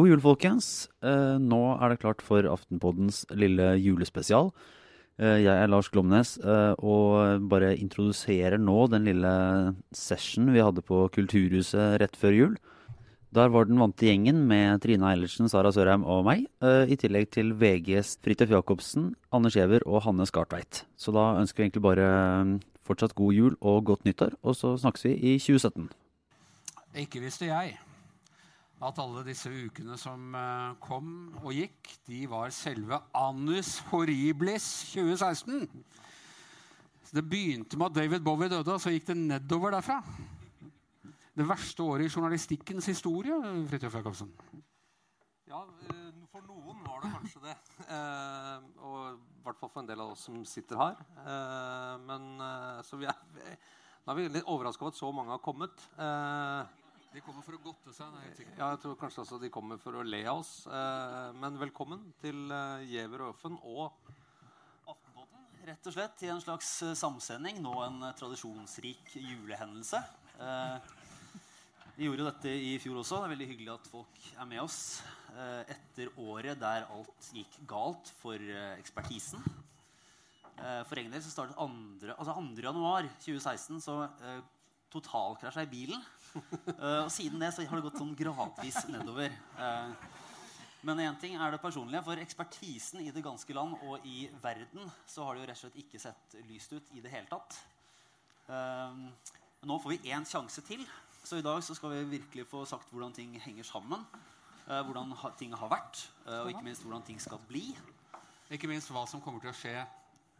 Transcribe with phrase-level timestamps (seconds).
[0.00, 0.66] God jul, folkens.
[1.04, 4.46] Eh, nå er det klart for Aftenpoddens lille julespesial.
[5.20, 9.32] Eh, jeg er Lars Glomnes eh, og bare introduserer nå den lille
[9.92, 12.54] session vi hadde på Kulturhuset rett før jul.
[13.36, 17.52] Der var den vante gjengen med Trine Eilertsen, Sara Sørheim og meg, i tillegg til
[17.60, 20.86] VGs Fridtjof Jacobsen, Anne Skjever og Hanne Skartveit.
[20.96, 22.08] Så da ønsker vi egentlig bare
[22.88, 25.92] fortsatt god jul og godt nyttår, og så snakkes vi i 2017.
[27.04, 27.76] Ikke visste jeg
[28.80, 31.10] at alle disse ukene som eh, kom
[31.42, 35.66] og gikk, de var selve annus horriblis 2016.
[37.04, 39.98] Så det begynte med at David Bowie døde, og så gikk det nedover derfra.
[41.36, 43.36] Det verste året i journalistikkens historie,
[43.68, 44.32] Fridtjof Jacobsen.
[45.50, 47.58] Ja, eh, for noen var det kanskje det.
[47.84, 51.04] Eh, og i hvert fall for en del av oss som sitter her.
[52.06, 52.32] Men
[52.86, 53.56] så vi er,
[54.04, 55.82] da er vi litt overraska over at så mange har kommet.
[56.00, 56.79] Eh,
[57.10, 58.06] De kommer for å godte seg.
[58.14, 58.54] Nei, sikkert.
[58.60, 60.52] ja, jeg tror kanskje også de kommer for å le av oss.
[60.70, 63.88] Eh, men velkommen til uh, Giæver og Øffen og
[64.86, 67.58] Aftenpodden, rett og slett, i en slags eh, samsending.
[67.64, 70.04] Nå en eh, tradisjonsrik julehendelse.
[70.38, 70.92] Eh,
[71.96, 73.18] vi gjorde jo dette i fjor også.
[73.18, 74.78] Det er veldig hyggelig at folk er med oss
[75.34, 79.42] eh, etter året der alt gikk galt for eh, ekspertisen.
[80.60, 82.14] Eh, for egen del så startet 2.
[82.14, 82.46] Altså 2.
[82.70, 84.40] januar 2016 så eh,
[84.94, 86.06] totalkrasja i bilen.
[86.80, 89.32] Eh, og siden det så har det gått sånn gradvis nedover.
[89.58, 89.90] Uh,
[90.86, 92.00] men én ting er det personlige.
[92.06, 95.62] For ekspertisen i det ganske land og i verden så har det jo rett og
[95.66, 97.58] slett ikke sett lyst ut i det hele tatt.
[98.48, 99.10] Uh,
[99.68, 100.86] nå får vi én sjanse til.
[101.20, 104.06] Så i dag så skal vi virkelig få sagt hvordan ting henger sammen.
[104.70, 105.98] hvordan ha, ting har vært,
[106.30, 107.74] og ikke minst hvordan ting skal bli.
[108.54, 109.74] Ikke minst hva som kommer til å skje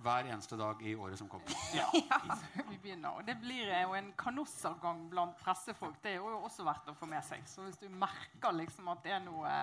[0.01, 1.53] hver eneste dag i året som kommer.
[1.77, 1.87] Ja,
[2.71, 3.19] vi begynner.
[3.19, 5.99] Og det blir jo en kanossergang blant pressefolk.
[6.03, 7.45] Det er jo også verdt å få med seg.
[7.49, 9.55] Så hvis du merker liksom at det er noe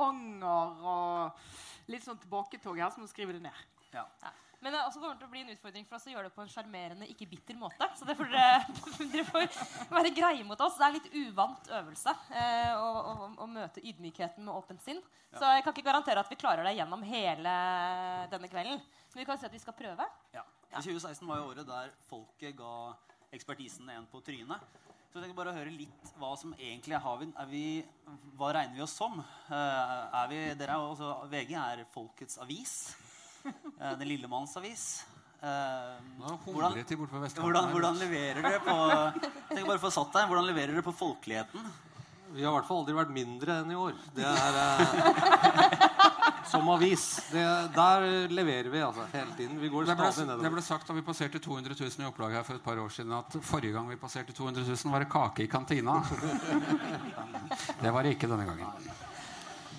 [0.00, 3.66] anger og litt sånn tilbaketog her, så må du skrive det ned.
[3.94, 4.06] Ja.
[4.22, 4.32] Ja.
[4.60, 6.42] Men det også kommer til å bli en utfordring for oss å gjøre det på
[6.44, 7.86] en sjarmerende, ikke bitter måte.
[7.96, 8.58] Så det får dere,
[9.14, 9.46] dere får
[9.88, 10.76] være greie mot oss.
[10.76, 15.00] Det er en litt uvant øvelse eh, å, å, å møte ydmykheten med åpent sinn.
[15.32, 17.56] Så jeg kan ikke garantere at vi klarer det gjennom hele
[18.32, 18.84] denne kvelden.
[19.14, 20.06] Men vi kan si at vi skal prøve.
[20.36, 20.44] Ja.
[20.74, 22.74] Så 2016 var jo året der folket ga
[23.32, 24.80] ekspertisen en på trynet.
[25.10, 27.64] Så jeg tenker bare å høre litt hva som egentlig er, har vi, vi,
[28.38, 29.16] Hva regner vi oss som?
[29.48, 32.76] Eh, er vi, dere er også, VG er folkets avis.
[33.46, 35.04] Eh, den lille manns avis.
[35.40, 36.00] Eh,
[36.44, 36.74] hvordan,
[37.40, 38.74] hvordan, hvordan leverer dere på
[39.56, 41.70] jeg bare få satt deg, hvordan leverer dere på folkeligheten?
[42.30, 43.96] Vi har i hvert fall aldri vært mindre enn i år.
[44.14, 45.88] Det er eh,
[46.50, 47.06] Som avis.
[47.32, 47.42] Det,
[47.74, 49.58] der leverer vi altså hele tiden.
[49.62, 52.36] Vi går Det ble, stadig det ble sagt da vi passerte 200 000 i opplag
[52.38, 55.10] her for et par år siden, at forrige gang vi passerte 200 000, var det
[55.10, 56.00] kake i kantina.
[57.82, 59.08] Det var det ikke denne gangen.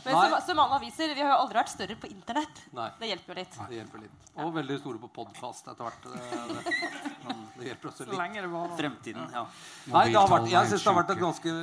[0.05, 2.61] Men som, som alle aviser, vi har jo aldri vært større på internett.
[2.73, 2.87] Nei.
[2.99, 3.57] Det hjelper jo litt.
[3.69, 4.17] Det hjelper litt.
[4.41, 6.05] Og veldig store på podkast etter hvert.
[6.07, 6.21] Det,
[6.55, 8.17] det, det hjelper også Så litt.
[8.21, 9.25] lenge det var Fremtiden.
[9.35, 9.43] ja.
[9.91, 11.53] Nei, det har vært, jeg syns det har vært et ganske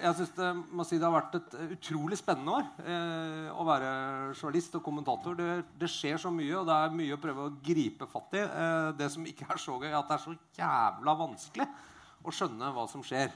[0.00, 0.48] Jeg synes det,
[0.80, 3.92] må si det har vært et utrolig spennende år eh, å være
[4.40, 5.36] journalist og kommentator.
[5.38, 5.50] Det,
[5.84, 8.42] det skjer så mye, og det er mye å prøve å gripe fatt i.
[8.48, 11.68] Eh, det som ikke er så gøy, er at det er så jævla vanskelig
[12.24, 13.30] å skjønne hva som skjer.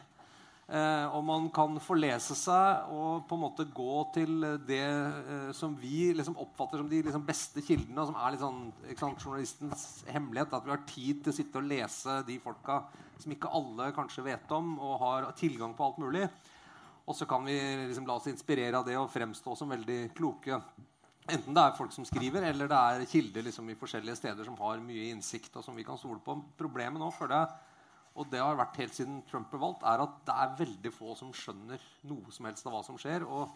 [0.68, 5.72] Eh, og man kan forlese seg og på en måte gå til det eh, som
[5.80, 8.58] vi liksom oppfatter som de liksom beste kildene, som er sånn,
[8.98, 10.52] sant, journalistens hemmelighet.
[10.52, 12.82] At vi har tid til å sitte og lese de folka
[13.18, 16.26] som ikke alle kanskje vet om, og har tilgang på alt mulig.
[17.08, 17.56] Og så kan vi
[17.88, 20.60] liksom la oss inspirere av det og fremstå som veldig kloke.
[21.28, 24.60] Enten det er folk som skriver, eller det er kilder liksom i forskjellige steder som
[24.60, 26.36] har mye innsikt, og som vi kan stole på.
[26.60, 27.67] Problemet nå føler jeg
[28.18, 31.14] og det har vært helt siden Trump ble valgt, er at det er veldig få
[31.18, 33.24] som skjønner noe som helst av hva som skjer.
[33.24, 33.54] Og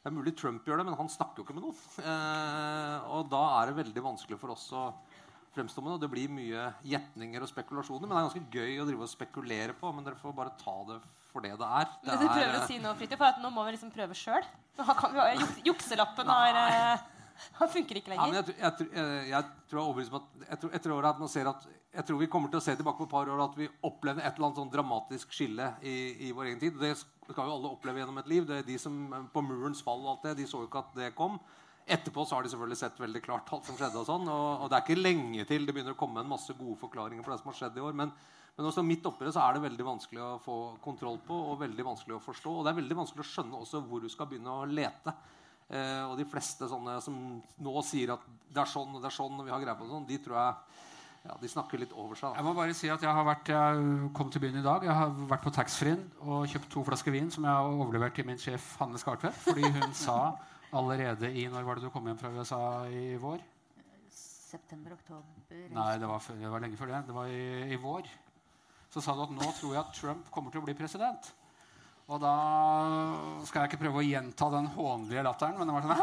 [0.00, 1.84] det er mulig Trump gjør det, men han snakker jo ikke med noen.
[2.04, 4.84] Eh, og da er det veldig vanskelig for oss å
[5.56, 6.04] fremstå med det.
[6.04, 8.06] Det blir mye gjetninger og spekulasjoner.
[8.06, 9.90] Men det er ganske gøy å drive og spekulere på.
[9.96, 11.00] Men dere får bare ta det
[11.32, 11.90] for det det er.
[12.04, 13.92] Det Det du prøver er, å si nå, Fridtjof, for at nå må vi liksom
[13.94, 14.46] prøve sjøl.
[15.66, 17.06] Jukselappen har, eh,
[17.60, 18.38] han funker ikke Ja, lenger.
[18.38, 18.46] jeg,
[18.78, 21.66] tror- jeg, jeg, jeg tror jeg at jeg tror, etter året at man ser at
[21.96, 24.20] jeg tror vi kommer til å se tilbake på et par år at vi opplevde
[24.20, 25.94] et eller annet sånn dramatisk skille i,
[26.28, 26.74] i vår egen tid.
[26.80, 28.44] Det skal jo alle oppleve gjennom et liv.
[28.48, 28.98] Det er de som
[29.32, 31.38] På murens fall og alt det, de så jo ikke at det kom.
[31.86, 33.96] Etterpå så har de selvfølgelig sett veldig klart alt som skjedde.
[34.02, 36.52] Og sånn, og, og det er ikke lenge til det begynner å komme en masse
[36.58, 37.96] gode forklaringer på det som har skjedd i år.
[38.02, 38.12] Men,
[38.58, 41.60] men også midt oppi det så er det veldig vanskelig å få kontroll på og
[41.64, 42.58] veldig vanskelig å forstå.
[42.58, 45.16] Og det er veldig vanskelig å skjønne også hvor du skal begynne å lete.
[45.70, 47.14] Eh, og de fleste sånne som
[47.58, 48.22] nå sier at
[48.54, 50.18] det er sånn og det er sånn, og vi har greie på det sånn, de
[50.22, 50.54] tror jeg
[51.26, 52.36] Ja, De snakker litt over seg.
[52.38, 54.84] Jeg må bare si at jeg har vært, jeg kom til byen i dag.
[54.86, 58.28] Jeg har vært på taxfree-en og kjøpt to flasker vin som jeg har overlevert til
[58.28, 59.34] min sjef Hanne Skartvedt.
[59.42, 60.36] Fordi hun sa
[60.70, 63.42] allerede i Når var det du kom hjem fra USA i vår?
[64.08, 67.02] September, oktober Nei, det var, før- det var lenge før det.
[67.08, 68.06] Det var i, i vår.
[68.94, 71.32] Så sa du at nå tror jeg at Trump kommer til å bli president.
[72.06, 72.32] Og da
[73.48, 75.94] skal jeg ikke prøve å gjenta den hånlige latteren, men det var sånn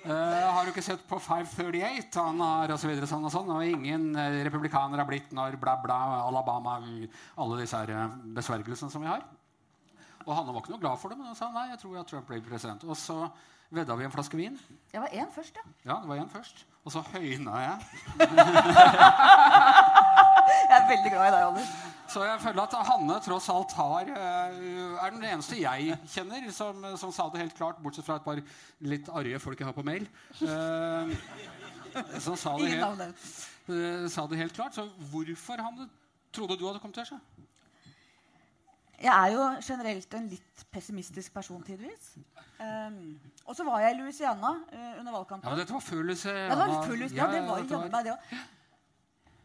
[0.00, 0.16] Uh,
[0.56, 2.22] har du ikke sett på 538?
[2.24, 3.50] Han har og så videre, sånn og sånn.
[3.52, 8.90] Og ingen uh, republikaner har blitt når bla, bla, Alabama Alle disse her eh, besvergelsene
[8.90, 9.26] som vi har.
[10.24, 12.08] Og Hanne var ikke noe glad for det, men han sa nei, jeg tror at
[12.10, 12.88] Trump blir president.
[12.88, 13.18] Og så
[13.76, 14.56] vedda vi en flaske vin.
[14.90, 15.68] Det var én først, ja.
[15.84, 16.64] Ja, det var én først.
[16.84, 17.76] Og så høyna jeg.
[20.70, 21.70] Jeg er veldig glad i deg, Anders.
[22.10, 24.56] Så jeg føler at Hanne tross alt har, eh,
[24.98, 28.40] er den eneste jeg kjenner som, som sa det helt klart, bortsett fra et par
[28.92, 30.08] litt arrige folk jeg har på mail.
[30.42, 31.12] Uh,
[32.18, 33.04] som sa det, helt,
[33.70, 34.74] eh, sa det helt klart.
[34.74, 35.86] Så hvorfor Hanne,
[36.34, 37.20] trodde du hadde kommet til å skje?
[39.00, 42.14] Jeg er jo generelt en litt pessimistisk person tidvis.
[42.60, 43.16] Um,
[43.48, 45.46] og så var jeg i Louisiana uh, under valgkampen.
[45.48, 46.48] Ja, men dette var før Louisiana.
[46.50, 48.34] Ja, det var full ja, det var dette jammen meg det òg.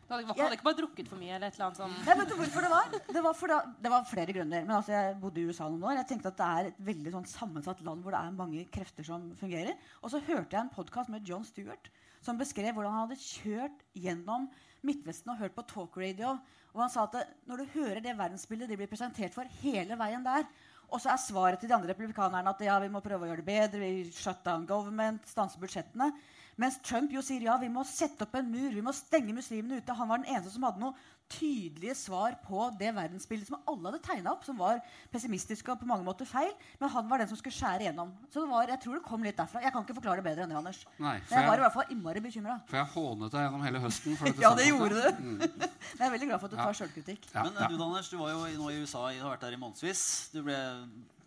[0.06, 1.34] Du hadde, ikke- hadde ikke bare drukket for mye?
[1.34, 1.94] eller et eller annet sånn...
[2.06, 2.92] Jeg vet du hvorfor det var?
[3.16, 4.66] Det var, for da, det var flere grunner.
[4.68, 5.96] Men altså, jeg bodde i USA noen år.
[5.98, 9.08] Jeg tenkte at det er et veldig sånn sammensatt land hvor det er mange krefter
[9.08, 9.74] som fungerer.
[10.04, 11.90] Og så hørte jeg en podkast med John Stewart
[12.26, 14.50] som beskrev hvordan han hadde kjørt gjennom
[14.86, 16.36] Midtvesten og hørt på talkradio.
[16.76, 20.26] Og han sa at når du hører det verdensbildet de blir presentert for hele veien
[20.26, 20.46] der,
[20.86, 23.42] og så er svaret til de andre republikanerne at ja, vi må prøve å gjøre
[23.42, 26.12] det bedre, vi shut down government, stanse budsjettene.
[26.58, 29.82] Mens Trump jo sier ja, vi må sette opp en mur, vi må stenge muslimene
[29.82, 29.96] ute.
[30.00, 30.94] Han var den eneste som hadde noe
[31.28, 34.78] tydelige svar på det verdensbildet som alle hadde tegna opp, som var
[35.12, 36.52] pessimistisk og på mange måter feil.
[36.80, 38.12] Men han var den som skulle skjære igjennom.
[38.30, 39.64] Så det var, jeg tror det kom litt derfra.
[39.66, 40.84] Jeg kan ikke forklare det bedre enn det, Anders.
[41.02, 42.60] Nei, Men for jeg var i hvert fall innmari bekymra.
[42.70, 44.16] for jeg hånet deg gjennom hele høsten.
[44.22, 45.26] For dette Ja, det gjorde du.
[45.42, 46.70] Men jeg er veldig glad for at du Ja.
[46.70, 47.28] tar sjølkritikk.
[47.34, 47.68] Ja, Men eh, ja.
[47.74, 50.06] du Anders, du var jo nå i USA du har vært der i månedsvis.
[50.32, 50.56] Du ble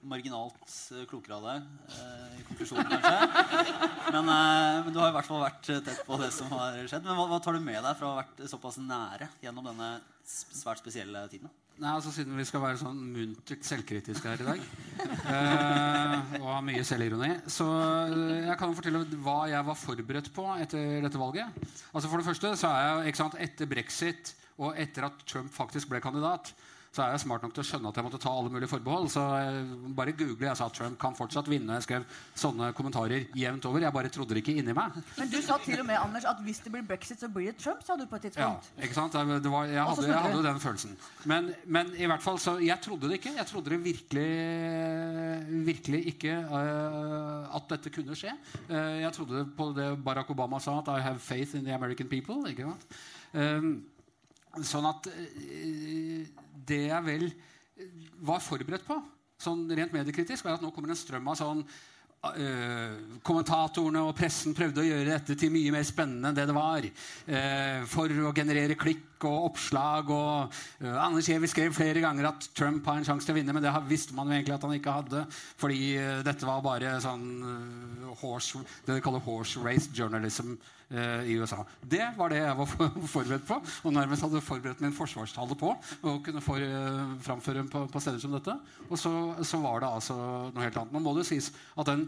[0.06, 3.86] marginalt eh, klokere av deg eh, i konklusjonen, kanskje.
[4.14, 7.06] Men, eh, men du har i hvert fall vært tett på det som har skjedd.
[7.06, 9.96] Men hva, hva tar du med deg fra å ha vært såpass nære gjennom denne
[10.28, 11.50] svært spesielle tiden?
[11.78, 14.62] Nei, altså Siden vi skal være sånn muntert selvkritiske her i dag,
[15.30, 17.68] eh, og ha mye selvironi, så
[18.10, 21.60] jeg kan jo fortelle hva jeg var forberedt på etter dette valget.
[21.92, 25.54] Altså For det første så er jeg ikke sant, etter brexit og etter at Trump
[25.54, 26.50] faktisk ble kandidat,
[26.98, 29.04] så er jeg smart nok til å skjønne at jeg måtte ta alle mulige forbehold.
[29.12, 29.22] Så
[29.94, 30.48] bare google.
[30.48, 31.76] Jeg sa at Trump kan fortsatt vinne.
[31.78, 32.06] Jeg skrev
[32.38, 33.84] sånne kommentarer jevnt over.
[33.84, 34.96] Jeg bare trodde det ikke inni meg.
[35.18, 37.60] Men du sa til og med Anders, at hvis det blir brexit, så blir det
[37.62, 37.84] Trump.
[37.86, 38.70] sa du på et tidspunkt.
[38.74, 39.14] Ja, ikke sant?
[39.14, 40.96] Var, jeg, hadde, jeg hadde den følelsen.
[41.30, 43.36] Men, men i hvert fall, så jeg trodde det ikke.
[43.36, 44.32] Jeg trodde det virkelig,
[45.68, 48.34] virkelig ikke uh, at dette kunne skje.
[48.66, 52.10] Uh, jeg trodde på det Barack Obama sa, at I have faith in the American
[52.10, 52.42] people.
[52.50, 52.98] ikke sant?
[53.34, 53.70] Eh,
[54.66, 56.24] sånn at eh,
[56.68, 57.28] det jeg vel
[58.26, 58.98] var forberedt på,
[59.38, 61.62] sånn rent mediekritisk, var at nå kommer en strøm av sånn
[62.18, 66.56] Uh, kommentatorene og pressen prøvde å gjøre dette til mye mer spennende enn det det
[66.56, 66.88] var.
[67.28, 70.10] Uh, for å generere klikk og oppslag.
[70.10, 70.54] og
[70.84, 73.64] uh, Anders Giæver skrev flere ganger at Trump har en sjanse til å vinne, men
[73.64, 75.24] det visste man jo egentlig at han ikke hadde.
[75.60, 80.56] Fordi uh, dette var bare sånn uh, horse, det de kaller horse race journalism
[80.88, 81.58] i USA.
[81.84, 82.70] Det var det jeg var
[83.12, 85.74] forberedt på, og nærmest hadde forberedt min forsvarstale på.
[86.08, 86.64] Og kunne for,
[87.26, 88.54] framføre på, på steder som dette.
[88.88, 89.12] Og så,
[89.44, 90.16] så var det altså
[90.48, 90.94] noe helt annet.
[90.96, 92.06] Nå må det sies at den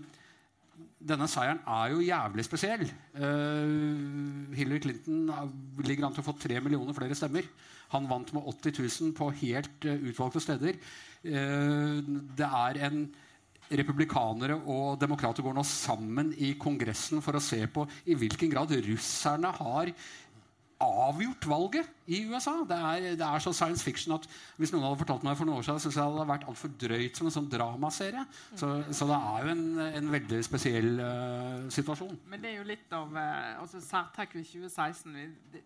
[1.00, 2.84] denne seieren er jo jævlig spesiell.
[3.16, 7.48] Uh, Hillary Clinton er- ligger an til å få tre millioner flere stemmer.
[7.94, 10.76] Han vant med 80 000 på helt uh, utvalgte steder.
[11.24, 12.04] Uh,
[12.36, 13.02] det er en
[13.70, 18.72] Republikanere og demokrater går nå sammen i Kongressen for å se på i hvilken grad
[18.82, 19.92] russerne har
[20.80, 22.54] avgjort valget i USA.
[22.68, 24.24] Det er, det er så science fiction at
[24.56, 26.72] hvis noen hadde fortalt meg for noen år siden, synes jeg det hadde vært altfor
[26.80, 28.24] drøyt som en sånn dramaserie.
[28.54, 32.16] Så, så det er jo en, en veldig spesiell uh, situasjon.
[32.32, 35.16] Men det er jo litt av uh, altså særtrekk ved 2016.
[35.16, 35.64] Vi, det,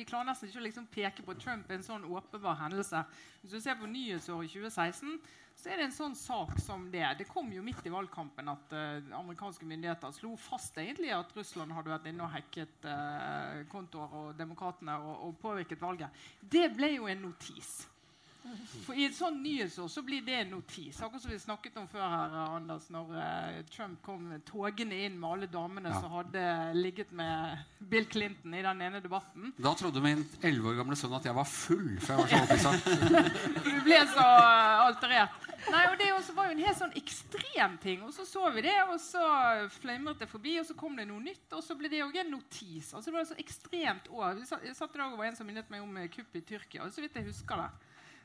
[0.00, 3.04] vi klarer nesten ikke å liksom peke på Trump en sånn åpenbar hendelse.
[3.42, 5.20] Hvis du ser på nyhetsåret 2016,
[5.58, 7.02] så er det en sånn sak som det.
[7.18, 11.74] Det kom jo midt i valgkampen at uh, amerikanske myndigheter slo fast egentlig at Russland
[11.74, 16.24] hadde vært inne og hacket uh, kontoer og demokratene og, og påvirket valget.
[16.40, 17.80] Det ble jo en notis.
[18.86, 20.96] For I et sånn nyhetsår så blir det en notis.
[21.04, 25.28] Akkurat som vi snakket om før her, Anders, når uh, Trump kom togende inn med
[25.28, 25.98] alle damene Ja.
[26.00, 26.46] som hadde
[26.78, 29.50] ligget med Bill Clinton i den ene debatten.
[29.58, 32.72] Da trodde min 11 år gamle sønn at jeg var full, for jeg var så
[32.78, 33.28] opphisset.
[33.68, 34.26] Du ble så
[34.86, 35.47] alterert.
[35.66, 38.02] Nei, og Det også var jo en helt sånn ekstrem ting.
[38.06, 39.22] Og så så vi det, og så
[39.74, 41.50] flimret det forbi, og så kom det noe nytt.
[41.56, 42.92] Og så ble det jo en notis.
[42.94, 44.38] Altså Det var så ekstremt år.
[44.38, 46.84] Jeg satt i dag og var en som minnet meg om kuppet kupp i Tyrkia.
[46.86, 47.70] og så vidt jeg husker det.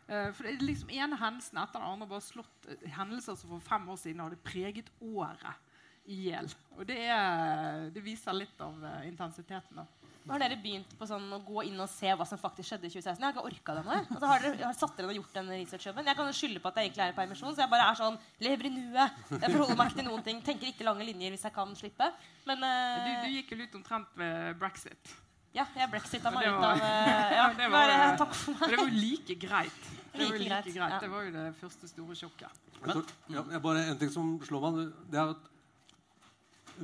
[0.08, 3.54] Eh, for det er liksom ene hendelsen etter den andre bare slått eh, hendelser som
[3.56, 5.72] for fem år siden hadde preget året
[6.12, 6.50] i hjel.
[6.76, 9.80] Og det, er, det viser litt av eh, intensiteten.
[9.80, 10.03] da.
[10.24, 12.92] Har dere begynt på sånn å gå inn og se hva som faktisk skjedde i
[12.94, 13.20] 2016?
[13.20, 13.84] Jeg har ikke orka det
[14.16, 16.08] Og så har dere har satt dere og gjort den researchjobben?
[16.08, 18.00] Jeg kan jo skylde på at jeg egentlig er i permisjon, så jeg bare er
[18.00, 18.16] sånn
[18.46, 19.20] lever i nuet.
[19.34, 20.40] Jeg forholder meg ikke til noen ting.
[20.48, 22.08] Tenker ikke lange linjer hvis jeg kan slippe.
[22.48, 25.14] Men uh, Du, du gikk jo ut omtrent ved brexit.
[25.54, 28.70] ja, jeg brexita meg ut av eh, Ja, det var- bare takk for meg.
[28.72, 29.82] det var jo like greit.
[30.14, 30.94] Det var jo Like like greit, greit.
[30.96, 31.00] ja.
[31.04, 32.62] Det var jo det første store sjokket.
[32.84, 33.04] Men,
[33.36, 35.50] ja, jeg bare En ting som slår meg, det er at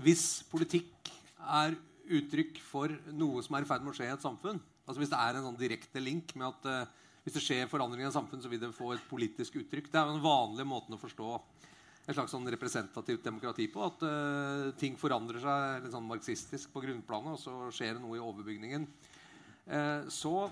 [0.05, 1.73] hvis politikk er
[2.09, 5.11] uttrykk for noe som er i ferd med å skje i et samfunn altså Hvis
[5.11, 8.15] det er en sånn direkte link med at uh, hvis det skjer forandring i et
[8.15, 9.91] samfunn, så vil det få et politisk uttrykk.
[9.91, 11.27] Det er jo den vanlige måten å forstå
[12.09, 13.83] et slags sånn representativt demokrati på.
[13.85, 18.17] At uh, ting forandrer seg litt sånn marxistisk på grunnplanet, og så skjer det noe
[18.17, 18.89] i overbygningen.
[19.69, 20.49] Uh, så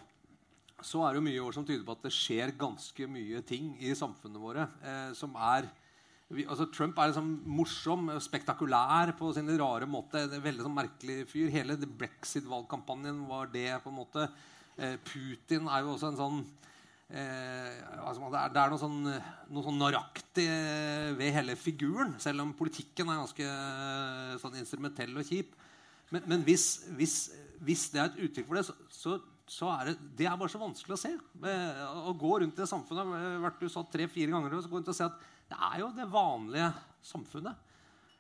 [0.85, 3.71] så er det jo mye år som tyder på at det skjer ganske mye ting
[3.81, 4.67] i samfunnet våre
[5.17, 5.65] som er
[6.27, 10.25] vi, altså Trump er liksom morsom, og spektakulær på sin rare måte.
[10.25, 11.51] En veldig sånn merkelig fyr.
[11.53, 13.69] Hele brexit-valgkampanjen var det.
[13.83, 14.27] på en måte.
[14.75, 16.41] Eh, Putin er jo også en sånn
[17.09, 22.17] eh, altså, det, er, det er noe sånn, noe sånn naraktig eh, ved hele figuren,
[22.21, 25.55] selv om politikken er ganske eh, sånn instrumentell og kjip.
[26.11, 26.67] Men, men hvis,
[26.99, 27.15] hvis,
[27.63, 29.15] hvis det er et uttrykk for det, så, så,
[29.47, 31.15] så er det det er bare så vanskelig å se.
[31.15, 31.81] Eh,
[32.11, 34.71] Å gå rundt i det samfunnet jeg har vært i USA tre-fire ganger og så
[34.71, 36.69] gå rundt og se at det er jo det vanlige
[37.07, 37.63] samfunnet.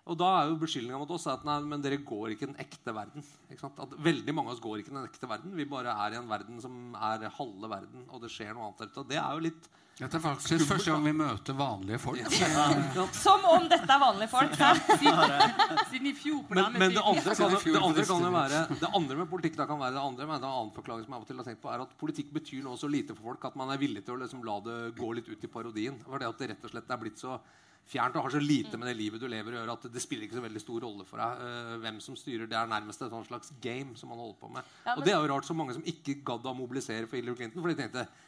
[0.07, 2.93] Og da er jo beskyldninga mot oss at nei, men dere går ikke den ekte
[2.95, 3.25] verden.
[3.51, 5.55] At veldig mange av oss går ikke den ekte verden.
[5.57, 8.85] Vi bare er i en verden som er halve verden, og det skjer noe annet
[8.85, 9.07] der ute.
[9.11, 12.27] Det er jo litt Dette er faktisk første gang vi møter vanlige folk.
[13.17, 14.53] Som om dette er vanlige folk.
[15.89, 18.91] Siden i fjor på men, men det andre kan, det andre kan jo være Det
[18.99, 21.15] andre med politikk da kan være det andre men det er en annen forklaring som
[21.15, 23.31] jeg av og til har tenkt på er at politikk betyr noe så lite for
[23.31, 25.97] folk at man er villig til å liksom la det gå litt ut i parodien.
[26.05, 27.39] For det at det rett og slett er blitt så
[27.87, 30.27] fjernt og har så lite med det livet du lever å gjøre at det spiller
[30.27, 32.45] ikke så veldig stor rolle for deg eh, hvem som styrer.
[32.51, 34.71] Det er nærmest et sånn slags game som man holder på med.
[34.93, 37.63] Og det er jo rart så mange som ikke gadd å mobilisere for Hillary Clinton,
[37.63, 38.26] for de tenkte "Æ,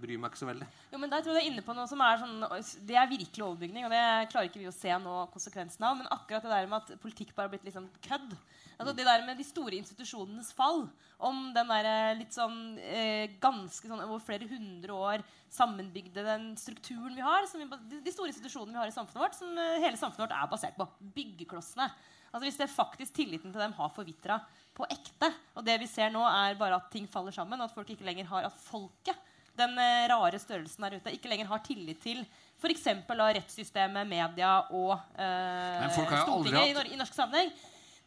[0.00, 0.68] bryr meg ikke så veldig.
[0.92, 2.46] Jo, men der tror jeg det er inne på noe som er sånn
[2.88, 5.98] Det er virkelig overbygning, og det klarer ikke vi å se nå konsekvensen av.
[5.98, 8.34] Men akkurat det der med at politikk bare har blitt liksom kødd
[8.80, 10.86] altså Det der med de store institusjonenes fall,
[11.20, 16.46] om den der eh, litt sånn eh, ganske sånn over flere hundre år sammenbygde den
[16.56, 19.82] strukturen vi har, vi, de, de store institusjonene vi har i samfunnet vårt, som eh,
[19.84, 20.88] hele samfunnet vårt er basert på.
[21.18, 21.90] Byggeklossene.
[22.30, 24.38] Altså Hvis det faktisk tilliten til dem har forvitra
[24.76, 27.76] på ekte, og det vi ser nå, er bare at ting faller sammen, og at
[27.76, 29.28] folk ikke lenger har at folket
[29.60, 32.24] den eh, rare størrelsen der ute ikke lenger har tillit til
[32.60, 32.86] f.eks.
[33.08, 35.86] rettssystemet, media og eh,
[36.26, 37.52] Stortinget hatt- i norsk sammenheng.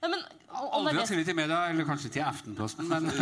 [0.03, 0.19] Nei, men,
[0.53, 3.05] Aldri har tillit til media, eller kanskje til Aftenposten, men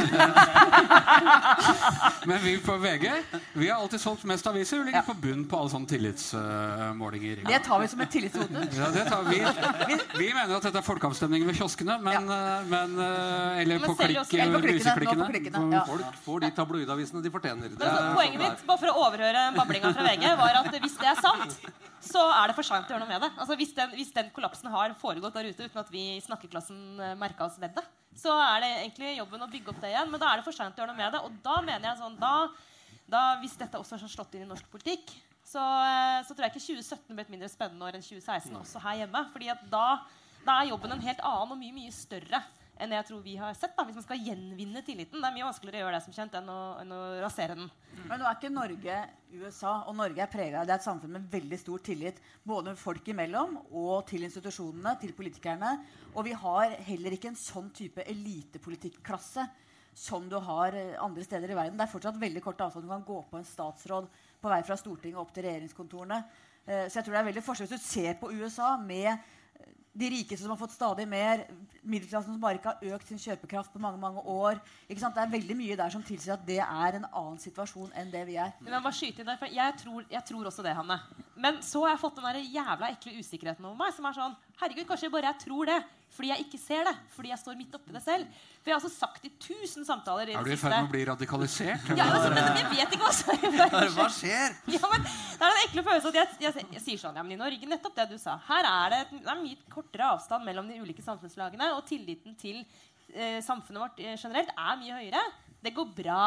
[2.29, 3.05] Men vi på VG
[3.53, 4.77] vi har alltid solgt mest aviser.
[4.81, 7.35] Vi ligger på bunn på alle sånne tillitsmålinger.
[7.47, 8.59] Det tar vi som et tillitshode.
[8.77, 9.39] Ja, det vi.
[10.17, 12.39] vi mener at dette er folkeavstemning ved kioskene, men, ja.
[12.71, 15.83] men eh, Eller Men på klikk, også- Eller på klikkene, klikkene, ja.
[15.85, 17.65] Folk får de tabloidavisene de fortjener.
[17.69, 20.53] Det Men altså, er poenget sånn mitt bare for å overhøre bablinga fra VG, var
[20.63, 21.53] at hvis det er sant,
[22.01, 23.29] så er det for seint å gjøre noe med det.
[23.38, 26.71] Altså, hvis, den, hvis den kollapsen har foregått der ute uten at vi i snakkeklassen
[27.00, 27.84] uh, merka oss ved det,
[28.18, 30.10] så er det egentlig jobben å bygge opp det igjen.
[30.12, 31.22] Men da er det for seint å gjøre noe med det.
[31.25, 32.36] Og da mener jeg sånn da,
[33.12, 35.13] da, Hvis dette også har slått inn i norsk politikk,
[35.51, 38.82] så, eh, så tror jeg ikke 2017 ble et mindre spennende år enn 2016 også
[38.84, 39.24] her hjemme.
[39.34, 39.86] fordi da,
[40.46, 42.44] da er jobben en helt annen og mye, mye større
[42.80, 43.75] enn jeg tror vi har sett.
[43.78, 45.22] da, Hvis man skal gjenvinne tilliten.
[45.22, 47.70] Det er mye vanskeligere å gjøre det som kjent enn å, enn å rasere den.
[48.08, 49.00] Men nå er ikke Norge
[49.34, 53.08] USA, og Norge er prega Det er et samfunn med veldig stor tillit både folk
[53.13, 55.75] imellom og til institusjonene, til politikerne.
[56.16, 59.46] Og vi har heller ikke en sånn type elitepolitikklasse
[59.94, 61.78] som du har eh, andre steder i verden.
[61.78, 62.88] Det er fortsatt veldig kort avstand.
[62.88, 64.08] Du kan gå på en statsråd
[64.42, 66.22] på vei fra Stortinget opp til regjeringskontorene.
[66.66, 69.18] Eh, Så jeg tror det er veldig forskjell Hvis du ser på USA med
[69.93, 71.43] de rikeste som har fått stadig mer,
[71.83, 74.62] middelklassen som bare ikke har økt sin kjøpekraft på mange mange år.
[74.88, 75.17] Ikke sant?
[75.17, 78.24] Det er veldig mye der som tilsier at det er en annen situasjon enn det
[78.29, 78.53] vi er.
[78.62, 81.00] Men jeg, bare skyte inn der, for jeg, tror, jeg tror også det, Hanne.
[81.36, 83.95] Men så har jeg fått den der jævla ekle usikkerheten over meg.
[83.98, 85.81] Som er sånn Herregud, kanskje bare jeg tror det.
[86.12, 86.94] Fordi jeg ikke ser det.
[87.15, 88.27] Fordi jeg står midt oppi det selv.
[88.60, 90.91] For jeg har altså sagt i tusen samtaler i Er du i ferd med å
[90.91, 91.88] bli radikalisert?
[91.96, 94.58] ja, altså, men Jeg vet ikke hva som Hva skjer?
[94.75, 97.38] ja, men Det er den ekle følelsen at jeg, jeg, jeg sier sånn ja, men
[97.38, 98.36] i Norge, nettopp det du sa.
[98.50, 102.60] Her er det, det er mye kortere avstand mellom de ulike samfunnslagene, og tilliten til
[103.15, 105.24] eh, samfunnet vårt eh, generelt er mye høyere.
[105.63, 106.22] Det går bra.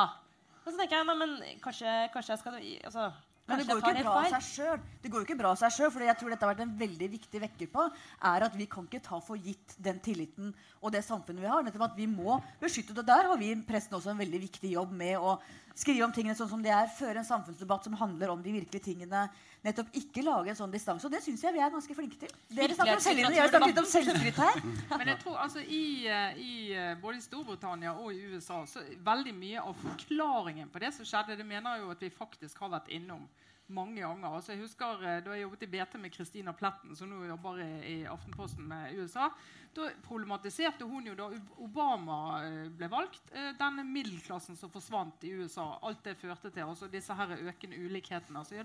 [0.65, 3.11] Og så tenker jeg nei, men kanskje, kanskje jeg skal altså,
[3.45, 4.85] Men det går jo ikke bra av seg sjøl.
[5.03, 6.77] Det går jo ikke bra av seg selv, for jeg tror dette har vært en
[6.81, 7.83] veldig viktig vekker på,
[8.31, 11.67] er at vi kan ikke ta for gitt den tilliten og det samfunnet vi har.
[11.67, 13.05] Nettopp at vi må beskytte det.
[13.11, 15.37] Der har vi i pressen også en veldig viktig jobb med å
[15.77, 18.89] skrive om tingene sånn som de er, føre en samfunnsdebatt som handler om de virkelige
[18.89, 19.27] tingene.
[19.65, 21.07] Nettopp ikke lage en sånn distanse.
[21.09, 22.33] Og det syns jeg vi er ganske flinke til.
[22.53, 24.59] Dere snakker om selvtillit, jeg snakker litt om selvskryt her.
[25.01, 28.85] Men jeg tror altså i, eh, i eh, både i Storbritannia og i USA så
[29.07, 32.75] veldig mye av forklaringen på det som skjedde, det mener jo at vi faktisk har
[32.77, 33.25] vært innom
[33.73, 34.29] mange ganger.
[34.29, 37.61] Altså jeg husker eh, Da jeg jobbet i BT med Christina Pletten, som nå jobber
[37.65, 39.31] i, i Aftenposten med USA,
[39.75, 41.27] da problematiserte hun jo da
[41.65, 45.65] Obama eh, ble valgt, eh, denne middelklassen som forsvant i USA.
[45.83, 46.63] Alt det førte til.
[46.63, 48.39] altså disse her økende ulikhetene.
[48.39, 48.61] Altså, vi,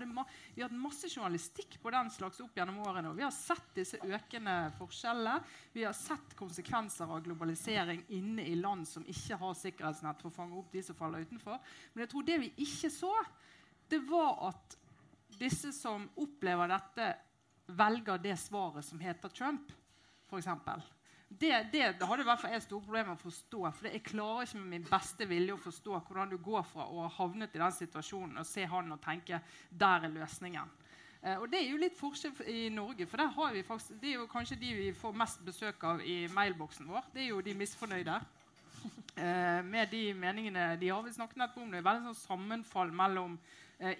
[0.60, 3.10] har hatt masse journalistikk på den slags opp gjennom årene.
[3.10, 5.40] og Vi har sett disse økende forskjellene.
[5.74, 10.38] Vi har sett konsekvenser av globalisering inne i land som ikke har sikkerhetsnett for å
[10.42, 11.58] fange opp de som faller utenfor.
[11.94, 13.14] Men jeg tror det vi ikke så,
[13.90, 14.76] det var at
[15.40, 17.10] disse som opplever dette,
[17.70, 19.72] velger det svaret som heter Trump,
[20.30, 20.48] f.eks.
[21.30, 23.60] Det, det, det hadde i hvert fall jeg store problemer med å forstå.
[23.76, 27.04] For jeg klarer ikke med min beste vilje å forstå hvordan du går fra å
[27.04, 29.38] ha havnet i den situasjonen og se han og tenke
[29.70, 30.72] der er løsningen.
[31.22, 33.06] Eh, og Det er jo litt forskjell i Norge.
[33.06, 36.02] for der har vi faktisk, Det er jo kanskje de vi får mest besøk av
[36.02, 37.04] i mailboksen vår.
[37.14, 38.20] Det er jo de misfornøyde
[39.16, 41.02] eh, med de meningene de har.
[41.02, 41.84] Vi snakket nettopp om det.
[41.84, 43.38] Veldig sånn sammenfall mellom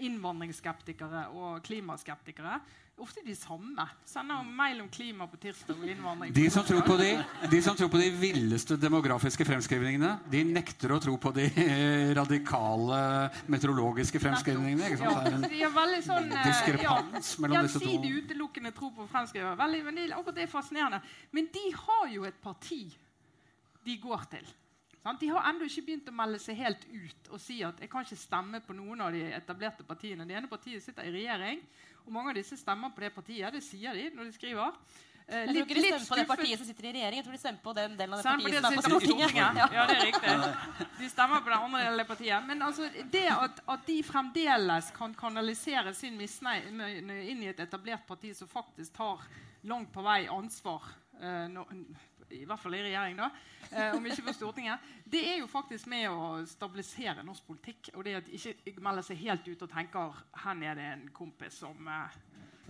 [0.04, 2.60] innvandringsskeptikere og klimaskeptikere.
[3.00, 3.86] Ofte de samme.
[4.04, 7.14] Sender mail om klima på tirsdag og innvandring De som, tror på de,
[7.48, 12.10] de som tror på de villeste demografiske fremskrivningene, de nekter å tro på de eh,
[12.18, 13.00] radikale
[13.48, 14.92] meteorologiske fremskrivningene.
[14.92, 15.48] Ikke sant?
[15.48, 17.88] Er de har veldig sånn diskrepans diskrepans mellom disse to.
[17.88, 19.56] Gjensidig utelukkende tro på fremskrivere.
[19.58, 21.00] Veldig, men de, akkurat det er fascinerende.
[21.36, 22.82] Men de har jo et parti
[23.86, 24.56] de går til.
[25.20, 28.04] De har ennå ikke begynt å melde seg helt ut og si at jeg kan
[28.04, 30.26] ikke stemme på noen av de etablerte partiene.
[30.28, 31.62] Det ene partiet sitter i regjering,
[32.04, 33.52] og mange av disse stemmer på det partiet.
[33.54, 34.76] Det sier de når de skriver.
[35.30, 37.16] Eh, Jeg tror ikke de stemmer på det partiet som sitter i regjering.
[37.20, 39.34] Jeg tror de stemmer på den delen av det Stemmer partiet som er på Stortinget.
[39.78, 40.88] Ja, det er riktig.
[41.00, 42.46] De stemmer på den andre delen av partiet.
[42.50, 46.92] Men altså, det at, at de fremdeles kan kanalisere sin misnøye
[47.30, 49.24] inn i et etablert parti som faktisk tar
[49.70, 50.82] langt på vei ansvar,
[51.20, 51.68] eh, nå-
[52.32, 53.30] i hvert fall i regjering, da,
[53.70, 57.92] eh, om ikke på Stortinget, det er jo faktisk med å stabilisere norsk politikk.
[57.94, 61.08] Og det at de ikke melder seg helt ut og tenker her er det en
[61.14, 62.20] kompis som eh,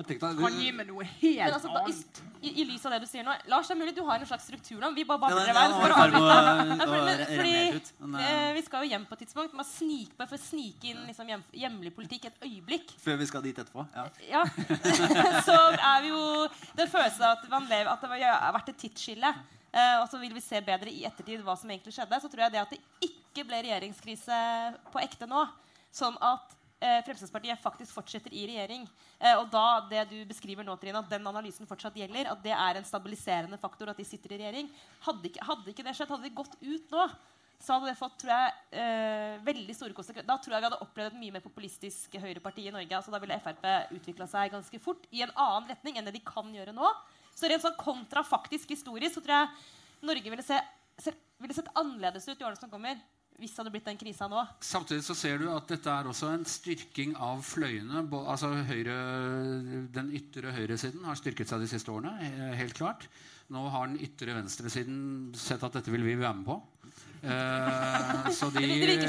[0.08, 2.20] kan gi meg noe Men helt altså, da, annet.
[2.40, 4.22] i, i, I lys av det du sier nå Lars, det er mulig du har
[4.22, 4.90] en slags struktur nå.
[4.96, 5.66] Vi bare babler i vei.
[7.26, 7.76] eh,
[8.24, 9.56] eh, vi skal jo hjem på et tidspunkt.
[9.56, 12.94] Man sniker bare for å snike inn liksom, hjem, hjemlig politikk et øyeblikk.
[13.02, 13.86] Før vi skal dit etterpå.
[13.94, 14.06] Ja.
[14.30, 14.44] Ja.
[15.48, 16.22] så er vi jo
[16.78, 19.34] Den følelsen av at, man lever, at det har vært et tidsskille.
[19.70, 22.22] Uh, og så vil vi se bedre i ettertid hva som egentlig skjedde.
[22.22, 24.38] Så tror jeg det at det ikke ble regjeringskrise
[24.90, 25.44] på ekte nå,
[25.94, 28.86] sånn at Fremskrittspartiet faktisk fortsetter i regjering,
[29.18, 32.54] eh, og da det du beskriver nå, Trine, at den analysen fortsatt gjelder, at det
[32.56, 34.70] er en stabiliserende faktor at de sitter i regjering
[35.04, 37.04] Hadde ikke, hadde ikke det skjedd, hadde de gått ut nå,
[37.60, 40.28] så hadde det fått tror jeg, eh, veldig store konsekvenser.
[40.30, 42.96] Da tror jeg vi hadde opplevd et mye mer populistisk høyreparti i Norge.
[42.96, 43.66] altså Da ville Frp
[43.98, 46.88] utvikla seg ganske fort i en annen retning enn det de kan gjøre nå.
[47.36, 52.40] Så rent sånn kontrafaktisk historisk så tror jeg Norge ville, se, ville sett annerledes ut
[52.40, 52.96] i årene som kommer
[53.40, 54.44] hvis det hadde blitt den krisa nå.
[54.64, 58.04] Samtidig så ser du at dette er også en styrking av fløyene.
[58.20, 58.96] Altså høyre,
[59.96, 62.12] Den ytre høyresiden har styrket seg de siste årene.
[62.60, 63.08] helt klart.
[63.50, 66.60] Nå har den ytre venstresiden sett at dette vil vi være med på.
[67.22, 69.08] Eh, så de,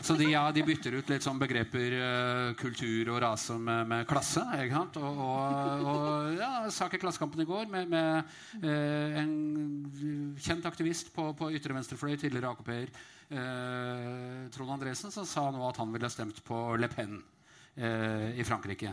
[0.00, 4.06] så de, ja, de bytter ut litt sånn begreper uh, kultur og rase med, med
[4.10, 4.42] klasse.
[4.42, 8.32] Og, og, og ja, sak i Klassekampen i går med, med
[8.64, 12.96] uh, en kjent aktivist på, på ytre venstrefløy, tidligere AKP-er,
[14.54, 17.16] Trond Andresen, som sa nå at han ville stemt på Le Pen
[17.74, 18.92] i Frankrike.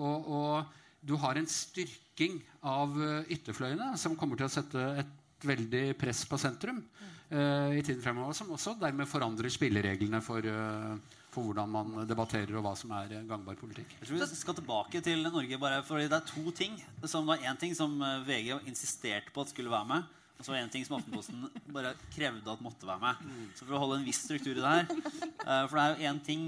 [0.00, 2.96] Og, og du har en styrking av
[3.28, 6.82] ytterfløyene som kommer til å sette et veldig press på sentrum
[7.30, 10.94] uh, i tiden fremover, som også dermed forandrer spillereglene for, uh,
[11.30, 13.92] for hvordan man debatterer, og hva som er eh, gangbar politikk.
[14.00, 15.58] Jeg tror vi skal tilbake til Norge.
[15.58, 16.80] bare fordi Det er to ting.
[17.04, 20.16] Som var én ting som VG insisterte på at skulle være med.
[20.40, 21.42] Og så var det en ting som Aftenposten
[21.76, 23.30] bare krevde at måtte være med.
[23.54, 26.20] Så for å holde en viss struktur i det her For det er jo én
[26.24, 26.46] ting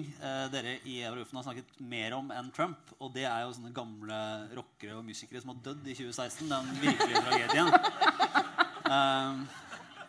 [0.51, 2.91] dere i Eurofen har snakket mer om enn Trump.
[2.99, 4.23] Og det er jo sånne gamle
[4.57, 6.49] rockere og musikere som har dødd i 2016.
[6.49, 8.41] Den virkelige tragedien.
[8.87, 9.35] Eh,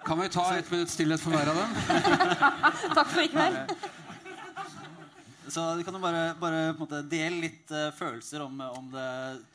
[0.03, 1.71] Kan vi ta et minutts stillhet for hver av dem?
[2.97, 3.55] Takk for i kveld.
[5.53, 8.87] så du kan jo bare, bare på en måte dele litt uh, følelser om, om
[8.91, 9.05] det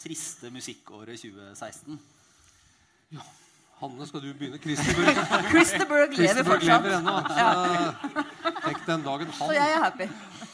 [0.00, 1.98] triste musikkåret 2016.
[3.78, 4.58] Hanne, skal du begynne?
[4.62, 5.16] Christerberg
[5.52, 6.84] Christerberg lever fortsatt.
[6.96, 7.16] ennå.
[7.28, 7.44] Så
[8.64, 10.06] tenk den dagen Så han jeg er happy.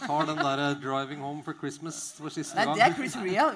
[0.05, 2.75] tar den der uh, 'Driving Home for Christmas' for siste Nei, gang.
[2.77, 3.47] det er Chris Ria.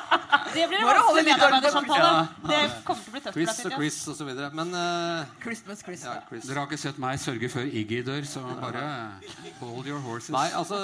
[0.53, 2.11] Det blir en vanskelig medarbeidersamtale.
[2.47, 3.75] Det kommer til å bli tøft Chris og.
[3.77, 4.49] Chris og så videre.
[4.57, 6.05] Men uh, Christmas, Chris.
[6.07, 6.47] ja, Chris.
[6.49, 8.83] Dere har ikke sett meg sørge før Iggy dør, så bare
[9.61, 10.31] hold your horses.
[10.33, 10.79] Nei, altså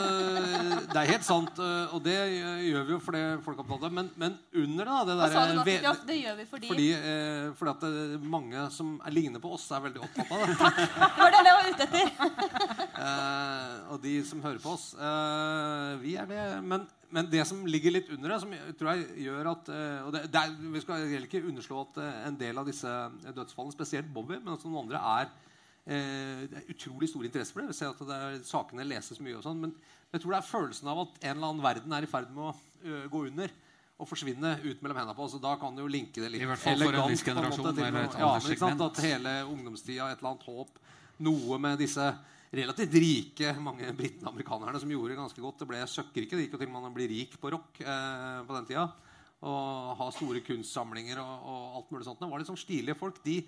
[0.87, 2.15] Det er helt sant, eh, og det
[2.67, 3.93] gjør vi jo fordi folk er opptatt av det.
[3.97, 6.03] Men, men under det, da det derre Fridtjof?
[6.07, 9.67] Det gjør vi fordi fordi, eh, fordi at det, mange som er lignende på oss,
[9.71, 10.57] er veldig opptatt av det.
[10.57, 12.05] Det var det jeg var ute etter.
[12.97, 14.91] uh, og de som hører på oss.
[14.99, 16.45] uh, vi er det.
[16.63, 20.13] Men, men det som ligger litt under det, som tror jeg gjør at eh, og
[20.15, 22.95] det, det er, Vi skal heller ikke underslå at eh, en del av disse
[23.27, 25.29] dødsfallene, spesielt Bobby, men også noen andre, er
[25.85, 27.71] eh, det er utrolig stor interesse for det.
[27.71, 29.37] Vi ser at det er, sakene leses mye.
[29.39, 29.73] og sånn, Men
[30.11, 32.49] jeg tror det er følelsen av at en eller annen verden er i ferd med
[32.49, 33.55] å gå under.
[33.97, 35.33] Og forsvinne ut mellom hendene på oss.
[35.39, 37.33] og Da kan du jo linke det litt I hvert fall for en viss på
[37.33, 38.83] måte, generasjon, til ja, men sant.
[38.85, 40.83] At hele ungdomstida, et eller annet håp,
[41.25, 42.11] noe med disse
[42.53, 45.61] relativt rike mange britene amerikanerne som gjorde ganske godt.
[45.61, 46.35] Det ble søkkrike.
[46.35, 48.87] Det gikk jo til man blir rik på rock eh, på den tida.
[49.47, 52.21] Og ha store kunstsamlinger og, og alt mulig sånt.
[52.21, 53.19] Det var litt sånn stilige folk.
[53.25, 53.41] De,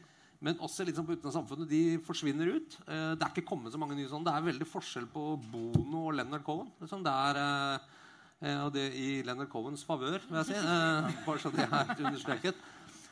[0.46, 1.72] men også litt sånn på utenfor samfunnet.
[1.72, 2.82] De forsvinner ut.
[2.88, 4.28] Eh, det er ikke kommet så mange nye sånne.
[4.30, 6.70] Det er veldig forskjell på Bono og Leonard Cohen.
[6.84, 7.06] Liksom.
[7.08, 7.42] Det er...
[7.46, 7.96] Eh,
[8.40, 10.60] Eh, og det i Leonard Cohens favør, vil jeg si.
[10.60, 12.62] Eh, bare så det er understreket.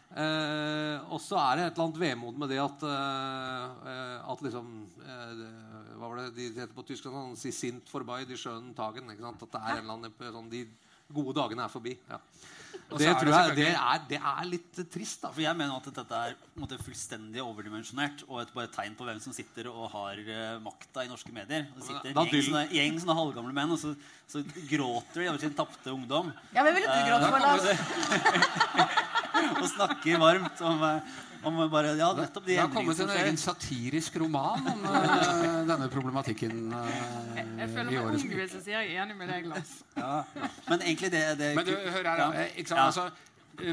[0.07, 4.43] Eh, og så er det et eller annet vemod med det at, eh, eh, at
[4.45, 4.69] liksom
[5.03, 5.41] eh,
[5.97, 7.09] Hva var det de heter på tysk?
[7.09, 9.11] Sånn, si sint forbi de skjønnen tagen.
[9.11, 9.43] Ikke sant?
[9.43, 10.63] At det er en eller annen sånn, De
[11.11, 11.97] gode dagene er forbi.
[12.07, 12.21] Ja.
[12.87, 15.31] Og Det er det jeg det er, det er litt eh, trist, da.
[15.33, 19.19] For jeg mener at dette er måte, fullstendig overdimensjonert og et bare tegn på hvem
[19.23, 21.67] som sitter og har uh, makta i norske medier.
[21.75, 23.91] Det sitter Da en gjeng sånne, gjeng sånne halvgamle menn, og så,
[24.29, 26.31] så gråter de over sin tapte ungdom.
[26.55, 29.03] Ja, men ville du Eh, gråte for, Lars?
[29.61, 31.15] og snakker varmt om, eh,
[31.47, 35.87] om bare Ja, nettopp de Det har kommet en egen satirisk roman om uh, denne
[35.93, 36.91] problematikken uh,
[37.37, 39.77] Jeg føler meg året som ung hvis jeg sier jeg er enig med deg, Lars.
[39.97, 40.21] Ja.
[40.67, 42.47] Men egentlig det, det Men du, hør her, Ja.
[42.55, 42.79] ikke sant?
[42.79, 42.85] Ja.
[42.85, 43.09] Altså,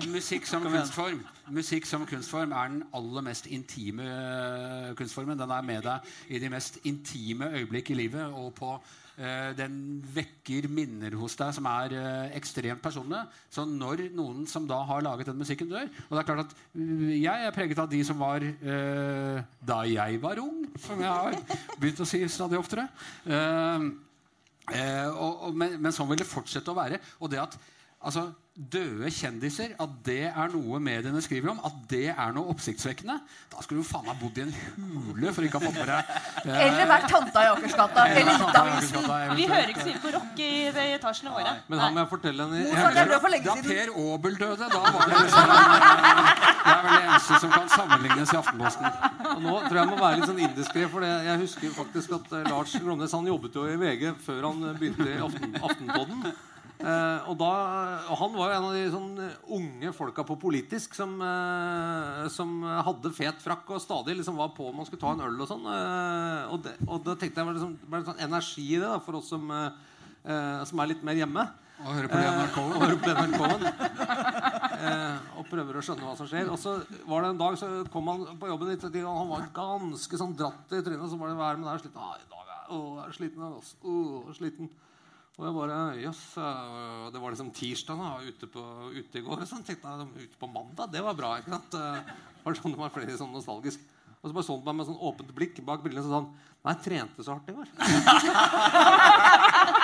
[0.09, 4.05] musikk som kunstform Musikk som kunstform er den aller mest intime
[4.96, 5.38] kunstformen.
[5.38, 8.33] Den er med deg i de mest intime øyeblikk i livet.
[8.33, 8.79] Og på,
[9.59, 9.77] den
[10.14, 13.24] vekker minner hos deg som er eh, ekstremt personlige.
[13.53, 16.57] Så når noen som da har laget den musikken, dør Og det er klart at
[16.74, 21.11] eh, jeg er preget av de som var eh, da jeg var ung, som jeg
[21.11, 21.38] har
[21.79, 22.88] begynt å si stadig oftere.
[23.29, 23.92] Eh,
[24.72, 27.00] Eh, og, og, men, men sånn vil det fortsette å være.
[27.20, 27.57] Og det at
[28.04, 33.16] altså, døde kjendiser, at det er noe mediene skriver om, at det er noe oppsiktsvekkende
[33.50, 34.52] Da skulle du faen meg bodd i en
[35.08, 36.12] hule for ikke å ha fått med deg
[36.52, 38.04] eh, Eller vært tanta i Akersgata.
[38.12, 41.56] eller i Vi hører ikke så mye på rock i de etasjene våre.
[41.66, 43.58] Men da må jeg fortelle en er Da.
[43.66, 48.36] Per Aabel døde, da var det liksom Det er vel det eneste som kan sammenlignes
[48.36, 48.88] i Aftenposten.
[49.34, 52.16] Og nå tror jeg jeg må være litt sånn indiskré, for det, jeg husker faktisk
[52.20, 56.28] at eh, Lars Glomnes han jobbet jo i VG før han begynte i Aften, Aftenpodden.
[56.84, 57.50] Eh, og, da,
[58.12, 62.26] og han var jo en av de sånn eh, unge folka på politisk som, eh,
[62.34, 65.40] som hadde fet frakk og stadig liksom var på om man skulle ta en øl
[65.40, 65.64] og sånn.
[65.64, 68.90] Eh, og, og da tenkte jeg var det liksom, var det sånn energi i det
[68.90, 69.70] da, for oss som, eh,
[70.28, 71.46] eh, som er litt mer hjemme.
[71.84, 71.90] Og og
[72.84, 73.66] hører på Leonard Cohen.
[74.84, 76.48] Eh, og prøver å skjønne hva som skjer.
[76.52, 76.76] Og så
[77.08, 80.36] var det en dag så kom han på jobben litt, og han var ganske sånn
[80.38, 81.08] dratt i trynet.
[81.08, 81.82] Så var det hva er det med deg?
[81.82, 82.02] Sliten?
[82.04, 83.46] Ah, i dag er jeg, å, jeg er sliten.
[83.48, 83.78] Altså.
[83.80, 84.70] Å, sliten.
[85.34, 88.62] Og jeg bare eh, det var liksom tirsdag da, ute, på,
[88.94, 89.42] ute i går.
[89.42, 90.92] Og sånn tenkte jeg ute på mandag.
[90.94, 91.34] Det var bra.
[91.40, 91.74] ikke sant?
[91.74, 93.82] Det var sånn, det var flere sånn nostalgisk.
[94.24, 96.30] Og så bare så han på meg med sånn åpent blikk bak brillene sånn
[96.64, 97.68] Nei, jeg trente så hardt i går.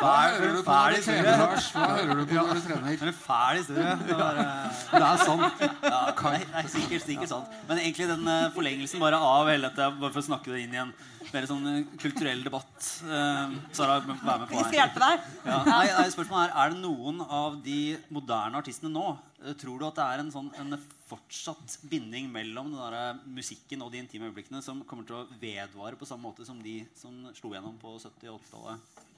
[0.00, 1.40] Fæl, hører du på en når fæl du trener, historie.
[1.40, 1.66] Lars?
[1.74, 3.04] Hva hører du på når du trener?
[3.10, 3.94] En fæl historie.
[4.08, 5.64] Det eh, Det er sant.
[5.84, 7.56] ja, nei, nei, sikkert, sikkert sant.
[7.68, 10.76] Men egentlig den eh, forlengelsen bare av hele dette, bare for å snakke det inn
[10.76, 10.94] i en
[11.34, 12.78] mer sånn eh, kulturell debatt.
[12.80, 15.26] Sara, vær med på Vi skal hjelpe deg.
[15.44, 17.80] Ja, nei, nei, spørsmålet er, er det noen av de
[18.14, 19.10] moderne artistene nå
[19.56, 20.76] Tror du at det er en, sånn, en
[21.08, 25.96] fortsatt binding mellom den der musikken og de intime øyeblikkene som kommer til å vedvare
[25.96, 29.08] på samme måte som de som slo gjennom på 70- og 80-tallet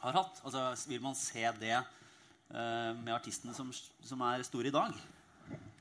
[0.00, 0.42] har hatt?
[0.44, 4.94] Altså, Vil man se det uh, med artistene som, som er store i dag?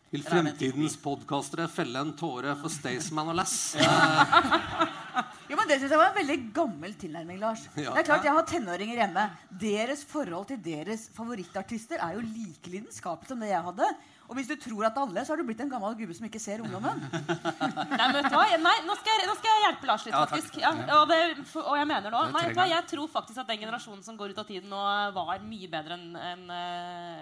[0.10, 3.75] Vil er fremtidens podkastere felle en tåre for Staysman og Lass?
[5.49, 7.63] Jo, men det synes jeg var en veldig gammel tilnærming, Lars.
[7.73, 7.93] Ja.
[7.95, 9.25] Det er klart, Jeg har tenåringer hjemme.
[9.62, 13.88] Deres forhold til deres favorittartister er jo like lidenskapelig som det jeg hadde.
[14.29, 16.41] Og hvis du tror at er så har du blitt en gammel gubbe som ikke
[16.41, 16.99] ser ungdommen.
[17.99, 18.45] Nei, men vet du hva?
[18.61, 20.59] Nei, nå skal jeg, nå skal jeg hjelpe Lars litt, Ja, faktisk.
[20.61, 21.17] Ja, og, det,
[21.63, 22.67] og jeg mener nå Nei, vet du hva?
[22.69, 24.81] Jeg tror faktisk at den generasjonen som går ut av tiden nå,
[25.15, 26.45] var mye bedre enn enn,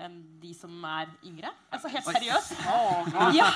[0.07, 1.51] en de som er yngre.
[1.73, 2.53] Altså helt seriøst.
[3.37, 3.47] Ja.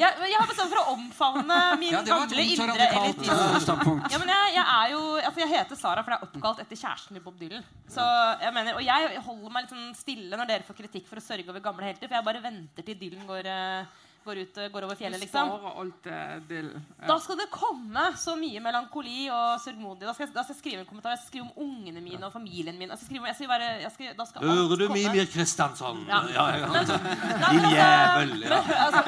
[0.00, 2.86] Jeg, jeg har bestemt meg for å omfavne min Ja, det var et gamle indre
[3.00, 3.76] elitisme.
[3.80, 4.12] eh.
[4.14, 6.80] Ja, men jeg, jeg er jo altså jeg heter Sara, for jeg er oppkalt etter
[6.80, 7.64] kjæresten til Bob Dylan.
[7.90, 8.04] Så
[8.44, 11.24] jeg mener, Og jeg holder meg litt sånn stille når dere får kritikk for å
[11.24, 12.06] sørge over gamle helter.
[12.08, 13.84] For jeg bare venter til Dylan går, eh,
[14.24, 15.50] går, ut, eh, går over fjellet, liksom.
[15.82, 16.84] alt til Dylan.
[17.08, 20.00] Da skal det komme så mye melankoli og sørgmodig.
[20.06, 21.10] Da da skal jeg skrive en kommentar.
[21.16, 22.88] Jeg skal skrive om ungene mine og familien min.
[22.90, 24.88] Jeg skal skrive, jeg skal være, jeg skal, da skal alt Hører du.
[24.92, 26.04] Mimir Kristiansson?
[26.08, 26.20] Ja.
[26.34, 26.66] Ja, ja.
[26.66, 28.40] Men- Din men altså- jævel.
[28.40, 28.62] Ja.
[28.86, 29.02] altså,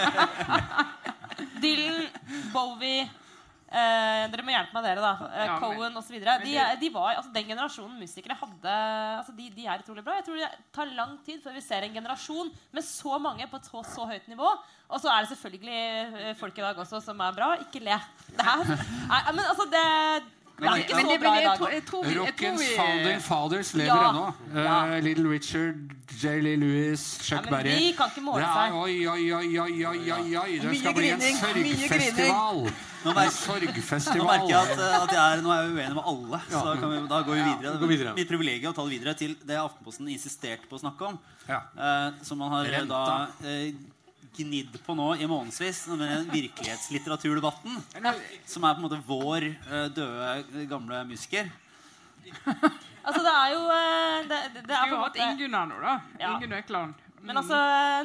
[1.62, 2.07] Dylan,
[2.53, 3.11] Bowie
[3.73, 5.13] eh, Dere må hjelpe meg, dere, da.
[5.33, 6.19] Eh, Ja, Cohen osv.
[6.21, 8.75] De, er- de var, altså, den generasjonen musikere hadde
[9.19, 10.15] altså, de, de er utrolig bra.
[10.21, 13.57] Jeg tror det tar lang tid før vi ser en generasjon med så mange på
[13.57, 14.53] et så, så høyt nivå.
[14.93, 15.81] Og så er det selvfølgelig
[16.29, 17.55] eh, folk i dag også som er bra.
[17.65, 17.97] Ikke le.
[18.37, 18.65] Det her
[19.09, 19.83] Nei, men altså, det
[20.63, 22.19] det er ikke Men så det- bra men i dag.
[22.21, 24.11] Rockens vi- founding fathers lever Ja.
[24.11, 24.27] ennå.
[24.55, 25.01] Eh, Ja.
[25.01, 25.75] Little Richard,
[26.23, 26.41] J.
[26.45, 27.73] Lee Lewis, Chuck Ja, Berry.
[27.79, 28.73] de kan ikke måle er, seg.
[28.75, 30.59] oi, oi, oi, oi, oi, oi, oi.
[30.63, 32.71] Det skal bli en sørgfestival.
[33.03, 34.19] Nå merker, sorgfestival.
[34.21, 36.43] nå merker jeg at, eh, at jeg er, nå er jeg uenig med alle.
[36.49, 37.73] Så da, kan vi, da går vi videre.
[37.81, 38.12] gå videre.
[38.19, 41.19] Mitt privilegium å ta det videre til det Aftenposten insisterte på å snakke om.
[41.49, 41.65] Ja.
[41.75, 43.01] Eh, som man har eh, Renta.
[43.43, 43.75] da eh,
[44.38, 45.85] gnidd på nå i månedsvis.
[45.93, 47.83] Med den virkelighetslitteraturdebatten.
[48.47, 51.51] Som er på en måte vår eh, døde, gamle musiker.
[53.03, 55.79] Altså, det er jo eh, Det, det, det er har på en måte Ingunn nå,
[55.83, 55.95] da.
[56.21, 56.37] Ja.
[56.37, 57.01] Ingunn Økland.
[57.23, 57.57] Men altså,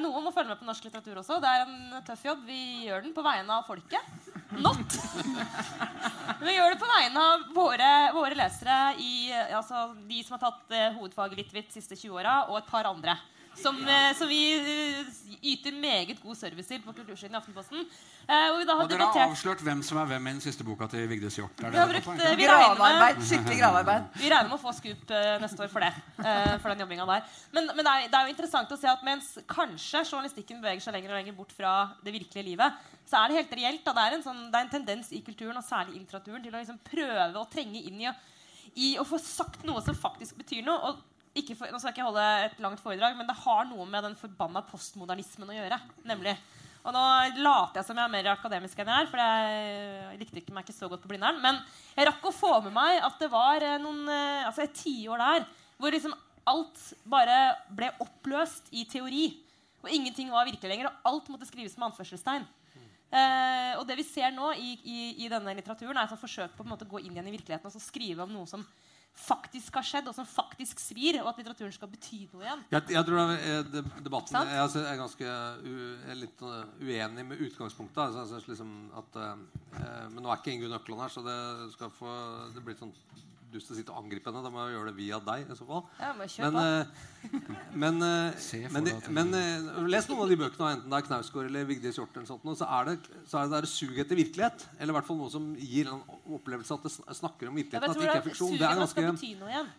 [0.02, 1.40] noen må følge med på norsk litteratur også.
[1.42, 2.44] Det er en tøff jobb.
[2.46, 4.12] Vi gjør den på vegne av folket.
[4.56, 4.94] Not!
[6.40, 10.76] Vi gjør det på vegne av våre, våre lesere i altså, de som har tatt
[10.76, 13.18] eh, hovedfaget litt de siste 20 åra, og et par andre.
[13.58, 15.08] Som, eh, som vi eh,
[15.41, 17.80] yter meget god service til på Kultursiden i Aftenposten.
[18.28, 20.41] Eh, og vi da har Og dere har avslørt hvem som er hvem i den
[20.43, 21.58] siste boka til Vigdis Hjorth.
[21.63, 22.48] Er det Vi har brukt, vi
[23.17, 24.06] med Skikkelig gravarbeid.
[24.22, 25.91] vi regner med å få skup eh, neste år for det.
[26.22, 27.26] eh, for den jobbinga der.
[27.56, 30.86] Men, men det, er, det er jo interessant å se at mens kanskje journalistikken beveger
[30.86, 31.74] seg lenger og lenger bort fra
[32.06, 32.78] det virkelige livet,
[33.10, 33.84] så er det helt reelt.
[33.88, 33.93] Da.
[33.98, 36.54] Det, er en sånn, det er en tendens i kulturen, og særlig i litteraturen, til
[36.54, 38.17] å liksom prøve å trenge inn i, å-
[38.78, 40.91] i å få sagt noe som faktisk betyr noe.
[40.91, 41.07] og
[41.58, 44.15] for, nå skal jeg ikke holde et langt foredrag, men det har noe med den
[44.19, 45.80] forbanna postmodernismen å gjøre.
[46.08, 46.38] nemlig.
[46.88, 47.04] Og nå
[47.43, 50.63] later jeg som jeg er mer akademisk enn jeg er, for jeg likte ikke meg
[50.63, 51.41] ikke så godt på Blindern.
[51.43, 51.60] Men
[51.97, 55.19] jeg rakk å få med meg at det var eh, noen, eh, altså et tiår
[55.19, 55.47] der
[55.78, 56.15] hvor liksom
[56.47, 59.26] alt bare ble oppløst i teori.
[59.84, 62.47] Og ingenting var virkelig lenger, og alt måtte skrives med anførselstegn.
[63.08, 66.65] Eh, og det vi ser nå i, i, i denne litteraturen, er et forsøk på,
[66.67, 68.63] å gå inn igjen i virkeligheten og skrive om noe som
[69.18, 72.64] faktisk har skjedd, og som faktisk svir, og at litteraturen skal bety noe igjen.
[72.74, 75.74] Jeg, jeg tror det er, debatten jeg, altså, er ganske u,
[76.12, 78.04] er litt uh, uenig med utgangspunktet.
[78.04, 81.26] Altså, jeg synes liksom at, uh, eh, men nå er ikke Ingunn Økland her, så
[81.26, 81.40] det,
[81.74, 82.14] skal få,
[82.54, 82.94] det blir sånn
[83.52, 84.44] dust å sitte og angripe henne.
[84.46, 85.46] Da må jeg gjøre det via deg.
[85.48, 85.84] i så fall.
[86.02, 86.12] Ja,
[86.46, 87.06] men eh,
[87.78, 91.68] men, eh, men, men eh, les noen av de bøkene, enten det er Knausgård eller
[91.68, 92.96] Vigdis Hjorth, eller sånt, så er det
[93.28, 94.66] så er det der sug etter virkelighet.
[94.78, 96.02] Eller i hvert fall noe som gir en
[96.38, 97.88] opplevelse at det snakker om virkeligheten.
[97.88, 98.56] Ja, at det ikke er fiksjon.
[98.58, 99.06] Det er ganske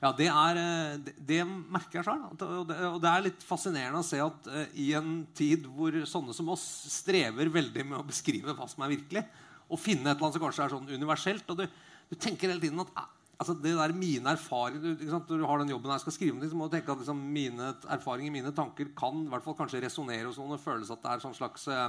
[0.03, 0.63] ja, det, er,
[1.07, 2.25] det, det merker jeg sjøl.
[2.31, 5.95] Og, det- og det er litt fascinerende å se at uh, i en tid hvor
[6.09, 6.65] sånne som oss
[6.99, 9.25] strever veldig med å beskrive hva som er virkelig,
[9.69, 11.65] og finne et eller annet som kanskje er sånn universelt og du,
[12.09, 12.93] du tenker hele tiden at
[13.39, 16.51] altså det der mine erfaringer Når du har den jobben her skal skrive om det,
[16.51, 19.83] så må du tenke at liksom, mine erfaringer, mine tanker kan i hvert fall kanskje
[19.85, 21.87] resonnere hos noen og føles at det er sånn slags eh,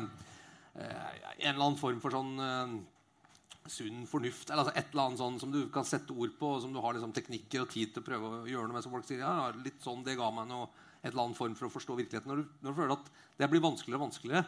[0.77, 1.09] eh,
[1.41, 2.77] En eller annen form for sånn eh,
[3.69, 4.49] sunn fornuft.
[4.49, 6.81] Eller altså et eller annet sånn som du kan sette ord på, og som du
[6.83, 8.85] har liksom teknikker og tid til å prøve å gjøre noe med.
[8.85, 10.69] Som folk sier, ja, litt sånn, det ga meg noe,
[11.01, 12.31] et eller annet form for å forstå virkeligheten.
[12.31, 14.45] Når du, når du føler at det blir vanskeligere og vanskeligere,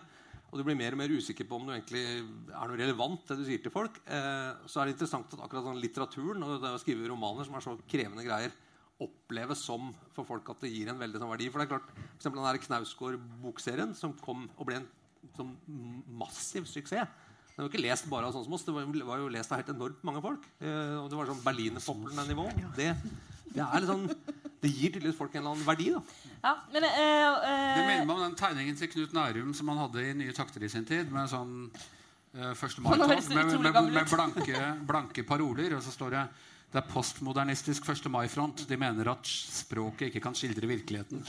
[0.52, 3.38] og du blir mer og mer usikker på om du egentlig er noe relevant, det
[3.40, 6.74] du sier til folk, eh, så er det interessant at akkurat sånn litteraturen og det
[6.76, 8.52] å skrive romaner som er så krevende greier,
[9.02, 11.48] oppleves som for folk at det gir en veldig sånn verdi.
[11.50, 14.90] For det er klart, for eksempel den der Knausgård-bokserien som kom og ble en
[15.38, 15.56] sånn
[16.20, 17.10] massiv suksess.
[17.56, 18.68] Den var ikke lest bare av sånne som oss.
[18.68, 20.46] Det var, var jo lest av helt enormt mange folk.
[20.60, 22.46] Eh, og det var sånn Berlinerpoplene-nivå.
[22.78, 22.92] Det,
[23.56, 24.08] det er litt sånn
[24.62, 25.90] Det gir tydeligvis folk en eller annen verdi.
[25.90, 26.02] da
[26.44, 29.82] Ja, men uh, uh, Det minner meg om den tegningen til Knut Nærum som han
[29.82, 31.10] hadde i Nye takter i sin tid.
[31.14, 32.78] Med sånn uh, 1.
[32.86, 35.78] Mai-tog med, med, med blanke, blanke paroler.
[35.78, 36.26] Og så står det
[36.72, 38.06] det er postmodernistisk 1.
[38.08, 38.62] mai-front.
[38.70, 41.20] De mener at språket ikke kan skildre virkeligheten.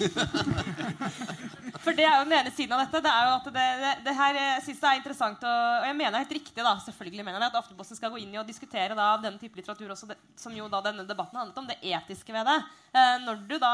[1.82, 3.00] For det er jo den ene siden av dette.
[3.02, 5.88] Det er jo at det, det, det her jeg synes det er interessant og, og
[5.88, 8.46] jeg mener helt riktig da, selvfølgelig mener jeg at Aftenposten skal gå inn i og
[8.46, 11.80] diskutere da, denne type litteratur også, det, som jo da denne debatten handlet om, det
[11.82, 12.56] etiske ved det.
[12.92, 13.72] Eh, når du da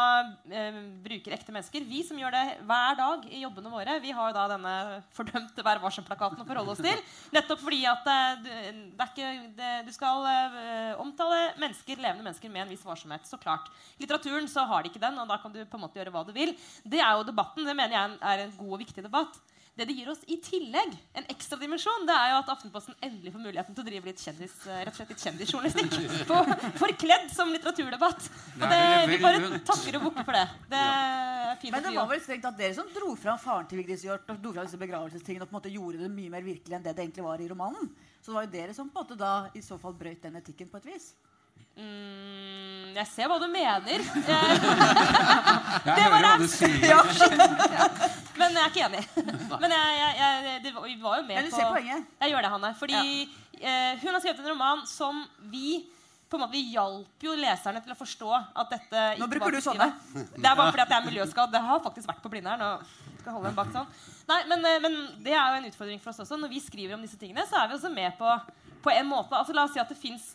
[0.48, 4.30] eh, bruker ekte mennesker Vi som gjør det hver dag i jobbene våre, vi har
[4.30, 4.74] jo da denne
[5.16, 7.00] fordømte Vær varsom-plakaten å forholde oss til.
[7.34, 9.32] Nettopp fordi at eh, du, ikke,
[9.84, 13.26] du skal eh, omtale mennesker, levende mennesker med en viss varsomhet.
[13.28, 13.68] Så klart.
[13.98, 16.14] I litteraturen så har de ikke den, og da kan du på en måte gjøre
[16.14, 16.54] hva du vil.
[16.84, 17.64] Det er jo debatten.
[17.68, 19.38] Det mener jeg er en god og viktig debatt.
[19.78, 23.30] Det det gir oss i tillegg, en ekstra dimensjon, det er jo at Aftenposten endelig
[23.30, 25.92] får muligheten til å drive litt kjendis, eh, rett og slett litt kjendisjournalistikk.
[26.30, 28.26] på- Forkledd som litteraturdebatt.
[28.58, 30.42] Og Det er vi bare takker og bukker for det.
[30.72, 33.78] Det er fint Men det var vel strengt at dere som dro fram faren til
[33.84, 36.42] Vigdis Hjorth og dro fram disse begravelsestingene og på en måte gjorde det mye mer
[36.50, 37.92] virkelig enn det det egentlig var i romanen.
[38.18, 40.42] Så det var jo dere som på en måte da i så fall brøyt den
[40.42, 41.12] etikken på et vis.
[41.78, 44.02] Mm, jeg ser hva du mener.
[45.88, 46.96] Jeg hører hva du sier.
[48.38, 49.02] Men jeg er ikke enig.
[49.60, 52.08] Men jeg, jeg, jeg, det, var- vi var jo med Men du på ser poenget.
[52.22, 52.70] Jeg gjør det, Hanne.
[52.78, 52.98] Fordi
[53.60, 55.84] eh, hun har skrevet en roman som vi
[56.28, 59.54] på en måte, Vi hjalp jo leserne til å forstå at dette Nå bruker var
[59.56, 59.86] du sånne.
[60.36, 61.54] Det er bare fordi at jeg er miljøskadd.
[61.54, 62.82] Det har faktisk vært på Blindern.
[63.22, 63.88] skal holde en bak sånn.
[64.28, 66.36] Nei, men, eh, men det er jo en utfordring for oss også.
[66.42, 68.34] Når vi skriver om disse tingene, så er vi også med på
[68.78, 70.28] på en måte, altså La oss si at det fins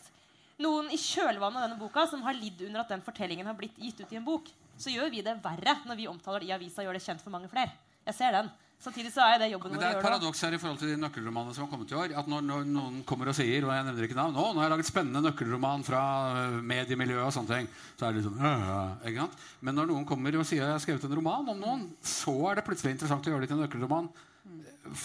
[0.62, 3.78] noen i kjølvannet av denne boka som har lidd under at den fortellingen har blitt
[3.80, 4.50] gitt ut i en bok.
[4.78, 7.24] Så gjør vi det verre når vi omtaler det i avisa og gjør det kjent
[7.24, 7.74] for mange flere.
[8.04, 8.52] Jeg ser den.
[8.84, 10.90] Samtidig så er det jobben Men det å er et paradoks her i forhold til
[10.92, 12.12] de nøkkelromanene som har kommet i år.
[12.20, 14.66] At når, når noen kommer og sier og jeg nevner ikke navn, nå, nå har
[14.66, 16.02] jeg laget spennende nøkkelroman fra
[16.42, 19.46] øh, mediemiljøet, og sånne ting, så er det litt sånn øh, øh, ikke sant?
[19.64, 22.60] Men når noen kommer og sier jeg har skrevet en roman om noen, så er
[22.60, 24.10] det plutselig interessant å gjøre det til en nøkkelroman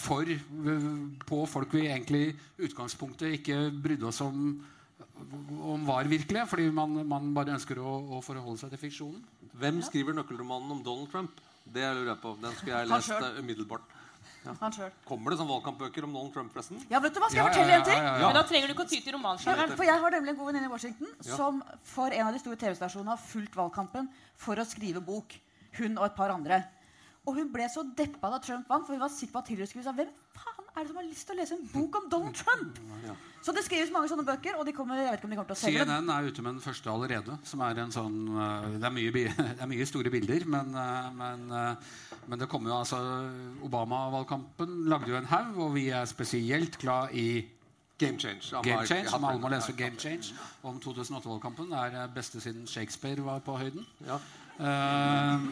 [0.02, 0.90] for, øh,
[1.30, 4.60] på folk vi egentlig i utgangspunktet ikke brydde oss om
[5.74, 9.22] om var virkelige, fordi man, man bare ønsker å, å forholde seg til fiksjonen.
[9.60, 11.40] Hvem skriver nøkkelromanen om Donald Trump?
[11.70, 12.34] Det lurer jeg på.
[12.42, 13.96] Den skulle jeg lest eh, umiddelbart.
[14.44, 14.94] Han selv.
[15.04, 16.80] Kommer det sånn valgkampbøker om Donald Trump, forresten?
[16.88, 18.00] Ja, vet du hva, skal jeg fortelle en ting?
[18.00, 19.74] ja, ja, Men da trenger du ikke å ty til romansjangeren.
[19.76, 21.60] For jeg har nemlig en god venninne i Washington som
[21.92, 24.08] for en av de store TV-stasjonene har fulgt valgkampen
[24.40, 25.36] for å skrive bok.
[25.76, 26.62] Hun og et par andre.
[27.28, 29.68] Og hun ble så deppa da Trump vant, for hun var sikker på at Hillary
[29.68, 32.08] skulle si hvem faen er det som har lyst til å lese en bok om
[32.12, 32.80] Donald Trump?
[33.40, 35.48] Så det skrives mange sånne bøker, og de kommer, jeg vet ikke om de kommer
[35.48, 35.90] til å selge dem.
[35.90, 37.36] CNN er ute med den første allerede.
[37.48, 41.06] Som er en sånn, øh, det, er mye, det er mye store bilder, men, øh,
[41.16, 41.94] men, øh,
[42.28, 43.00] men det kommer jo altså
[43.64, 47.30] Obama-valgkampen lagde jo en haug, og vi er spesielt glad i
[48.00, 48.62] Game Change.
[48.64, 49.08] Game Change.
[49.12, 51.72] Som alle må lese Game Change om 2008-valgkampen.
[51.72, 53.86] Det er beste siden Shakespeare var på høyden.
[54.06, 54.16] Ja.
[54.60, 55.46] Eh,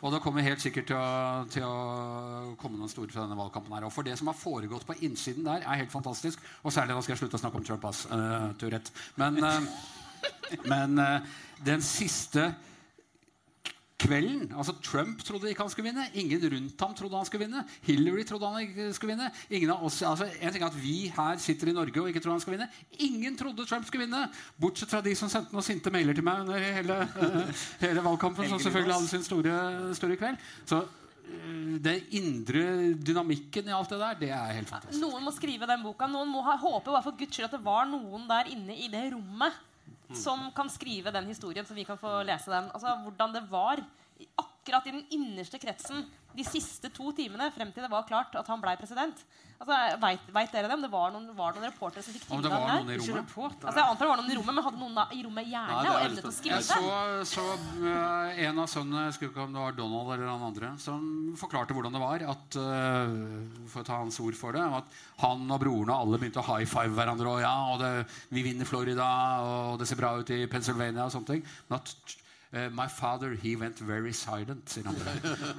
[0.00, 1.08] og det kommer helt sikkert til å,
[1.52, 3.74] til å komme noen store fra denne valgkampen.
[3.76, 3.88] her.
[3.88, 6.42] Og for det som har foregått på innsiden der, er helt fantastisk.
[6.62, 8.06] Og særlig nå skal jeg slutte å snakke om Trump, ass.
[8.12, 8.94] Uh, Tourette.
[9.20, 9.60] Men, eh,
[10.72, 11.00] men
[11.66, 12.50] den siste
[13.96, 16.04] kvelden altså Trump trodde ikke han skulle vinne.
[16.20, 17.62] Ingen rundt ham trodde han skulle vinne.
[17.86, 19.30] Hillary trodde han ikke skulle vinne.
[19.50, 22.20] Ingen av oss, altså en ting er at Vi her sitter i Norge og ikke
[22.24, 22.68] tror han skal vinne.
[23.06, 24.26] Ingen trodde Trump skulle vinne,
[24.60, 26.98] bortsett fra de som sendte noen sinte mailer til meg under hele,
[27.84, 28.48] hele valgkampen.
[28.52, 29.56] som selvfølgelig hadde sin store,
[29.96, 30.42] store kveld.
[30.68, 32.66] Så øh, den indre
[33.00, 35.00] dynamikken i alt det der, det er helt fantastisk.
[35.00, 36.10] Noen må skrive den boka.
[36.10, 38.92] Noen må ha, håpe bare for Guds skyld at det var noen der inne i
[38.92, 39.56] det rommet
[40.14, 42.70] som kan skrive den historien, så vi kan få lese den.
[42.74, 43.82] Altså Hvordan det var
[44.66, 46.02] akkurat i den innerste kretsen
[46.36, 49.20] de siste to timene frem til det var klart at han ble president.
[49.56, 50.74] Altså, Veit dere det?
[50.74, 52.90] Om det var noen, var det noen reportere som fikk Om det tilgang var noen
[52.92, 53.62] i rommet?
[53.62, 55.78] Altså, jeg antar det var noen i rommet, men hadde noen da, i rommet hjerne
[55.78, 56.66] Nei, og evne til å spennende.
[56.66, 56.98] skrive?
[57.06, 60.28] Jeg så, så øh, en av sønnene, jeg husker ikke om det var Donald eller
[60.28, 61.08] han andre, som
[61.40, 62.26] forklarte hvordan det var.
[62.34, 66.20] At, uh, for å ta hans ord for det, at han og broren og alle
[66.20, 67.32] begynte å high five hverandre.
[67.32, 67.94] Og ja, og det,
[68.28, 69.08] vi vinner Florida,
[69.46, 71.48] og det ser bra ut i Pennsylvania og sånne ting.
[71.70, 72.16] Men at
[72.52, 74.96] My father, he went very silent, sier han.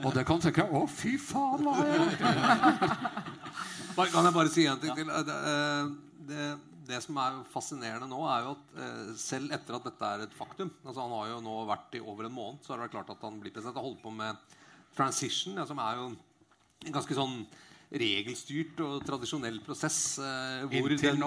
[0.05, 3.27] Og det kan tenke Å, fy faen, hva har jeg gjort?
[4.13, 5.09] Kan jeg bare si en ting til?
[5.09, 5.89] Eh, Det, eh,
[6.29, 6.47] det,
[6.87, 10.35] det som er fascinerende nå, er jo at eh, selv etter at dette er et
[10.37, 13.09] faktum altså Han har jo nå vært i over en måned, så er det klart
[13.13, 13.75] at han blir president.
[13.75, 14.57] Han holder på med
[14.97, 17.41] transition, som er jo en ganske sånn
[17.87, 20.19] regelstyrt og tradisjonell prosess.
[20.19, 21.23] Eh, hvor den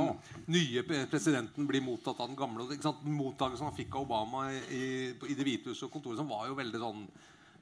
[0.52, 2.68] nye presidenten blir mottatt av den gamle.
[2.74, 2.92] Ikke?
[3.08, 4.84] Mottakelsen han fikk av Obama i,
[5.16, 7.04] i, Det hvite huset og kontoret, som var jo veldig sånn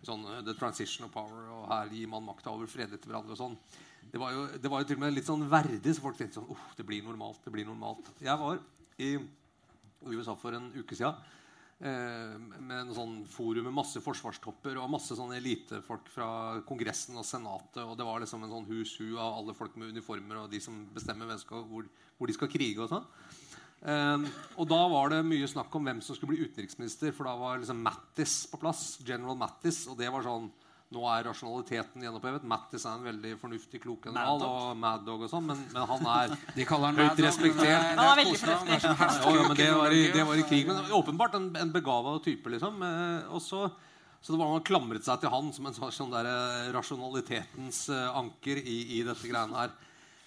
[0.06, 3.34] sånn uh, The transition of power, og her gir man makta over fredelig til hverandre
[3.34, 3.56] og sånn.
[4.08, 6.38] Det var, jo, det var jo til og med litt sånn verdig, så folk tenkte
[6.38, 7.42] sånn Uff, det blir normalt.
[7.44, 8.12] det blir normalt.
[8.22, 8.62] Jeg var
[8.98, 9.11] i
[10.06, 11.34] USA for en uke siden eh,
[11.78, 16.30] med en sånn forum med masse forsvarstopper og masse sånne elitefolk fra
[16.66, 17.84] Kongressen og Senatet.
[17.84, 20.58] Og det var liksom en sånn hus hu av alle folk med uniformer og de
[20.62, 21.86] som bestemmer skal, hvor,
[22.18, 23.06] hvor de skal krige og sånn.
[23.78, 24.24] Um,
[24.58, 27.60] og da var det mye snakk om hvem som skulle bli utenriksminister, for da var
[27.62, 28.96] liksom Mattis på plass.
[29.06, 30.50] General Mattis, og det var sånn
[30.88, 32.44] Nå er rasjonaliteten gjenopphevet.
[32.48, 34.40] Mattis er en veldig fornuftig, klok general.
[34.40, 37.60] Og Mad Dog og sånn, men, men han er De kaller han Høyt respektert.
[37.60, 40.46] det er- Han var er veldig han ja, ja, det var, i, det var i
[40.48, 40.64] krig.
[40.70, 42.80] Men åpenbart en, en begava type, liksom.
[42.88, 43.66] Eh, og så,
[44.22, 47.82] så det var Man klamret seg til han som en sånn, sånn der, eh, rasjonalitetens
[47.92, 49.76] eh, anker i, i dette greiene her.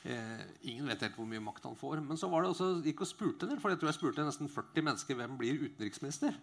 [0.05, 2.05] Eh, ingen vet helt hvor mye makt han får.
[2.05, 4.29] Men så var det også, gikk og spurte en del, for jeg tror jeg spurte
[4.29, 6.37] nesten 40 mennesker hvem blir utenriksminister.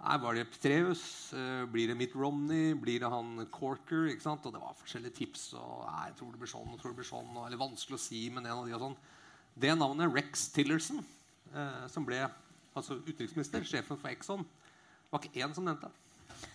[0.00, 1.32] Nei, Var det Petreus?
[1.36, 2.72] Eh, blir det Mitt Romney?
[2.74, 4.08] Blir det han Corker?
[4.08, 4.46] ikke sant?
[4.46, 5.52] Og det var forskjellige tips.
[5.54, 8.30] og jeg tror det blir sånn, jeg tror det blir sånn, Eller vanskelig å si,
[8.30, 8.96] men en av de og sånn.
[9.60, 11.04] Det navnet Rex Tillerson,
[11.54, 12.30] eh, som ble
[12.74, 14.46] altså utenriksminister, sjefen for Exxon,
[15.10, 16.48] var ikke én som nevnte det.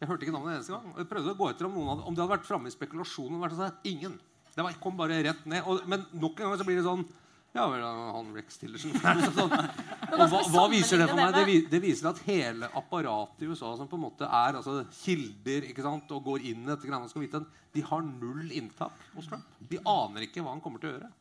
[0.00, 0.90] Jeg hørte ikke navnet en eneste gang.
[0.94, 2.74] Og jeg prøvde å gå etter om, noen hadde, om det hadde vært framme i
[2.74, 3.40] spekulasjonen.
[3.40, 4.18] Vært sånn, ingen.
[4.54, 5.62] Det kom bare rett ned.
[5.62, 7.06] Og, men nok en gang så blir det sånn
[7.54, 8.96] Ja vel, han Rex Tillerson.
[9.36, 9.52] sånn.
[9.54, 11.36] Og hva, hva viser det for meg?
[11.36, 15.68] Det, det viser at hele apparatet i USA, som på en måte er altså, kilder
[15.70, 17.44] ikke sant, og går inn etter greiene skal vite,
[17.74, 19.60] de har null inntak hos Trump.
[19.70, 21.12] De aner ikke hva han kommer til å gjøre.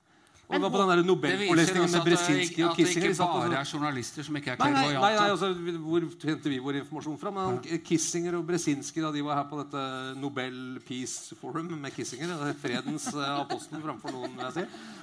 [0.44, 4.24] Og det var på den der med ikke- og at det ikke bare er journalister
[4.24, 7.32] som ikke er Nei, nei, nei, altså, Hvor henter vi vår informasjon fra?
[7.32, 12.36] Men Kissinger og Brzezinski da de var her på dette Nobel Peace Forum med Kissinger,
[12.50, 15.03] er fredens eh, apostel framfor noen, vil jeg si.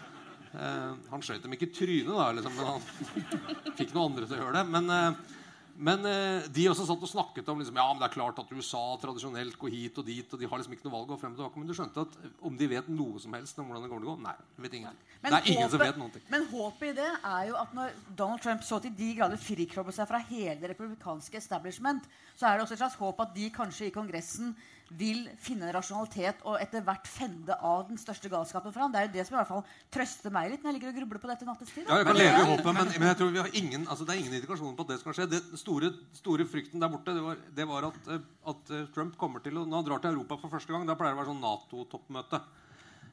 [0.51, 2.81] Eh, han skjøt dem ikke i trynet, da, liksom, men han
[3.79, 4.65] fikk noen andre til å gjøre det.
[4.75, 5.37] Men, eh,
[5.81, 8.51] men eh, de også satt og snakket om liksom, ja, men det er klart at
[8.51, 11.37] USA tradisjonelt går hit og dit, og de har liksom ikke noe valg å frem
[11.37, 11.63] og tilbake.
[11.63, 12.19] Men du skjønte at
[12.51, 14.25] om de vet noe som helst om hvordan det kommer til å gå?
[14.27, 14.35] Nei,
[14.67, 14.99] vet ingen.
[15.21, 16.27] Men det er ingen som vet noen ting.
[16.35, 19.95] Men håpet i det er jo at når Donald Trump så til de grader frikrobber
[19.95, 23.49] seg fra hele det republikanske establishment, så er det også et slags håp at de
[23.55, 24.51] kanskje i Kongressen
[24.99, 28.93] vil finne en rasjonalitet og etter hvert fende av den største galskapen for ham.
[28.93, 29.63] Det er jo det som i hvert fall
[29.95, 31.85] trøster meg litt når jeg ligger og grubler på dette nattestid.
[31.87, 34.15] Ja, jeg kan leve i håpet, men, men jeg tror vi har ingen, altså det
[34.15, 35.29] er ingen indikasjoner på at det skal skje.
[35.37, 39.15] Den store, store frykten der borte det var, det var at, eh, at eh, Trump
[39.21, 41.23] kommer til å Når han drar til Europa for første gang, da pleier det å
[41.23, 42.43] være sånn Nato-toppmøte.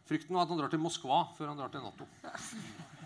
[0.07, 2.09] Frykten var at han drar til Moskva før han drar til Nato.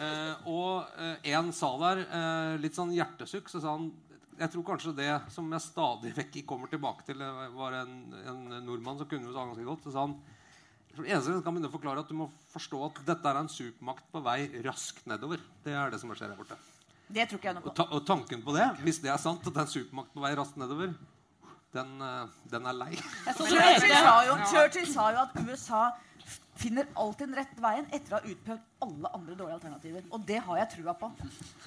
[0.00, 3.90] Eh, og eh, en sa der, eh, litt sånn hjertesukk, så sa han
[4.38, 8.44] jeg tror kanskje det som jeg stadig vekk kommer tilbake til, det var en, en
[8.64, 9.86] nordmann som kunne sagt ganske godt.
[9.86, 10.16] så sa han
[11.00, 14.20] eneste kan begynne å forklare at Du må forstå at dette er en supermakt på
[14.24, 15.40] vei raskt nedover.
[15.64, 16.58] Det er det som skjer her borte.
[17.12, 19.44] Det tror ikke jeg noe Og, ta, og tanken på det, hvis det er sant,
[19.44, 20.94] at det er en supermakt på vei raskt nedover,
[21.72, 22.90] den, eh, den er lei.
[22.96, 25.82] Churchill sa, jo, Churchill sa jo at USA
[26.62, 30.04] finner alltid den rette veien etter å ha utprøvd alle andre dårlige alternativer.
[30.14, 31.10] Og det har jeg trua på.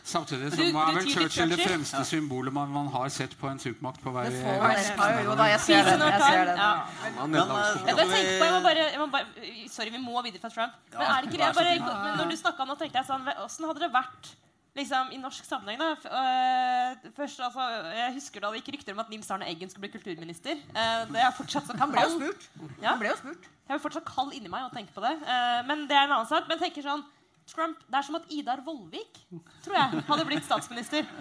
[0.04, 4.02] Samtidig så er vel Churchill det fremste symbolet man, man har sett på en supermakt
[4.04, 5.20] på vei Det får.
[5.26, 6.06] Jo da, jeg ser den.
[6.06, 6.64] Jeg ser den.
[6.64, 6.72] Ja.
[7.06, 10.44] Er Men, eh, Jeg på, jeg må bare, jeg må bare, sorry, vi må videre
[10.44, 10.82] fra Trump.
[10.96, 11.54] Men er det ikke det?
[11.60, 14.36] Bare, når du snakka nå, tenkte jeg sånn Åssen hadde det vært
[14.76, 15.80] liksom, i norsk sammenheng?
[15.80, 15.90] da?
[16.20, 17.62] Øh, først, altså,
[17.96, 20.62] Jeg husker da det gikk rykter om at Nils Arne Eggen skulle bli kulturminister.
[20.76, 22.48] Uh, det er fortsatt så Han ble jo spurt.
[22.82, 22.90] Ja.
[22.90, 23.50] Han ble jo spurt.
[23.68, 25.14] Jeg er fortsatt kald inni meg og tenke på det.
[25.24, 26.50] Uh, men det er en annen sak.
[26.50, 27.06] Men tenker sånn
[27.46, 29.20] Trump, Det er som at Idar Vollvik
[29.62, 31.06] tror jeg, hadde blitt statsminister.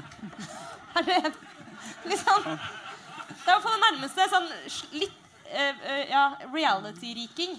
[0.94, 1.32] Er det
[2.06, 4.46] liksom Det er i hvert fall det nærmeste sånn
[4.94, 5.16] litt
[5.50, 6.22] eh, ja,
[6.54, 7.56] reality-riking.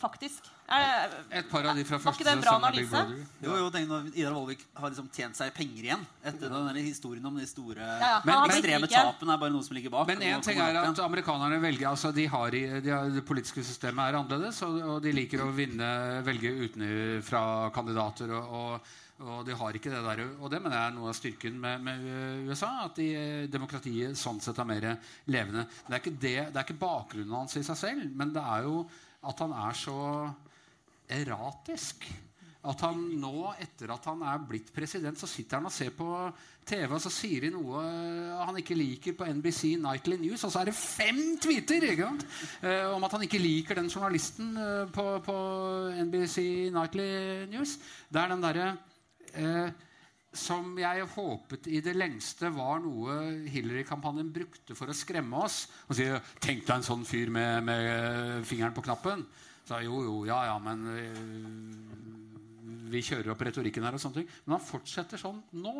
[0.00, 0.48] Faktisk.
[0.68, 2.82] Er, Et par av de fra Var første ikke det en bra sesong av Big
[2.84, 3.00] analyse?
[3.08, 3.46] Brother.
[3.46, 6.80] Jo, jo, tenk når Idar Vollvik har liksom tjent seg penger igjen etter den der
[6.84, 10.06] historien om de store ja, Men- han ekstreme tapene er bare noe som ligger bak.
[10.10, 14.10] Men én ting er at amerikanerne velger altså de har, de har, Det politiske systemet
[14.10, 15.88] er annerledes, og, og de liker å vinne,
[16.26, 18.34] velge utenfra kandidater.
[18.36, 18.90] Og, og,
[19.24, 21.80] og de har ikke det der, og det mener jeg er noe av styrken med,
[21.88, 22.04] med
[22.50, 22.74] USA.
[22.84, 23.08] At de,
[23.50, 24.90] demokratiet sånn sett er mer
[25.32, 25.64] levende.
[25.88, 28.68] Det er, ikke det, det er ikke bakgrunnen hans i seg selv, men det er
[28.68, 28.84] jo
[29.26, 29.96] at han er så
[31.08, 32.08] erratisk.
[32.68, 36.08] At han nå, etter at han er blitt president, så sitter han og ser på
[36.66, 37.82] TV, og så sier de noe
[38.42, 42.26] han ikke liker på NBC Nightly News, og så er det fem tweeter ikke sant?
[42.66, 45.36] Eh, om at han ikke liker den journalisten eh, på, på
[46.10, 46.38] NBC
[46.74, 47.10] Nightly
[47.54, 47.78] News.
[48.10, 48.68] Det er den derre
[49.32, 49.68] eh,
[50.34, 55.66] som jeg håpet i det lengste var noe Hillary-kampanjen brukte for å skremme oss.
[55.88, 56.10] Og si
[56.42, 59.24] 'Tenk deg en sånn fyr med, med fingeren på knappen'.
[59.68, 61.16] Så jo, jo, ja, ja, men øh,
[62.88, 64.28] vi kjører opp retorikken her og sånne ting.
[64.46, 65.74] Men han fortsetter sånn nå.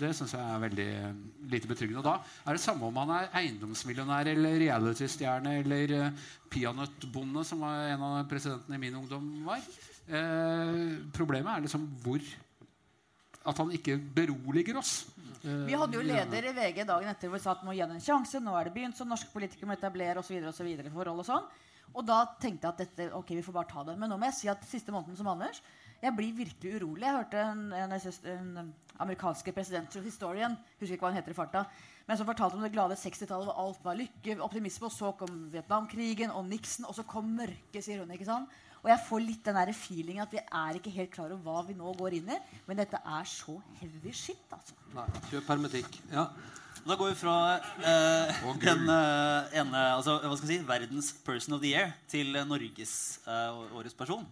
[0.00, 1.16] Det syns jeg er veldig øh,
[1.52, 2.00] lite betryggende.
[2.00, 2.14] Og da
[2.46, 8.04] er det samme om han er eiendomsmillionær eller reality-stjerne eller uh, peanøttbonde, som var en
[8.06, 9.64] av presidentene i min ungdom var.
[10.10, 12.22] Eh, problemet er liksom hvor
[13.46, 15.06] At han ikke beroliger oss.
[15.40, 17.96] Vi hadde jo leder i VG dagen etter hvor vi sa at må gi henne
[17.96, 18.40] en sjanse.
[18.42, 20.42] Nå er det begynt, så norske politikere må etablere osv.
[20.92, 21.46] forhold og sånn.
[21.94, 23.96] Og da tenkte jeg at dette, ok, vi får bare ta det.
[23.98, 25.62] Men nå må jeg si at siste måneden som Anders,
[26.00, 27.04] jeg blir virkelig urolig.
[27.04, 27.96] Jeg hørte en, en,
[28.34, 31.62] en, amerikanske presidenthistorien, husker ikke hva han heter i farta,
[32.04, 35.46] men som fortalte om det glade 60-tallet hvor alt var lykke, optimisme, og så kom
[35.52, 38.12] Vietnamkrigen og Nixon, og så kom mørket, sier hun.
[38.12, 38.52] ikke sant?
[38.80, 41.64] Og jeg får litt den der feelingen at vi er ikke helt klar over hva
[41.68, 42.38] vi nå går inn i.
[42.68, 44.76] Men dette er så heavy shit, altså.
[44.96, 46.00] Nei, kjøp hermetikk.
[46.12, 46.30] Ja.
[46.86, 47.34] Da går vi fra
[47.84, 52.32] eh, den eh, ene altså, hva skal jeg si, verdens person of the year til
[52.48, 52.94] Norges
[53.26, 54.24] eh, årets person.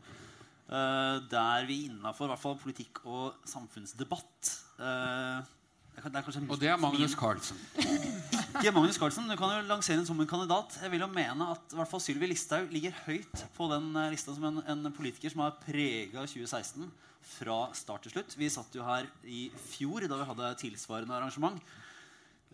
[0.69, 5.55] Eh, der vi innafor politikk og samfunnsdebatt eh,
[5.99, 7.57] det det er kanskje Og det er Magnus Carlsen.
[7.75, 9.27] ikke Magnus Carlsen.
[9.27, 10.79] Du kan jo lansere den som en kandidat.
[10.83, 14.11] Jeg vil jo mene at i hvert fall Sylvi Listhaug ligger høyt på den eh,
[14.15, 16.87] lista som en, en politiker som har prega 2016
[17.29, 18.39] fra start til slutt.
[18.39, 21.59] Vi satt jo her i fjor da vi hadde tilsvarende arrangement.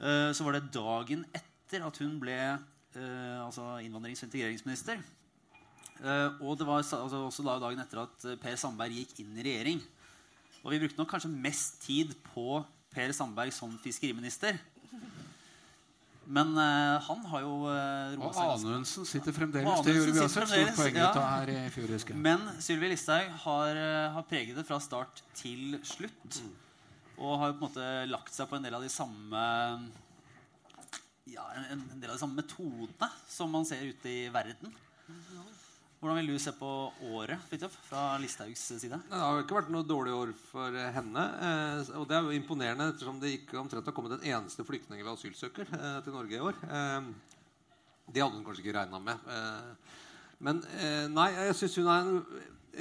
[0.00, 5.02] Eh, så var det dagen etter at hun ble eh, altså innvandrings- og integreringsminister.
[6.02, 9.46] Eh, og det var altså, også da dagen etter at Per Sandberg gikk inn i
[9.46, 9.82] regjering.
[10.64, 12.62] Og vi brukte nok kanskje mest tid på
[12.94, 14.58] Per Sandberg som fiskeriminister.
[16.24, 19.82] Men uh, han har jo uh, Og Anundsen sitter fremdeles.
[19.84, 21.92] Det gjorde vi også et stort poeng ut av her i fjor.
[22.16, 26.40] Men Sylvi Listhaug har, uh, har preget det fra start til slutt.
[27.18, 29.44] Og har på en måte lagt seg på en del av de samme
[31.30, 34.72] ja, en, del av de samme metodene som man ser ute i verden.
[36.04, 36.70] Hvordan vil du se på
[37.16, 38.98] året Fritjof, fra Listhaugs side?
[39.08, 41.22] Det har ikke vært noe dårlig år for henne.
[41.48, 45.00] Eh, og det er jo imponerende ettersom det ikke omtrent har kommet en eneste flyktning
[45.00, 46.58] eller asylsøker eh, til Norge i år.
[46.68, 47.08] Eh,
[48.12, 49.32] det hadde hun kanskje ikke regna med.
[50.44, 50.58] Men
[51.14, 52.18] nei, jeg syns hun er en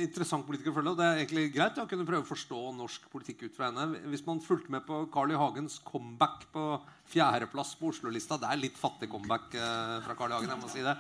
[0.02, 0.94] interessant politiker å følge.
[0.94, 4.02] Og det er egentlig greit å kunne prøve å forstå norsk politikk ut fra henne.
[4.12, 5.40] Hvis man fulgte med på Carl I.
[5.40, 6.66] Hagens comeback på
[7.12, 10.40] fjerdeplass på Oslo-lista Det er litt fattig comeback eh, fra Carl I.
[10.40, 10.54] Hagen.
[10.56, 10.98] jeg må si det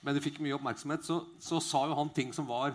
[0.00, 2.72] men det fikk mye oppmerksomhet, så, så sa jo han ting som var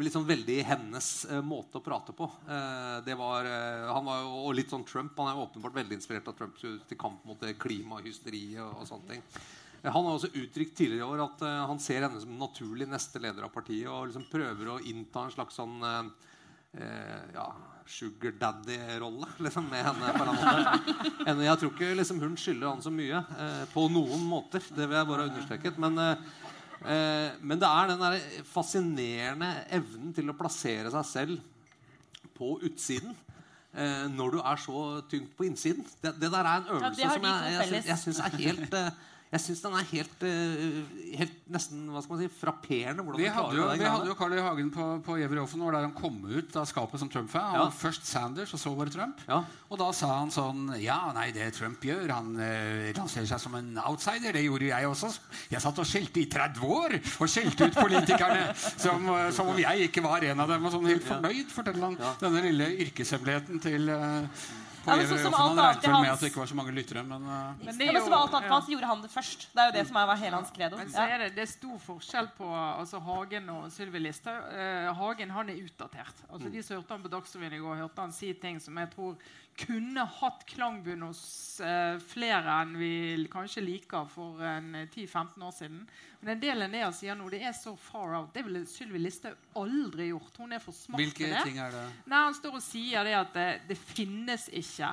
[0.00, 2.28] liksom veldig hennes eh, måte å prate på.
[2.48, 5.18] Eh, det var, eh, han var jo og litt sånn Trump.
[5.18, 9.10] Han er jo åpenbart veldig inspirert av Trump til kamp mot klimahysteriet og, og sånne
[9.10, 9.26] ting.
[9.82, 13.20] Han har også uttrykt tidligere i år at uh, han ser henne som naturlig neste
[13.22, 17.46] leder av partiet og liksom prøver å innta en slags sånn uh, ja,
[17.88, 20.12] sugar daddy-rolle liksom, med henne.
[20.12, 21.38] på en måte.
[21.48, 23.24] Jeg tror ikke liksom, hun skylder han så mye
[23.72, 24.62] på noen måter.
[24.68, 25.80] Det vil jeg bare ha understreket.
[25.82, 25.98] Men,
[27.42, 33.18] men det er den der fascinerende evnen til å plassere seg selv på utsiden.
[34.14, 35.82] Når du er så tyngt på innsiden.
[35.98, 38.78] Det, det der er en øvelse ja, som jeg, jeg, jeg syns er helt
[39.30, 40.78] jeg syns den er helt, eh,
[41.20, 43.04] helt nesten hva skal man si, frapperende.
[43.06, 43.92] hvordan Vi hadde klarer jo, det vi greiene.
[43.94, 44.40] hadde jo Carl I.
[44.42, 47.54] Hagen på, på Gjever der han kom ut av skapet som Trump-fan.
[47.54, 47.68] Ja.
[47.70, 49.20] Først Sanders, og så var det Trump.
[49.28, 49.44] Ja.
[49.70, 53.54] Og da sa han sånn Ja, nei, det Trump gjør Han eh, lanserer seg som
[53.54, 54.34] en outsider.
[54.34, 55.12] Det gjorde jeg også.
[55.52, 58.48] Jeg satt og skjelte i 30 år og skjelte ut politikerne
[58.84, 60.66] som, som om jeg ikke var en av dem.
[60.66, 62.00] Og sånn helt fornøyd, forteller han.
[62.18, 64.42] Denne lille yrkeshemmeligheten til eh,
[64.84, 65.10] på Ja, regnet
[65.84, 68.04] vel med at det ikke var så mange lyttere, men eh, Men det er men
[68.06, 68.48] som alt annet, ja.
[68.48, 69.46] for han gjorde han det først.
[69.52, 70.80] Det er jo det som er var hele hans credo.
[70.80, 74.48] Men så er det, det er stor forskjell på altså Hagen og Sylvi Listhaug.
[74.54, 76.24] Eh, Hagen han er utdatert.
[76.30, 78.90] Altså De som hørte han på Dagsrevyen i går, hørte han si ting som jeg
[78.94, 79.30] tror
[79.60, 81.22] kunne hatt klangbunn hos
[81.64, 82.92] eh, flere enn vi
[83.32, 85.82] kanskje liker for eh, 10-15 år siden.
[86.20, 88.32] Men en del av det han sier nå, det er så far out.
[88.34, 90.40] Det ville Sylvi Listhaug aldri gjort.
[90.42, 91.44] Hun er for smart hvilke til det.
[91.48, 91.86] ting er det?
[92.10, 94.92] Nei, Han står og sier det at det, det finnes ikke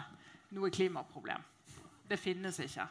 [0.55, 1.43] noe klimaproblem.
[2.07, 2.87] Det finnes ikke.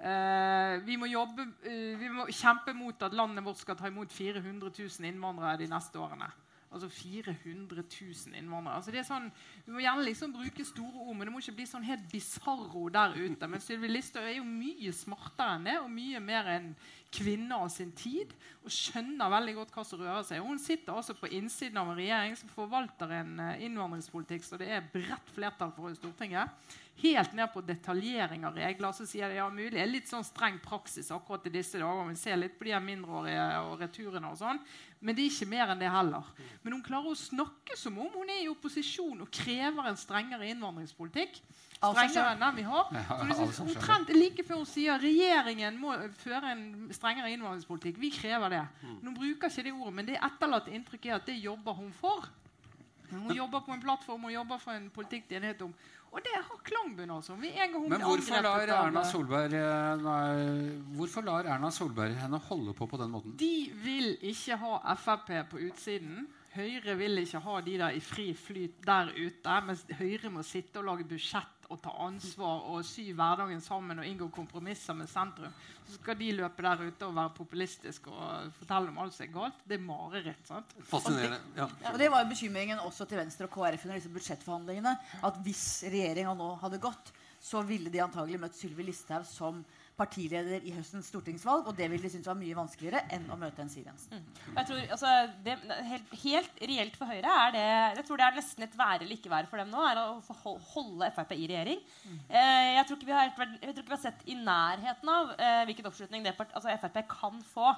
[0.00, 4.12] Uh, vi, må jobbe, uh, vi må kjempe mot at landet vårt skal ta imot
[4.14, 6.30] 400 000 innvandrere de neste årene.
[6.70, 8.76] Altså 400 000 innvandrere.
[8.78, 9.24] Altså det er sånn,
[9.66, 12.84] vi må gjerne liksom bruke store ord, men det må ikke bli sånn helt bisarro
[12.94, 13.48] der ute.
[13.50, 16.68] Men Sylvi Listhaug er jo mye smartere enn det, og mye mer en
[17.10, 18.36] kvinne av sin tid.
[18.62, 20.44] Og skjønner veldig godt hva som rører seg.
[20.46, 24.70] Hun sitter altså på innsiden av en regjering som forvalter en eh, innvandringspolitikk så det
[24.70, 26.54] er bredt flertall for i Stortinget.
[27.00, 28.92] Helt ned på detaljering av regler.
[28.92, 32.10] Så sier de ja, mulig det er litt sånn streng praksis akkurat i disse dager.
[32.10, 34.60] Vi ser litt på de mindreårige og returene og sånn.
[35.00, 36.28] Men det er ikke mer enn det heller.
[36.60, 40.50] Men hun klarer å snakke som om hun er i opposisjon og krever en strengere
[40.52, 41.40] innvandringspolitikk.
[41.80, 42.90] Strengere enn den vi har.
[43.32, 43.62] Så selv.
[43.64, 47.96] omtrent like før hun sier regjeringen må føre en strengere innvandringspolitikk.
[48.02, 48.66] Vi krever det.
[48.82, 51.94] Men Hun bruker ikke det ordet, men det etterlatte inntrykk er at det jobber hun
[51.96, 52.28] for.
[53.10, 55.74] Hun jobber på en plattform og jobber for en politikk de er enighet om.
[56.10, 57.36] Og det har klangbunn, altså.
[57.38, 62.98] Men hvorfor lar, Erna Solberg, eh, nei, hvorfor lar Erna Solberg henne holde på på
[62.98, 63.36] den måten?
[63.38, 66.26] De vil ikke ha Frp på utsiden.
[66.56, 69.60] Høyre vil ikke ha de der i fri flyt der ute.
[69.68, 74.08] Mens Høyre må sitte og lage budsjett å ta ansvar og sy hverdagen sammen og
[74.08, 75.52] inngå kompromisser med sentrum.
[75.86, 79.32] Så skal de løpe der ute og være populistiske og fortelle om alt som er
[79.34, 79.62] galt.
[79.66, 80.42] Det er mareritt.
[80.46, 80.74] sant?
[80.90, 81.40] Fascinerende.
[81.56, 81.68] Ja.
[81.82, 84.96] Ja, og Det var jo bekymringen også til Venstre og KrF under disse budsjettforhandlingene.
[85.26, 89.62] At hvis regjeringa nå hadde gått, så ville de antagelig møtt Sylvi Listhaug som
[90.00, 91.68] partileder i høstens stortingsvalg.
[91.68, 94.24] Og det ville de synes var mye vanskeligere enn å møte en Siv Jensen.
[94.56, 95.12] Jeg tror, altså,
[95.46, 95.56] det,
[95.90, 97.66] helt, helt reelt for Høyre er det
[98.00, 99.84] Jeg tror det er nesten et være eller ikke være for dem nå.
[99.86, 101.86] er å holde Frp i regjering.
[102.28, 105.32] Eh, jeg, tror ikke vi har, jeg tror ikke vi har sett i nærheten av
[105.36, 107.74] eh, hvilken oppslutning det altså Frp kan få.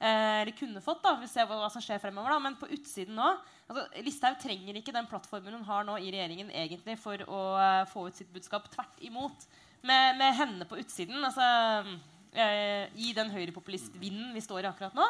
[0.00, 1.02] Eh, eller kunne fått.
[1.04, 2.32] da, Vi ser hva, hva som skjer fremover.
[2.32, 3.26] da, Men på utsiden nå
[3.68, 7.82] altså, Listhaug trenger ikke den plattformen hun har nå i regjeringen egentlig for å eh,
[7.90, 8.70] få ut sitt budskap.
[8.72, 9.44] Tvert imot.
[9.82, 11.44] Med, med henne på utsiden, altså
[12.36, 15.06] eh, i den høyrepopulistvinden vi står i akkurat nå,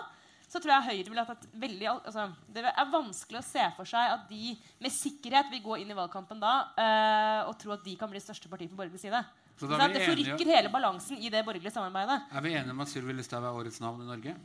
[0.50, 3.86] så tror jeg Høyre ville ha tatt veldig altså, Det er vanskelig å se for
[3.86, 7.84] seg at de med sikkerhet vil gå inn i valgkampen da eh, og tro at
[7.86, 9.20] de kan bli største parti på borgerlig side.
[9.54, 12.22] Så Så da er det forrykker enige, hele balansen i det borgerlige samarbeidet.
[12.32, 14.36] er vi enige om at Sylvi Listhaug er årets navn i Norge?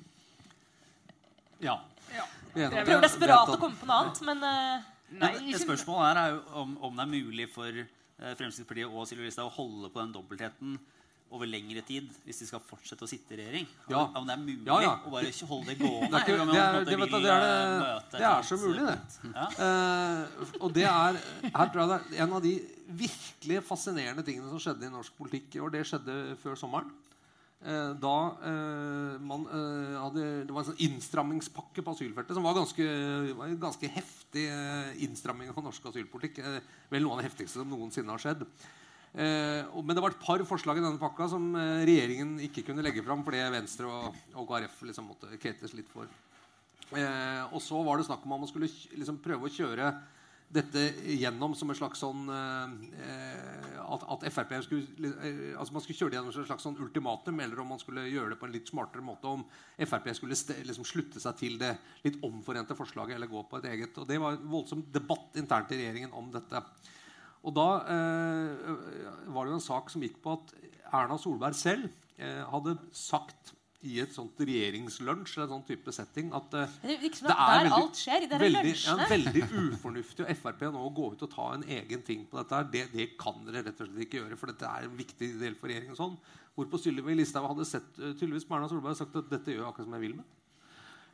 [1.64, 1.78] ja.
[2.14, 2.26] ja.
[2.54, 2.70] det.
[2.84, 6.42] Prøver desperat å komme på noe annet, men uh, Nei, Men ikke- her er jo
[6.62, 7.86] om, om det er mulig for
[8.16, 10.78] Fremskrittspartiet og Sylvi Listhaug holde på den dobbeltheten
[11.34, 13.68] over lengre tid hvis de skal fortsette å sitte i regjering?
[13.92, 14.06] Ja.
[14.16, 14.94] Om, det er mulig Ja, ja.
[15.02, 16.10] å bare holde det gående.
[16.12, 18.98] Det er, ikke, det, er, det, vet det, er, eh, det, er så mulig, det.
[19.66, 22.54] Eh, og det er her tror jeg det er en av de
[22.86, 25.74] virkelig fascinerende tingene som skjedde i norsk politikk i år.
[25.74, 26.94] Det skjedde før sommeren.
[27.64, 32.58] Eh, da eh, man eh, hadde Det var en sånn innstrammingspakke på asylfeltet som var
[32.60, 32.86] ganske,
[33.32, 34.44] var en ganske heftig
[35.06, 36.42] innstramming av norsk asylpolitikk.
[36.92, 38.44] Vel noe av det heftigste som noensinne har skjedd.
[39.16, 43.22] Men det var et par forslag i denne pakka som regjeringen ikke kunne legge fram
[43.24, 46.12] fordi Venstre og, og KrF liksom måtte kvetes litt for.
[46.92, 49.94] Og så var det snakk om at man skulle liksom prøve å kjøre
[50.56, 50.82] dette
[51.16, 56.14] gjennom som en slags sånn eh, at, at Frp skulle eh, altså Man skulle kjøre
[56.14, 58.56] det gjennom som en slags sånn ultimatum, eller om man skulle gjøre det på en
[58.56, 59.30] litt smartere måte.
[59.30, 59.46] Om
[59.86, 60.38] Frp skulle
[60.70, 61.74] liksom slutte seg til det
[62.06, 63.98] litt omforente forslaget eller gå på et eget.
[64.02, 66.64] Og Det var en voldsom debatt internt i regjeringen om dette.
[67.46, 68.72] Og da eh,
[69.30, 70.56] var det jo en sak som gikk på at
[70.96, 73.54] Erna Solberg selv eh, hadde sagt
[73.86, 77.68] i et sånt regjeringslunsj eller en sånn type setting at eh, det virker det er
[77.68, 79.44] der veldig, veldig, ja, veldig
[79.76, 82.58] ufornuftig av Frp nå å gå ut og ta en egen ting på dette.
[82.58, 82.72] her.
[82.74, 85.60] Det, det kan dere rett og slett ikke gjøre, for dette er en viktig del
[85.60, 85.98] for regjeringen.
[86.00, 86.18] sånn.
[86.56, 89.70] Hvorpå Sylvi Listhaug hadde sett eh, tydeligvis Erna Solberg og sagt at dette gjør jeg
[89.70, 90.34] akkurat som jeg vil med.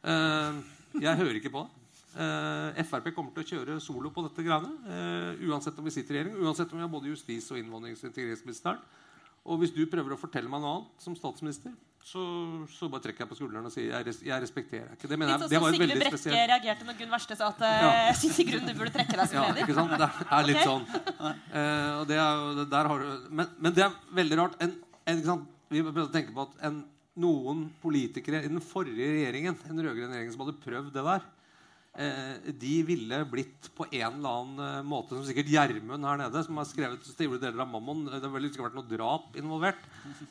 [0.01, 0.57] Uh,
[0.97, 1.77] jeg hører ikke på det.
[2.11, 4.71] Uh, Frp kommer til å kjøre solo på dette greiene.
[4.87, 8.03] Uh, uansett om vi sitter i regjering, uansett om vi har både justis- og innvandrings-
[8.03, 8.81] og integreringsministeren.
[9.49, 12.21] Og hvis du prøver å fortelle meg noe annet som statsminister, så,
[12.73, 15.09] så bare trekker jeg på skulderen og sier jeg, jeg respekterer ikke.
[15.09, 17.61] Det mener jeg, sånn det var veldig Brekke spesiell reagerte når Gunn Wærstad sa at
[17.67, 17.91] eh, Ja.
[18.09, 19.67] jeg synes i grunnen du burde trekke deg som ja, leder.
[19.67, 19.93] ikke sant?
[20.01, 20.87] Det er litt sånn.
[21.53, 24.57] Uh, det er har du, men, men det er veldig rart.
[24.65, 24.73] En,
[25.13, 25.45] en?
[25.71, 26.81] Vi må tenke på at en,
[27.21, 31.29] noen politikere i den forrige regjeringen en rød-grønn regjering som hadde prøvd det der,
[31.91, 36.55] de ville blitt på en eller annen eh, måte Som sikkert Gjermund her nede, som
[36.55, 38.05] har skrevet store deler av Mammon.
[38.07, 39.81] Det har vel ikke vært noe drap involvert.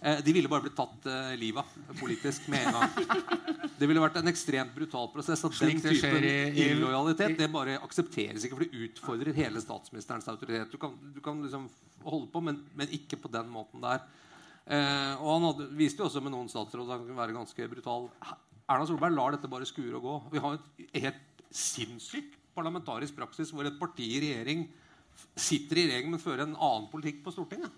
[0.00, 3.68] Eh, de ville bare blitt tatt eh, livet av politisk med en gang.
[3.76, 5.44] Det ville vært en ekstremt brutal prosess.
[5.44, 6.26] At den det typen
[6.64, 10.72] illojalitet det bare aksepteres ikke, for det utfordrer hele statsministerens autoritet.
[10.72, 11.68] Du kan, du kan liksom
[12.04, 14.04] holde på, men, men ikke på den måten der.
[14.64, 17.68] Eh, og han hadde, viste jo også med noen statsråder at han kunne være ganske
[17.72, 18.08] brutal.
[18.70, 20.16] Erna Solberg lar dette bare skure og gå.
[20.36, 24.66] Vi har et helt sinnssyk parlamentarisk praksis hvor et parti i regjering
[25.36, 27.72] sitter i regjering, men fører en annen politikk på Stortinget.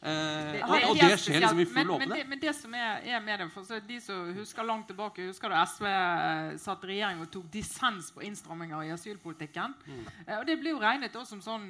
[0.00, 3.18] Eh, og, og det skjer liksom i full men, men, men det som er, er
[3.20, 6.94] med det, for så De som husker langt tilbake, husker da SV eh, satt i
[6.94, 9.76] regjering og tok dissens på innstramminger i asylpolitikken.
[9.84, 10.06] Mm.
[10.24, 11.68] Eh, og Det blir jo regnet også som sånn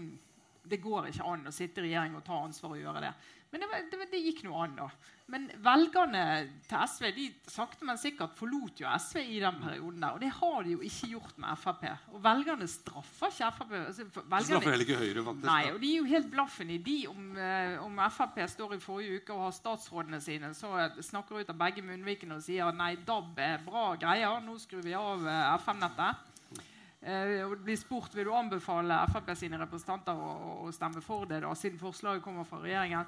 [0.70, 3.12] Det går ikke an å sitte i regjering og ta ansvar og gjøre det.
[3.52, 4.90] Men det, var- det, det gikk noe an, da.
[5.30, 6.20] Men velgerne
[6.66, 10.16] til SV de sakte, men sikkert forlot jo SV i den perioden der.
[10.16, 11.84] Og det har de jo ikke gjort med Frp.
[12.14, 13.74] Og velgerne straffer ikke Frp.
[13.78, 15.46] Altså, velgerne- Straffer heller ikke Høyre, faktisk.
[15.46, 18.80] Nei, og de er jo helt blaffen i de om, eh, om Frp står i
[18.82, 22.70] forrige uke og har statsrådene sine, så eh, snakker ut av begge munnvikene og sier
[22.74, 26.26] nei, DAB er bra greier, nå skrur vi av eh, FM-nettet.
[27.00, 31.38] Og det blir spurt vil du anbefale Frp sine representanter å, å stemme for det,
[31.46, 33.06] da, siden forslaget kommer fra regjeringen.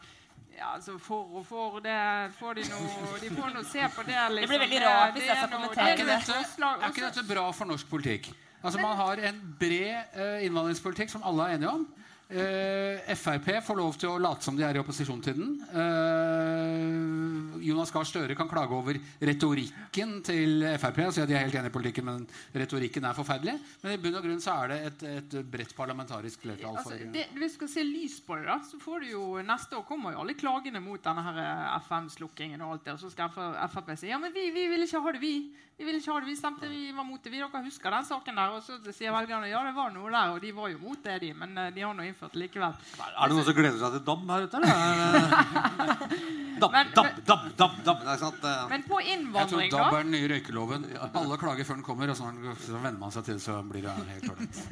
[0.58, 1.96] Ja, altså For og for, det
[2.38, 4.18] får de noe De får nå se på det.
[4.36, 4.52] Liksom.
[4.52, 5.92] blir veldig rart hvis jeg skal kommentere det.
[5.92, 8.32] Er noe ikke, dette, er ikke dette bra for norsk politikk?
[8.62, 11.86] Altså Man har en bred eh, innvandringspolitikk som alle er enige om.
[12.32, 15.50] Eh, Frp får lov til å late som de er i opposisjon til den.
[15.68, 21.44] Eh, Jonas Gahr Støre kan klage over retorikken til Frp og si at de er
[21.44, 22.24] helt enige i politikken, men
[22.56, 23.58] retorikken er forferdelig.
[23.82, 27.26] Men i bunn og grunn så er det et, et bredt parlamentarisk flertall Altså, det,
[27.36, 30.16] hvis du skal se lys på det, da, så får du jo neste år kommer
[30.16, 32.96] jo alle klagene mot denne her eh, FM-slukkingen og alt det.
[32.96, 35.36] Og så skal Frp si ja, men vi, vi vil ikke ha det, vi.
[35.78, 37.30] Vi vil ikke ha det, vi stemte, vi var mot det.
[37.32, 38.52] Vi dere husker den saken der.
[38.54, 41.16] Og så sier velgerne ja, det var noe der, og de var jo mot det,
[41.24, 41.30] de.
[41.34, 42.76] Men eh, de har nå innført det likevel.
[43.02, 44.60] Er det noen som gleder seg til DAB her ute?
[44.60, 45.36] eller?
[46.62, 48.04] DAB, Men- DAB, DAB, DAB, DAB.
[48.04, 48.44] Det er sant?
[48.46, 48.62] eh.
[48.70, 50.88] Men på Jeg tror innvandring, DAB er den nye røykeloven.
[51.10, 52.30] Alle klager før den kommer, og så,
[52.62, 54.62] så venner man seg til det, så blir det helt ålreit.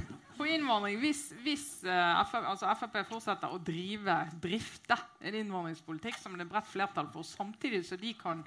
[0.41, 6.33] på innvandring, Hvis, hvis uh, Frp, altså Frp fortsetter å drive drifte en innvandringspolitikk som
[6.39, 8.41] det er bredt flertall for, samtidig så de kan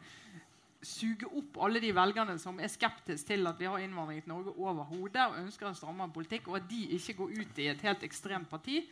[0.87, 4.55] suge opp alle de velgerne som er skeptiske til at vi har innvandring til Norge
[4.57, 8.05] overhodet, og ønsker en strammere politikk, og at de ikke går ut i et helt
[8.07, 8.83] ekstremt parti,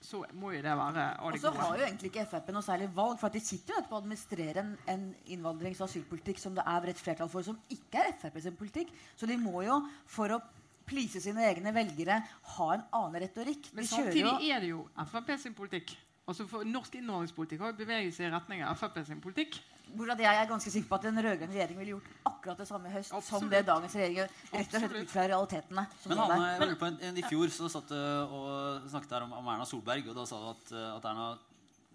[0.00, 3.18] så må jo det være Og så har jo egentlig ikke Frp noe særlig valg,
[3.20, 6.64] for at de sitter jo etterpå og administrerer en, en innvandrings- og asylpolitikk som det
[6.64, 8.94] er bredt flertall for, som ikke er Frp sin politikk.
[9.16, 9.76] Så de må jo,
[10.08, 10.40] for å
[10.88, 12.16] please sine egne velgere,
[12.54, 13.68] ha en annen retorikk.
[13.76, 15.92] Men samtidig er det jo Frp sin politikk.
[16.30, 19.60] Altså for Norsk innvandringspolitikk har jo beveget seg i retning av Frp sin politikk.
[19.96, 22.88] Bortsett jeg er ganske sikker på at en rød-grønn regjering ville gjort akkurat det samme
[22.90, 23.50] i høst som Absolutt.
[23.52, 24.34] det dagens regjering gjør.
[24.52, 25.86] Rett og slett ut fra realitetene.
[26.06, 29.26] Men Hanne, jeg lurer på, en, en, I fjor så satt du og snakket her
[29.26, 31.30] om, om Erna Solberg, og da sa du at, at Erna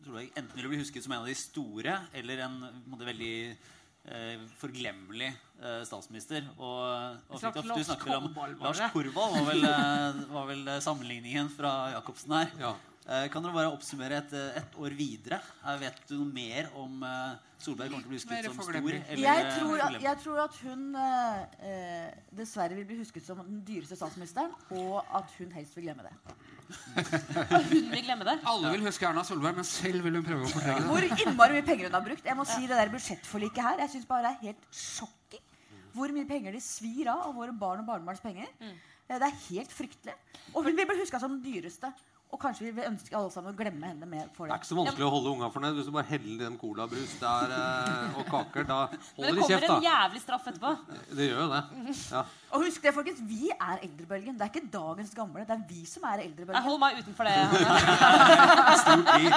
[0.05, 3.33] Solberg enten ville bli husket som en av de store eller en en veldig
[4.05, 6.45] eh, forglemmelig eh, statsminister.
[6.57, 8.81] Og, og fikk du- Lars du snakker vel om Lars?
[8.93, 12.51] Korvald var vel, eh, var vel eh, sammenligningen fra Jacobsen her.
[12.61, 12.73] Ja.
[13.05, 15.37] Eh, Kan dere bare oppsummere et, eh, et år videre?
[15.63, 17.03] Eh, Vet du noe mer om
[17.61, 18.73] Solberg kommer til å bli husket som stor?
[18.73, 23.61] eller, Jeg tror, at, jeg tror at hun eh, dessverre vil bli husket som den
[23.67, 26.15] dyreste statsministeren, og at hun helst vil glemme det.
[26.65, 28.39] Hun vil glemme det.
[28.49, 30.87] Alle vil huske Erna Solberg, men selv vil hun prøve å fortrenge det.
[30.89, 32.25] Hvor innmari mye penger hun har brukt.
[32.25, 35.43] Jeg må si Det der budsjettforliket her Jeg synes bare det er helt sjokking
[35.95, 38.49] hvor mye penger de svir av av våre barn og barnebarns penger.
[38.65, 38.73] Eh,
[39.07, 40.15] Det er helt fryktelig.
[40.55, 41.93] Og hun vil bli huska som den dyreste.
[42.33, 44.67] Og kanskje vi vil ønske alle sammen å glemme henne mer for Det er ikke
[44.67, 48.17] så vanskelig å holde unga fornøyd hvis du bare heller i dem colabrus der, eh,
[48.19, 48.65] og kaker.
[48.67, 48.79] Da
[49.21, 50.73] Men det kommer en jævlig straff etterpå.
[51.15, 51.61] Det gjør jo det.
[52.09, 52.23] Ja.
[52.55, 54.35] Og husk det, folkens, vi er eldrebølgen.
[54.39, 55.45] Det er ikke dagens gamle.
[55.47, 56.65] Det er vi som er Jeg eldrebølgen.
[56.67, 57.37] holder meg utenfor det.
[58.83, 59.31] Stort i.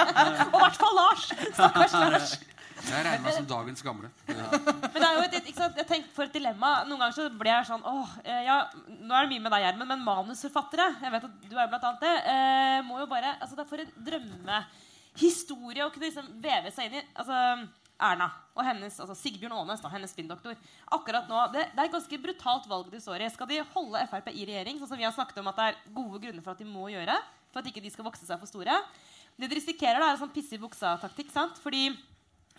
[0.49, 1.27] Og i hvert fall Lars!
[1.53, 2.39] Stakkars Lars.
[2.87, 4.11] Jeg regner meg som dagens gamle.
[4.27, 6.71] Men det er jo et, et, jeg tenker for et dilemma.
[6.87, 9.65] Noen ganger så ble jeg sånn åh, eh, ja, Nå er det mye med deg,
[9.65, 13.35] Gjermund, men manusforfattere jeg vet at du er blant annet det, eh, må jo bare,
[13.39, 17.05] altså Det er for en drømmehistorie å kunne liksom veve seg inn i.
[17.19, 17.43] altså
[17.99, 20.55] Erna og hennes, altså Sigbjørn Aanes, da, hennes spinndoktor.
[20.95, 23.29] Akkurat nå, det, det er et ganske brutalt valg de står i.
[23.31, 25.79] Skal de holde Frp i regjering, sånn som vi har snakket om at det er
[25.95, 27.17] gode grunner for at de må gjøre,
[27.51, 28.79] for at ikke de skal vokse seg for store?
[29.39, 31.31] Det de risikerer, da, er en sånn piss i buksa-taktikk.
[31.31, 31.59] sant?
[31.63, 31.89] Fordi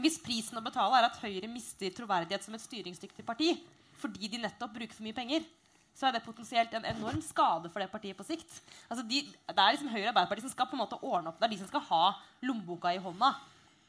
[0.02, 3.54] hvis prisen å betale er at Høyre mister troverdighet som et styringsdyktig parti
[4.00, 5.44] fordi de nettopp bruker for mye penger,
[5.92, 8.48] så er det potensielt en enorm skade for det partiet på sikt.
[8.88, 11.40] Altså de, det er liksom Høyre og Arbeiderpartiet som skal på en måte ordne opp.
[11.40, 12.04] Det er de som skal ha
[12.48, 13.34] lommeboka i hånda.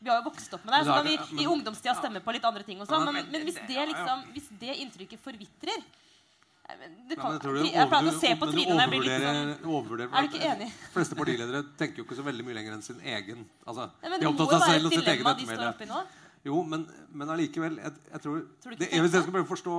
[0.02, 0.82] Vi har jo vokst opp med det.
[0.88, 3.06] Så kan vi i ungdomstida stemme på litt andre ting og sånn.
[3.08, 5.86] Men, men hvis det liksom, hvis det inntrykket forvitrer
[6.80, 8.56] det Ja, kan, men jeg tror Jeg pleier å se på trinene.
[8.56, 10.72] trynet når jeg blir litt sånn Er du ikke enig?
[10.72, 13.46] De fleste partiledere tenker jo ikke så veldig mye lenger enn sin egen.
[13.66, 16.04] Altså, Nei, de er opptatt av seg selv og sitt eget ettermæle.
[16.42, 19.74] Jo, men, men allikevel jeg, jeg tror, Tror det, Hvis jeg skal prøve å forstå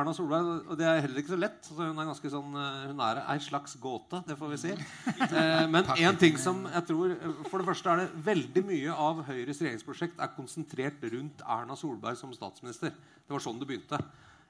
[0.00, 1.58] Erna Solberg Og det er heller ikke så lett.
[1.66, 4.72] så hun er ganske sånn eh, Hun er ei slags gåte, det får vi si.
[5.26, 7.12] Eh, men én ting som jeg tror
[7.50, 12.16] For det første er det veldig mye av Høyres regjeringsprosjekt er konsentrert rundt Erna Solberg
[12.16, 12.94] som statsminister.
[12.96, 14.00] Det var sånn det begynte.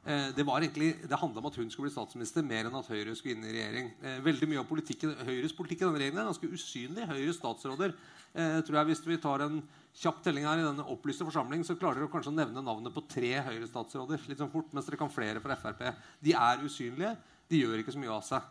[0.06, 2.86] Eh, det var egentlig, det handla om at hun skulle bli statsminister, mer enn at
[2.86, 3.88] Høyre skulle inn i regjering.
[4.06, 7.08] Eh, veldig mye av politikken, Høyres politikk i denne regjeringen er ganske usynlig.
[7.10, 9.56] Høyres statsråder eh, tror jeg Hvis vi tar en
[9.98, 13.02] kjapp telling her i denne opplyste forsamling, så klarer dere kanskje å nevne navnet på
[13.10, 14.28] tre Høyre-statsråder.
[14.30, 15.82] litt sånn fort, mens dere kan flere fra Frp.
[16.22, 17.16] De er usynlige.
[17.50, 18.46] De gjør ikke så mye av seg.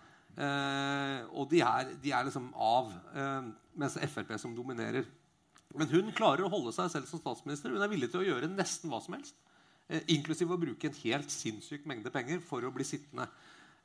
[1.31, 2.91] Og de er, de er liksom av,
[3.77, 5.07] mens Frp som dominerer.
[5.77, 7.71] Men hun klarer å holde seg selv som statsminister.
[7.71, 9.37] Hun er villig til å gjøre nesten hva som helst.
[9.85, 13.27] Eh, inklusiv å bruke en helt sinnssyk mengde penger for å bli sittende.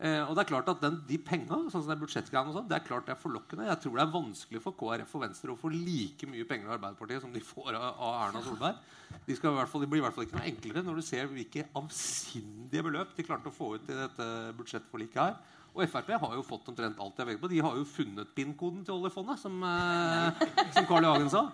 [0.01, 2.79] Eh, og det er klart at den, De penga, sånn som budsjettgreiene og sånn, det
[2.79, 3.67] er klart det er forlokkende.
[3.69, 6.79] Jeg tror det er vanskelig for KrF og Venstre å få like mye penger av
[6.79, 8.81] Arbeiderpartiet som de får av, Erna Solberg.
[9.27, 11.05] De skal i hvert fall, de blir i hvert fall ikke noe enklere når du
[11.05, 15.37] ser hvilke avsindige beløp de klarte å få ut i dette budsjettforliket her.
[15.75, 17.53] Og Frp har jo fått omtrent alt de har vekt på.
[17.53, 21.29] De har jo funnet PIN-koden til oljefondet, som, eh, som Carl I.
[21.29, 21.45] Sa.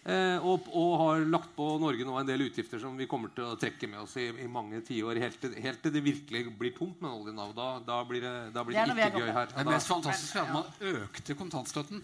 [0.00, 3.44] Eh, og, og har lagt på Norge nå en del utgifter som vi kommer til
[3.50, 5.20] å trekke med oss i, i mange tiår.
[5.20, 7.42] Helt, helt til det virkelig blir tomt med oljen.
[7.56, 9.52] Da, da, blir det, da blir Det er det ikke gøy her.
[9.52, 12.00] Det mest fantastiske er at man økte kontantstøtten.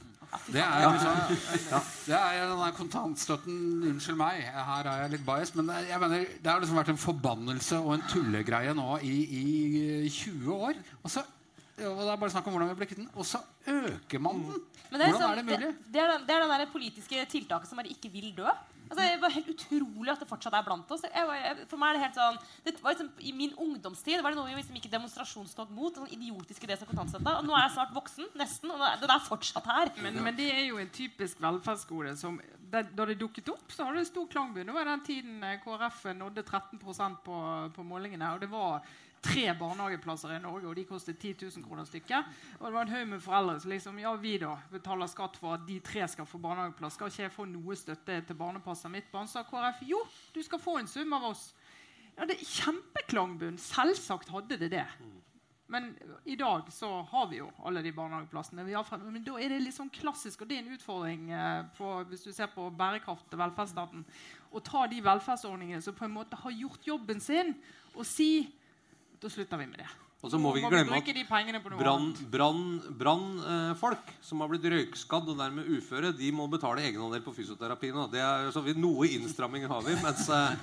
[0.51, 1.19] Det er liksom
[2.09, 3.59] Det er den der kontantstøtten
[3.93, 6.91] Unnskyld meg, her er jeg litt biased, men det, jeg mener, det har liksom vært
[6.93, 9.15] en forbannelse og en tullegreie nå i,
[10.03, 10.83] i 20 år.
[11.05, 11.23] Og så
[11.85, 13.11] og det er bare snakk om hvordan vi blir kvitt den.
[13.15, 14.63] Og så øker man den!
[14.91, 15.59] Men det er, Hvordan sånn, er det mulig?
[15.59, 18.47] Det, det er den, det er den politiske tiltaket som bare ikke vil dø.
[18.87, 21.03] Altså, det var helt utrolig at det fortsatt er blant oss.
[21.05, 24.33] Jeg, jeg, for meg er det helt sånn det var liksom, I min ungdomstid var
[24.33, 25.97] det noe vi liksom gikk demonstrasjonstog mot.
[25.99, 27.39] Sånn idiotiske idé som kontantstøtta.
[27.41, 29.91] Og nå er jeg snart voksen, nesten, og den er fortsatt her.
[30.05, 32.39] Men, men det er jo en typisk velferdsskole Som,
[32.71, 34.71] da, da det dukket opp, så hadde det stor klangbunn.
[34.71, 36.81] Det var den tiden eh, KrF nådde 13
[37.27, 37.41] på,
[37.75, 38.31] på målingene.
[38.37, 38.87] Og det var
[39.25, 42.33] tre barnehageplasser i Norge, og de kostet 10 000 kroner stykket.
[42.59, 45.57] Og det var en haug med foreldre som liksom Ja, vi da betaler skatt for
[45.57, 46.99] at de tre skal få barnehageplass.
[46.99, 49.29] Skal ikke jeg få noe støtte til barnepasset mitt barn?
[49.31, 50.03] Sa KrF jo,
[50.35, 51.49] du skal få en sum av oss.
[52.17, 53.59] Ja, det er Kjempeklangbunn.
[53.61, 54.87] Selvsagt hadde det det.
[55.69, 55.91] Men
[56.25, 58.65] i dag så har vi jo alle de barnehageplassene.
[58.65, 61.31] vi har frem, men da er det litt sånn klassisk, og det er en utfordring
[61.35, 64.05] eh, på, hvis du ser på bærekraft til velferdsstaten,
[64.55, 67.51] å ta de velferdsordningene som på en måte har gjort jobben sin,
[67.97, 68.47] og si
[69.23, 69.89] da slutter vi med det.
[70.25, 71.07] Og så må vi ikke glemme at
[72.99, 78.09] Brannfolk som har blitt røykskadd og dermed uføre, de må betale egenandel på fysioterapi nå.
[78.11, 80.57] Det er, så vi, noe innstramminger har vi, mens, eh,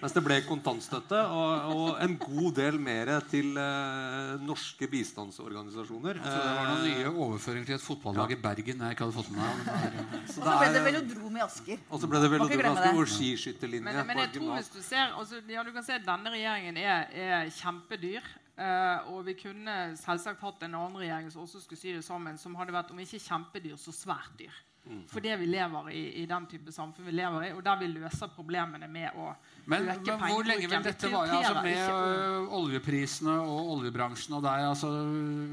[0.00, 6.20] mens det ble kontantstøtte og, og en god del mer til eh, norske bistandsorganisasjoner.
[6.22, 9.16] Så det var noen Eh, nye overføringer til et fotballag i Bergen jeg ikke hadde
[9.18, 9.68] fått med meg.
[9.68, 11.78] er- så Og så ble det det velodrom i Asker.
[11.90, 14.82] og så ble det velodrom i Asker og skiskytterlinje Men, men jeg tror hvis du
[14.82, 18.22] ser altså, ja, du kan se at Denne regjeringen er, er kjempedyr.
[18.58, 22.34] Uh, og vi kunne selvsagt hatt en annen regjering som også skulle sy det sammen,
[22.38, 24.50] som hadde vært om ikke kjempedyr, så svært dyr.
[24.88, 25.02] Mm.
[25.12, 28.30] Fordi vi lever i, i den type samfunn vi lever i, og der vi løser
[28.32, 29.34] problemene med å
[29.68, 31.38] Men, øke men hvor lenge vil dette vare?
[31.38, 34.92] Altså, med ikke oljeprisene og oljebransjen og deg, altså,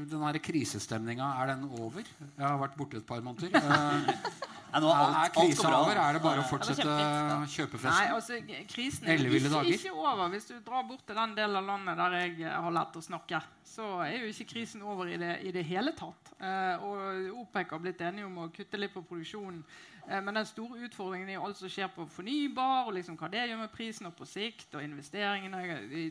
[0.08, 2.00] den her krisestemninga, er den over?
[2.24, 3.52] Jeg har vært borte et par måneder.
[4.76, 5.96] Nei, nå er alt, er krisa over?
[6.02, 8.12] Er det bare å fortsette var Nei, kjøpefesten?
[8.16, 9.16] altså, g- krisen er
[9.64, 10.28] ikke, ikke over.
[10.34, 13.02] Hvis du drar bort til den delen av landet der jeg eh, har lært å
[13.06, 16.32] snakke, så er jo ikke krisen over i det, i det hele tatt.
[16.40, 19.64] Eh, og OPEC har blitt enige om å kutte litt på produksjonen.
[20.08, 23.46] Eh, men den store utfordringen er alt som skjer på fornybar, og liksom hva det
[23.48, 24.68] gjør med prisen og på sikt.
[24.76, 26.06] Og investeringene i,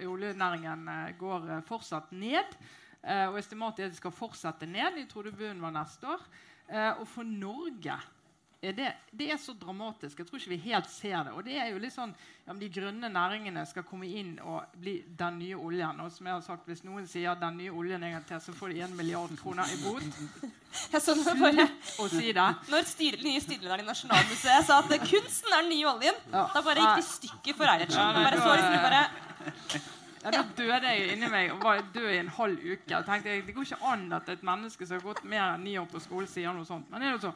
[0.00, 2.56] i oljenæringen eh, går eh, fortsatt ned.
[3.04, 4.96] Eh, og estimatet er at det skal fortsette ned.
[5.04, 6.24] Jeg trodde bunnen var neste år.
[6.68, 7.96] Eh, og for Norge
[8.60, 10.18] er det, det er så dramatisk.
[10.18, 11.32] Jeg tror ikke vi helt ser det.
[11.38, 12.10] Og det er jo litt sånn
[12.42, 16.00] ja, De grønne næringene skal komme inn og bli den nye oljen.
[16.02, 18.52] Og som jeg har sagt, Hvis noen sier den nye oljen en gang til, så
[18.58, 20.02] får de 1 milliard kroner i bot.
[20.92, 21.64] Jeg sånn bare,
[22.02, 22.48] Og si det.
[22.68, 26.44] når styre, nye styrelederen i Nasjonalmuseet sa at kunsten er den nye oljen, Ja.
[26.52, 28.02] da bare gikk det stykket stykker for Eilertsen.
[28.02, 32.18] Ja, Bare så liksom bare Ja, Da døde jeg inni meg og var død i
[32.18, 32.96] en halv uke.
[32.96, 35.64] Og tenkte jeg, Det går ikke an at et menneske som har gått mer enn
[35.64, 36.90] ni år på skole, sier noe sånt.
[36.90, 37.32] Men så.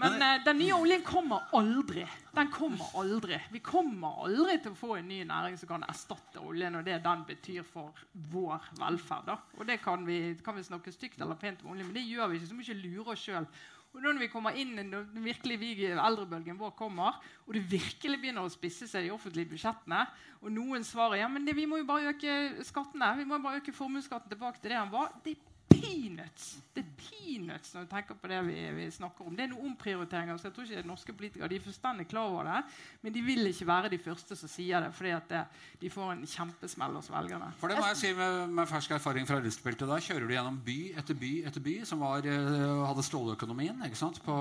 [0.00, 2.06] Men uh, den nye oljen kommer aldri.
[2.32, 3.36] Den kommer aldri.
[3.52, 7.02] Vi kommer aldri til å få en ny næring som kan erstatte oljen og det
[7.04, 7.92] den betyr for
[8.32, 9.28] vår velferd.
[9.28, 9.36] da.
[9.58, 12.32] Og det kan vi, kan vi snakke stygt eller pent om olje, men det gjør
[12.32, 12.48] vi ikke.
[12.50, 13.46] Så ikke lure oss sjøl.
[13.92, 18.46] Og når vi kommer inn, når den virkelige eldrebølgen vår kommer, og det virkelig begynner
[18.46, 20.06] å spisse seg i offentlige budsjettene,
[20.40, 23.60] og noen svarer ja, men det, vi må jo bare øke skattene, vi må bare
[23.60, 25.36] øke formuesskatten tilbake til det han var, det
[25.72, 26.48] peanuts.
[26.72, 29.34] Det er peanuts når du tenker på det vi, vi snakker om.
[29.36, 32.48] Det er noen omprioriteringer, så jeg tror ikke norske politikere de er fullstendig klar over
[32.48, 32.60] det,
[33.02, 35.42] men de vil ikke være de første som sier det, fordi det,
[35.82, 37.52] de får en kjempesmell hos velgerne.
[37.60, 39.88] For det må jeg si med, med fersk erfaring fra rustbeltet.
[39.88, 44.00] Da kjører du gjennom by etter by etter by som var, eh, hadde ståløkonomien ikke
[44.00, 44.22] sant?
[44.22, 44.34] på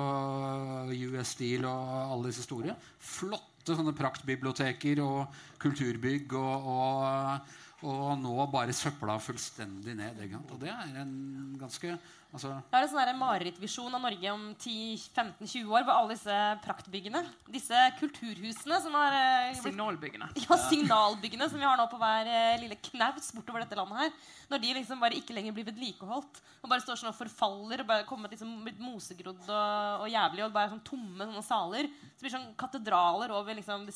[0.91, 2.75] US Steel og alle disse store.
[3.01, 7.51] Flotte sånne praktbiblioteker og kulturbygg og, og,
[7.81, 10.19] og nå bare søpla fullstendig ned.
[10.21, 10.51] Ikke sant?
[10.53, 11.13] Og det er en
[11.57, 11.95] ganske
[12.29, 15.87] altså, Det er en sånn marerittvisjon av Norge om 10-15-20 år.
[15.87, 20.29] Hvor alle disse praktbyggene, disse kulturhusene som har eh, blitt Signalbyggene.
[20.45, 24.15] ja, signalbyggene som vi har nå på hver eh, lille knaus bortover dette landet her,
[24.53, 27.89] når de liksom bare ikke lenger blir vedlikeholdt og bare står sånn og forfaller og
[27.89, 32.21] bare kommer liksom blitt mosegrodd og, og jævlig og bare sånn tomme sånne saler, så
[32.21, 33.95] blir det sånn katedraler over liksom det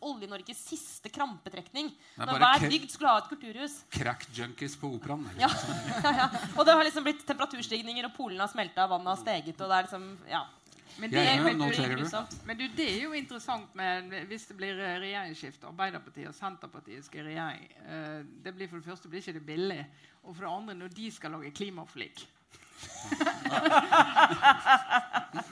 [0.00, 1.92] Olje-Norges siste krampetrekning.
[2.18, 3.78] Når hver bygd skulle ha et kulturhus.
[3.92, 5.26] crack junkies på operaen.
[5.30, 5.50] ikke Ja.
[6.06, 6.28] ja, ja.
[6.56, 9.78] Og det har liksom blitt temperaturstigninger, og polene har smelta, vannet har steget, og det
[9.78, 10.44] er liksom Ja.
[10.96, 12.36] Men det, er men, du, du?
[12.46, 17.02] men du, det er jo interessant med, hvis det blir eh, regjeringsskifte, Arbeiderpartiet og Senterpartiet
[17.02, 17.64] skal i regjering.
[17.82, 19.80] Eh, det blir For det første blir ikke det billig.
[20.22, 22.22] Og for det andre, når de skal lage klimaforlik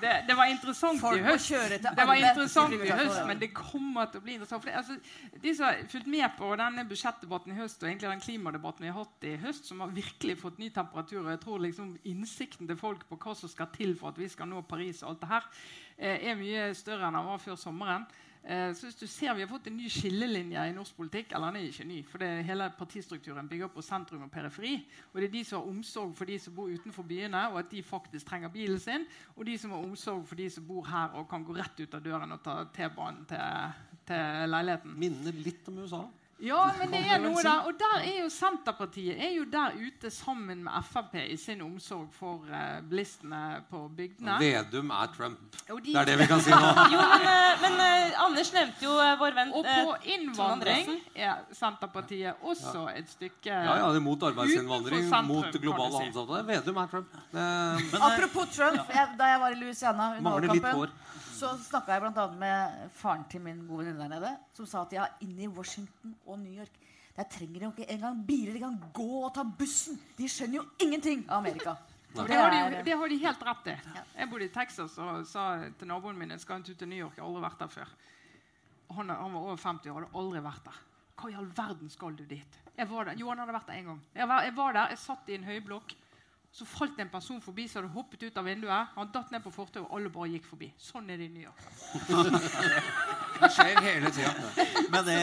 [0.02, 1.50] Det, det var interessant Folk i høst.
[1.52, 4.64] Det var interessant i høst, men det kommer til å bli interessant.
[4.64, 4.96] For det, altså,
[5.44, 8.90] de som har fulgt med på denne budsjettdebatten i høst, og egentlig den klimadebatten vi
[8.90, 12.70] har hatt i høst, som har virkelig fått ny temperatur, og jeg tror liksom innsikten
[12.70, 15.22] til folk på hva som skal til for at vi skal nå Paris, og alt
[15.22, 15.48] det her,
[15.98, 18.06] eh, er mye større enn den var før sommeren.
[18.44, 21.32] Eh, Så hvis du ser Vi har fått en ny skillelinje i norsk politikk.
[21.32, 24.86] eller den er ikke ny, for det Hele partistrukturen bygger på sentrum og periferi.
[25.12, 27.70] og Det er de som har omsorg for de som bor utenfor byene, og at
[27.70, 29.06] de faktisk trenger bilen sin.
[29.36, 31.94] Og de som har omsorg for de som bor her og kan gå rett ut
[31.94, 33.72] av døren og ta T-banen til,
[34.06, 34.98] til leiligheten.
[34.98, 36.08] Minner litt om USA.
[36.42, 37.66] Ja, men det er noe der.
[37.70, 42.08] Og der er jo Senterpartiet er jo der ute sammen med Frp i sin omsorg
[42.16, 44.38] for uh, bilistene på bygdene.
[44.42, 45.38] Vedum er Trump.
[45.68, 46.72] De- Det er det vi kan si nå.
[46.94, 51.44] Jo, men, eh, men uh, Anders nevnte jo uh, vår venn Og på innvandring er
[51.54, 56.50] Senterpartiet også et stykke Ja, ja, det er Mot arbeidsinnvandring, sentrum, mot globale global du
[56.50, 57.16] Vedum er Trump.
[57.32, 57.46] Det,
[57.92, 58.82] Men, Apropos Trump.
[58.90, 60.98] Jeg, da jeg var i Louisiana under valgkampen.
[61.42, 62.26] Så snakka jeg bl.a.
[62.38, 66.14] med faren til min gode venninne der nede, som sa at ja, inne i Washington
[66.26, 66.78] og New York
[67.12, 68.54] der trenger de ikke engang biler.
[68.56, 69.98] De kan gå og ta bussen.
[70.16, 71.76] De skjønner jo ingenting av Amerika.
[72.12, 73.74] Det har, de, det har de helt rett i.
[74.18, 75.44] Jeg bodde i Texas og sa
[75.80, 77.14] til naboen min jeg skal en tur til New York.
[77.16, 77.94] Jeg har aldri vært der før.
[78.98, 80.82] Han, han var over 50 år og hadde aldri vært der.
[81.16, 82.58] Hva i all verden skal du dit?
[82.76, 83.16] Jeg var der.
[83.16, 84.02] Jo, han hadde vært der en gang.
[84.20, 85.96] Jeg var, jeg var der, jeg satt i en høyblokk.
[86.52, 88.90] Så falt en person forbi som hadde hoppet ut av vinduet.
[88.92, 90.68] Han datt ned på fortauet, og alle bare gikk forbi.
[90.76, 91.62] Sånn er det i New York.
[93.42, 94.32] Det skjer hele tida.
[94.92, 95.14] men det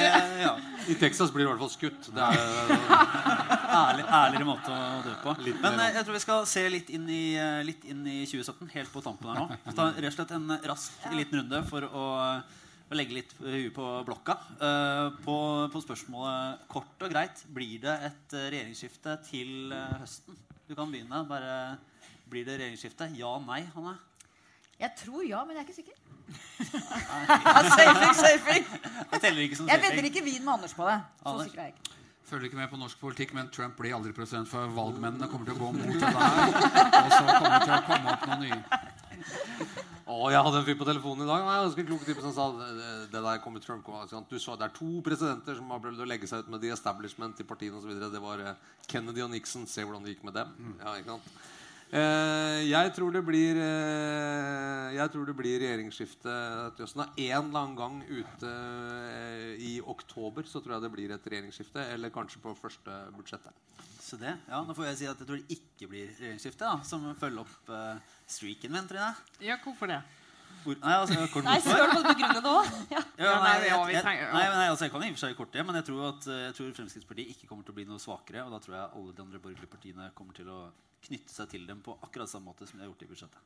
[0.41, 0.49] ja,
[0.91, 2.09] I Texas blir du i hvert fall skutt.
[2.11, 2.73] Det er,
[3.69, 5.36] ærlig, ærligere måte å dø på.
[5.45, 8.17] Litt Men eh, jeg tror vi skal se litt inn i, eh, litt inn i
[8.27, 9.59] 2017, helt på tampen her nå.
[9.69, 12.05] Vi tar rett og slett en rask liten runde for å,
[12.89, 14.36] å legge litt huet på blokka.
[14.57, 15.39] Eh, på,
[15.71, 20.43] på spørsmålet kort og greit blir det et regjeringsskifte til høsten.
[20.70, 21.24] Du kan begynne.
[21.30, 21.78] bare
[22.30, 23.07] Blir det regjeringsskifte?
[23.17, 23.95] Ja, nei, Hanne?
[24.80, 25.95] Jeg tror ja, men jeg er ikke sikker.
[27.80, 28.67] safing, safing.
[29.11, 29.95] Det teller ikke som Jeg safing.
[29.97, 30.99] vedder ikke vin med Anders på det.
[31.24, 31.47] Så Anders?
[31.49, 31.95] sikker er jeg ikke.
[32.30, 35.55] Følger ikke med på norsk politikk, men Trump blir aldri president, for valgmennene kommer til
[35.55, 36.11] å gå mot det der.
[36.13, 38.61] Og så kommer det til å komme opp noen nye.
[40.10, 41.43] Å, jeg hadde en fyr på telefonen i dag.
[41.43, 43.86] Han er en ganske klok type som sa det, der kommer Trump?
[44.30, 46.72] Du så Det er to presidenter som har prøvd å legge seg ut med the
[46.74, 47.93] establishment i partiene osv.
[47.93, 48.57] Det var eh,
[48.89, 49.68] Kennedy og Nixon.
[49.70, 50.55] Se hvordan det gikk med dem.
[50.82, 51.30] Ja, ikke sant?
[51.89, 56.33] Eh, jeg tror det blir eh, Jeg tror det blir regjeringsskifte
[56.77, 57.01] til høsten.
[57.01, 58.51] En eller annen gang ute
[59.09, 61.87] eh, i oktober så tror jeg det blir et regjeringsskifte.
[61.95, 63.57] Eller kanskje på første budsjettet.
[63.99, 66.77] Så det, ja, Nå får jeg si at jeg tror det ikke blir regjeringsskifte, da,
[66.85, 68.89] som følger opp eh, streaken min.
[68.89, 69.09] Trine.
[69.41, 70.01] Ja, hvorfor det?
[70.59, 72.71] Hvor, nei, altså, kort Nei, søren, må du begrunne det òg?
[72.91, 73.01] Ja.
[73.17, 75.37] Ja, Ja, nei, nei, jeg, jeg, nei, nei, altså, jeg kan i og for seg
[75.37, 78.01] kort det, men jeg tror at jeg tror Fremskrittspartiet ikke kommer til å bli noe
[78.03, 78.43] svakere.
[78.45, 80.59] Og da tror jeg alle de andre borgerlige partiene kommer til å
[81.08, 83.45] knytte seg til dem på akkurat samme måte som de har gjort i budsjettet.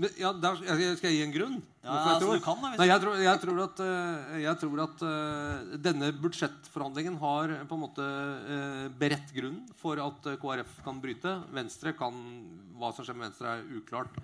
[0.00, 1.56] Men, ja, der, jeg- skal jeg gi en grunn?
[1.84, 2.38] Ja, jeg altså, tror?
[2.38, 6.08] du kan da, Nei, jeg, tror, jeg tror at, eh, jeg tror at uh, denne
[6.16, 11.34] budsjettforhandlingen har på en måte uh, beredt grunnen for at eh, KrF kan bryte.
[11.52, 12.16] Venstre kan,
[12.80, 14.16] Hva som skjer med Venstre, er uklart.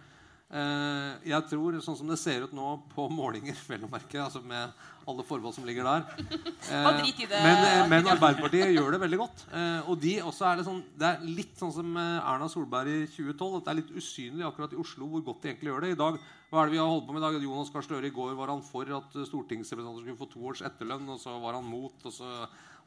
[0.49, 4.41] Eh, jeg tror, sånn som det ser ut nå på målinger, vel å merke, altså
[4.41, 4.73] med
[5.09, 6.03] alle forbehold som ligger der
[6.73, 6.87] eh,
[7.33, 9.45] men, eh, men Arbeiderpartiet gjør det veldig godt.
[9.89, 13.59] Og de også er det, sånn, det er litt sånn som Erna Solberg i 2012.
[13.59, 15.93] At det er litt usynlig akkurat i Oslo hvor godt de egentlig gjør det.
[15.93, 16.19] I dag,
[16.49, 17.41] hva er det vi har holdt på med i dag?
[17.45, 21.09] Jonas Gahr Støre i går var han for at stortingsrepresentanter skulle få to års etterlønn,
[21.13, 22.35] og så var han mot, og så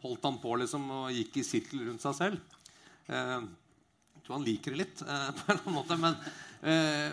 [0.02, 2.56] holdt han på liksom og gikk i sirkel rundt seg selv.
[3.12, 6.18] Jeg tror han liker det litt, på en eller annen måte, men,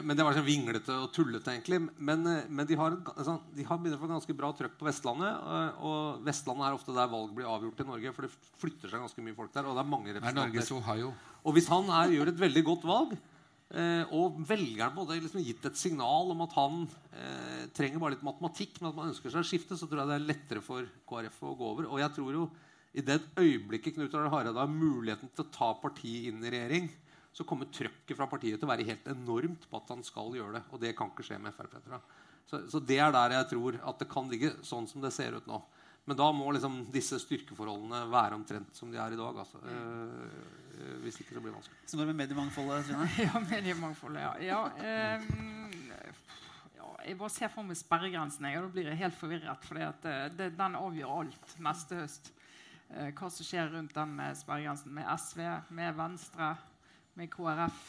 [0.05, 1.78] men det var sånn vinglete og tullete, egentlig.
[1.96, 4.88] Men, eh, men de, har, altså, de har begynt å få ganske bra trøkk på
[4.90, 5.38] Vestlandet.
[5.40, 9.01] eh, og Vestlandet er ofte der valg blir avgjort i Norge, for det flytter seg
[9.07, 9.64] ganske mye folk der.
[9.64, 10.61] Og det er mange Det er representanter.
[11.49, 13.16] Og hvis han er, gjør et veldig godt valg,
[13.72, 16.84] eh, og velgeren på en liksom gitt et signal om at han
[17.16, 20.12] eh, trenger bare litt matematikk, men at man ønsker seg å skifte, så tror jeg
[20.12, 21.88] det er lettere for KrF å gå over.
[21.88, 22.51] Og jeg tror jo
[22.92, 26.88] i det øyeblikket Knut Arne Hareide har muligheten til å ta partiet inn i regjering,
[27.32, 30.58] så kommer trøkket fra partiet til å være helt enormt på at han skal gjøre
[30.58, 30.62] det.
[30.72, 31.76] Og det kan ikke skje med Frp.
[32.48, 35.36] Så, så det er der jeg tror at det kan ligge sånn som det ser
[35.36, 35.60] ut nå.
[36.08, 39.42] Men da må liksom disse styrkeforholdene være omtrent som de er i dag.
[39.42, 39.60] Altså.
[39.60, 41.82] Eh, hvis ikke så blir det vanskelig.
[41.84, 43.08] Så går det med mediemangfoldet, Trine.
[43.26, 44.30] Ja, mediemangfoldet, ja.
[44.46, 45.92] ja um,
[46.78, 49.68] ja jeg bare ser for meg sperregrensene, og da blir jeg helt forvirret.
[49.68, 49.84] For
[50.38, 52.32] det, den avgjør alt neste høst.
[52.88, 55.44] Eh, hva som skjer rundt den eh, sperregrensen med SV,
[55.76, 56.54] med Venstre,
[57.18, 57.88] med KrF.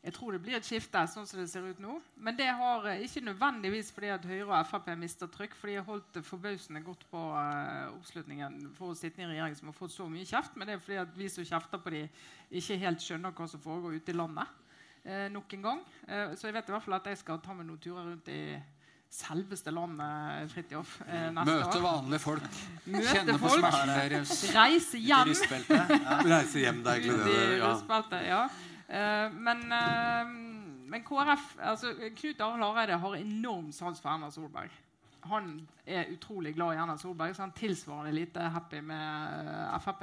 [0.00, 1.98] Jeg tror det blir et skifte, sånn som det ser ut nå.
[2.24, 5.74] Men det har eh, ikke nødvendigvis fordi at Høyre og Frp mister trykk, for de
[5.76, 9.92] har holdt forbausende godt på uh, oppslutningen for å sitte i regjering som har fått
[9.92, 10.56] så mye kjeft.
[10.56, 12.06] Men det er fordi at vi som kjefter på de,
[12.62, 14.56] ikke helt skjønner hva som foregår ute i landet.
[15.04, 15.84] Uh, nok en gang.
[16.08, 18.32] Uh, så jeg vet i hvert fall at jeg skal ta meg noen turer rundt
[18.32, 18.40] i
[19.10, 20.96] selveste landet, Fridtjof.
[21.02, 22.58] Uh, Møte vanlige folk.
[22.94, 23.64] Møte Kjenne på folk.
[23.64, 24.34] smerten deres.
[24.58, 25.32] Reise hjem.
[25.70, 26.18] Ja.
[26.26, 27.40] Reise hjem, det er egentlig det.
[27.58, 27.70] Ja.
[27.70, 28.42] rustbeltet, ja.
[28.90, 30.30] Eh, men, eh,
[30.90, 34.72] men KrF altså, Knut Arild Hareide har enorm sans for Erna Solberg.
[35.30, 35.52] Han
[35.86, 40.02] er utrolig glad i Erna Solberg, så han tilsvarende lite happy med eh, Frp.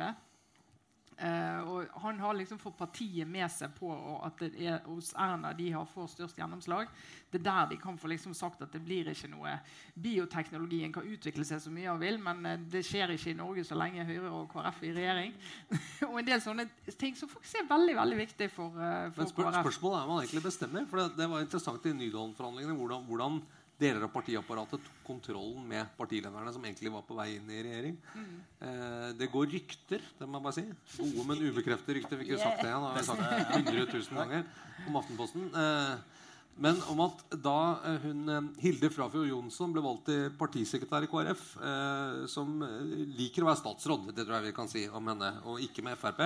[1.18, 3.90] Eh, og han har liksom fått partiet med seg på
[4.22, 6.92] at det er hos Erna de har får størst gjennomslag.
[7.32, 9.56] Det er der de kan få liksom sagt at det blir ikke noe
[9.98, 13.66] Bioteknologien kan utvikle seg så mye han vil, men eh, det skjer ikke i Norge
[13.66, 15.34] så lenge Høyre og KrF er i regjering.
[16.12, 16.68] og en del sånne
[17.02, 19.62] ting som faktisk er veldig veldig viktig for, eh, for Men spør, KrF.
[19.66, 20.86] spørsmålet er om han egentlig bestemmer.
[20.92, 23.42] For det, det var interessant i Nydalen-forhandlingene hvordan, hvordan
[23.78, 27.98] deler av partiapparatet tok kontrollen med partilederne som egentlig var på vei inn i regjering.
[28.18, 30.66] Eh, det går rykter, det må jeg bare si.
[30.98, 32.22] Gode, men ubekreftede rykter.
[32.22, 32.88] Fikk jo sagt det igjen.
[32.88, 33.26] Har jeg sagt
[33.62, 34.44] 100 000 ganger
[34.88, 35.50] om Aftenposten.
[35.54, 36.18] Eh,
[36.58, 41.10] men om at da eh, hun, eh, Hilde Frafjord Jonsson ble valgt til partisekretær i
[41.12, 45.12] KrF, eh, som eh, liker å være statsråd, det tror jeg vi kan si om
[45.14, 46.24] henne, og ikke med Frp,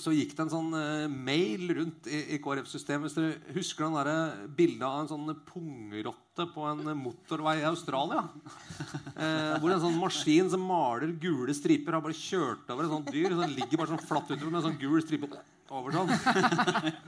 [0.00, 3.08] så gikk det en sånn eh, mail rundt i, KrF-systemet.
[3.08, 5.34] Hvis dere husker den der bildet av en sånn
[6.36, 8.28] pungrotte på en motorvei i Australia?
[9.20, 13.10] Eh, hvor en sånn maskin som maler gule striper, har bare kjørt over et sånt
[13.12, 13.34] dyr.
[13.34, 15.28] Så den ligger bare sånn flatt utover med en sånn gul stripe
[15.68, 16.08] over sånn.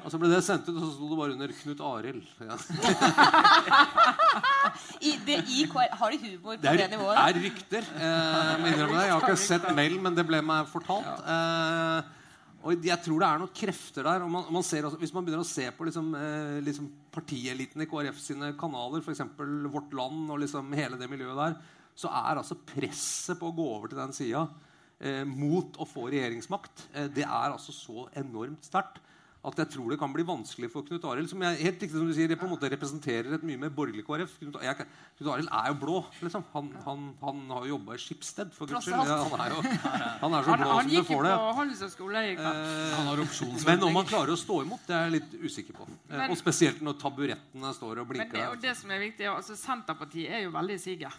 [0.05, 2.27] Og så ble det sendt ut, og så sto det bare under Knut Arild.
[2.45, 2.59] Ja.
[5.01, 7.89] I, det, i, KR har de humor på Det det, er, Det er rykter.
[7.97, 9.07] Eh, må innrømme det.
[9.09, 11.25] Jeg har ikke sett mail, men det ble meg fortalt.
[11.25, 12.13] Eh,
[12.61, 14.27] og jeg tror det er noen krefter der.
[14.29, 17.85] Og man, man ser, også- hvis man begynner å se på liksom, eh, liksom partieliten
[17.85, 19.23] i KrF sine kanaler, f.eks.
[19.73, 21.57] Vårt Land og liksom hele det miljøet der,
[21.95, 24.47] så er altså presset på å gå over til den sida
[24.99, 29.03] eh, mot å få regjeringsmakt, eh, det er altså så enormt sterkt
[29.43, 31.27] at jeg tror det kan bli vanskelig for Knut Arild.
[31.29, 33.73] Som jeg, helt riktig som du sier, jeg på en måte representerer et mye mer
[33.75, 34.37] borgerlig KrF.
[34.39, 34.87] Knut, jeg,
[35.19, 35.97] Knut Arild er jo blå.
[36.23, 36.45] liksom.
[36.53, 39.03] Han, han, han har jo jobba i Skipsted, for guds skyld.
[39.11, 39.65] Ja, han er jo
[40.23, 41.35] han er så blå han som du får på det.
[42.23, 42.63] jeg gikk der.
[42.63, 43.67] Eh, Han har opsjonsordning.
[43.73, 45.89] men om han klarer å stå imot, det er jeg litt usikker på.
[45.91, 48.33] Eh, Men- og spesielt når taburettene står og blinker.
[48.33, 51.11] Men det, og det som er viktig, altså Senterpartiet er jo veldig siger.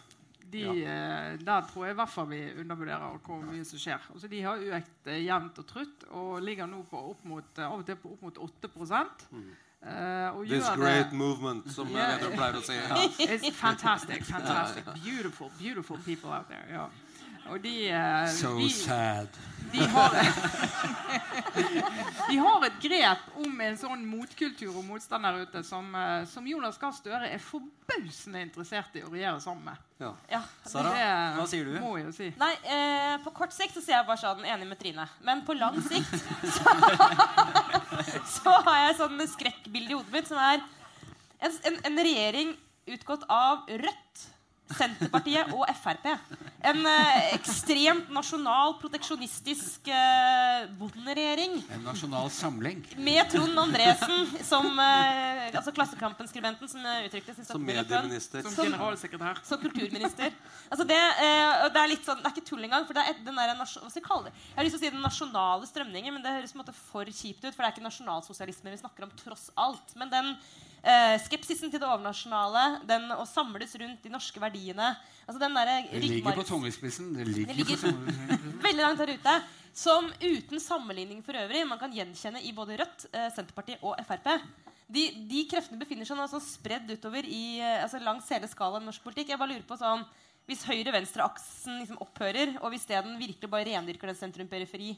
[0.54, 0.96] De, ja.
[1.42, 4.08] der tror jeg i hvert fall vi undervurderer hvor mye som skjer.
[4.14, 7.66] Altså, de har økt eh, jevnt og trutt og ligger nå på opp mot, eh,
[7.66, 8.92] av og til på opp mot 8 eh, og
[9.34, 9.54] Mm.
[9.84, 12.22] This gjør great det movement, som yeah.
[12.22, 12.76] jeg pleier å si.
[12.78, 13.02] Ja.
[13.34, 14.24] It's fantastic.
[14.24, 14.86] fantastic.
[15.04, 16.64] Beautiful, beautiful people out there.
[16.72, 16.88] Ja.
[17.52, 19.28] Og de, eh, So de, sad.
[19.74, 20.14] de har
[22.30, 26.48] De har et grep om en sånn motkultur og motstand der ute som, eh, som
[26.48, 29.78] Jonas Gahr Støre er forbausende interessert i å regjere sammen med.
[30.00, 30.12] Ja.
[30.32, 30.42] Ja.
[30.68, 31.76] Sara, Det hva sier du?
[31.84, 32.30] Må jeg jo si.
[32.40, 35.06] Nei, eh, på kort sikt så sier jeg bare sånn enig med Trine.
[35.24, 36.16] Men på lang sikt
[36.58, 36.68] så,
[38.40, 40.64] så har jeg sånn skrekkbilde i hodet mitt som er
[41.44, 42.56] en, en, en regjering
[42.94, 44.24] utgått av Rødt,
[44.72, 46.08] Senterpartiet og Frp.
[46.64, 51.60] En eh, ekstremt nasjonal, proteksjonistisk eh, bonderegjering.
[51.76, 52.82] En nasjonal samling.
[53.04, 58.46] Med Trond Andresen som eh, altså Klassekampen-skribenten som uttrykte sin Som medieminister.
[58.48, 59.44] Som generalsekretær.
[59.46, 60.34] Som kulturminister.
[60.70, 62.88] Altså det, eh, det er litt sånn, det er ikke tull engang.
[62.88, 64.36] for det er den der, hva skal Jeg kalle det?
[64.50, 66.78] Jeg har lyst til å si den nasjonale strømningen, men det høres på en måte
[66.80, 67.52] for kjipt ut.
[67.54, 69.94] For det er ikke nasjonalsosialisme vi snakker om, tross alt.
[70.00, 70.38] Men den
[70.84, 75.70] eh, skepsisen til det overnasjonale, den å samles rundt de norske verdiene altså den der
[75.90, 77.14] Det ligger på tungespissen.
[77.16, 78.60] Det Det ligger ligger- tungespissen.
[78.68, 79.36] veldig langt der ute.
[79.74, 84.28] Som uten sammenligning for øvrig man kan gjenkjenne i både Rødt, eh, Senterpartiet og Frp.
[84.94, 88.84] De, de kreftene befinner seg nå sånn spredd utover i, eh, altså langs hele skalaen
[88.84, 89.30] i norsk politikk.
[89.34, 90.06] Jeg bare lurer på sånn,
[90.46, 94.90] Hvis høyre-venstre-aksen liksom opphører, og hvis det den virkelig bare rendyrker den sentrum-periferi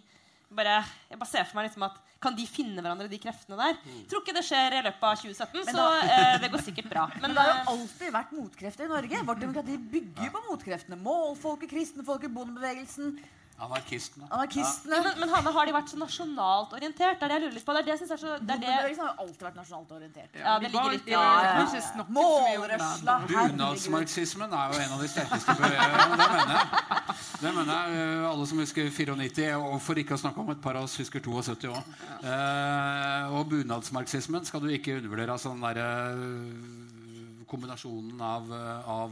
[0.58, 0.80] bare,
[1.12, 3.78] Jeg bare ser for meg liksom at Kan de finne hverandre, de kreftene der?
[3.84, 4.02] Mm.
[4.10, 5.86] tror ikke det skjer i løpet av 2017, da, så
[6.16, 7.04] eh, det går sikkert bra.
[7.20, 9.24] Men Men, det har jo alltid vært motkrefter i Norge.
[9.28, 10.98] Vårt demokrati bygger på motkreftene.
[11.06, 13.18] Målfolket, kristenfolket, bondebevegelsen,
[13.56, 14.28] Anarkistene.
[14.36, 14.98] anarkistene.
[15.06, 17.20] men, men Hanne, har de vært så nasjonalt orientert?
[17.22, 17.72] Det er det jeg lurer litt på.
[17.76, 19.60] Det er det jeg synes er så, det er det, Bondebevegelsen har jo alltid vært
[19.62, 20.36] nasjonalt orientert.
[20.42, 22.06] Ja, det ligger litt i- Ja, ja, ja.
[22.18, 23.16] Målrørsla.
[23.32, 26.18] Bunadsmarxismen er jo en av de sterkeste bevegelsene.
[26.20, 26.68] Det mener jeg.
[27.46, 27.96] Det mener jeg.
[28.04, 30.98] eh, Alle som husker 94, og for ikke å snakke om et par av oss
[31.00, 31.96] husker 72 òg.
[32.28, 35.32] Eh, og bunadsmarxismen skal du ikke undervurdere.
[35.32, 39.12] Altså den derre eh, kombinasjonen av, eh, av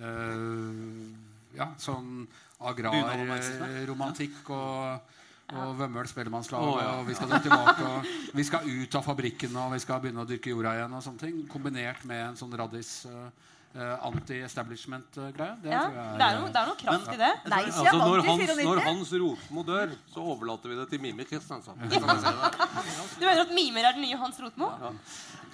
[0.00, 1.10] uh,
[1.54, 2.26] ja, sånn.
[2.70, 5.10] Agrarromantikk og,
[5.54, 6.62] Og Vømmøl spellemannslag.
[6.64, 6.92] Oh, ja.
[7.02, 7.84] Og vi skal dra tilbake.
[7.84, 10.94] Og vi skal ut av fabrikken og vi skal begynne å dyrke jorda igjen.
[10.96, 13.28] og sånne ting Kombinert med en sånn raddis uh,
[13.74, 15.56] anti-establishment-greie.
[15.62, 17.30] Det Ja, det er noe, det er noe kraft i det.
[17.50, 21.80] Nei, Altså, når, Hans, når Hans Rotmo dør, så overlater vi det til Mimi Kristiansand.
[21.90, 21.98] Det.
[21.98, 24.70] Du mener at mimer er den nye Hans Rotmo?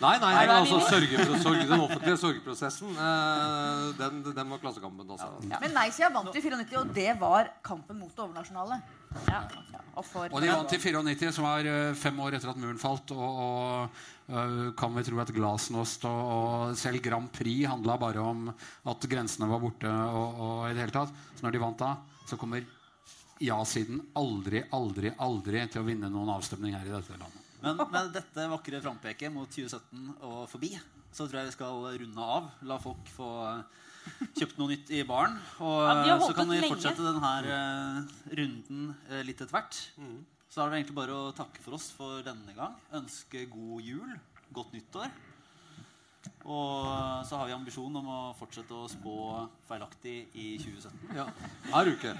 [0.00, 5.10] Nei, nei, nei det altså, sørge, sørge, den offentlige sørgeprosessen, eh, den, den var Klassekampen.
[5.12, 5.28] Altså.
[5.50, 8.80] Men nei-sida vant i 94, og det var kampen mot det overnasjonale.
[9.28, 9.42] Ja.
[9.98, 12.80] Og for Og de vant i 94, som var eh, fem år etter at muren
[12.80, 13.12] falt.
[13.12, 14.08] Og, og eh,
[14.78, 19.48] kan vi tro at glasnost og, og selv Grand Prix handla bare om at grensene
[19.50, 19.90] var borte.
[19.90, 21.14] Og, og i det hele tatt.
[21.34, 21.94] Så når de vant da,
[22.30, 22.64] så kommer
[23.40, 27.46] ja-siden aldri, aldri, aldri til å vinne noen avstemning her i dette landet.
[27.60, 30.74] Men med dette vakre frampeket mot 2017 og forbi,
[31.12, 32.50] så tror jeg vi skal runde av.
[32.68, 35.36] La folk få eh, kjøpt noe nytt i baren.
[35.60, 37.32] Og Ja, eh, så kan vi fortsette denne
[38.40, 39.80] runden eh, litt etter hvert.
[40.50, 42.72] Så er det egentlig bare å takke for oss for denne gang.
[42.98, 44.16] Ønske god jul,
[44.50, 45.12] godt nyttår.
[46.42, 46.88] Og
[47.28, 49.14] så har vi ambisjon om å fortsette å spå
[49.68, 51.14] feilaktig i 2017.
[51.14, 51.28] Ja.
[51.68, 52.16] Hver uke.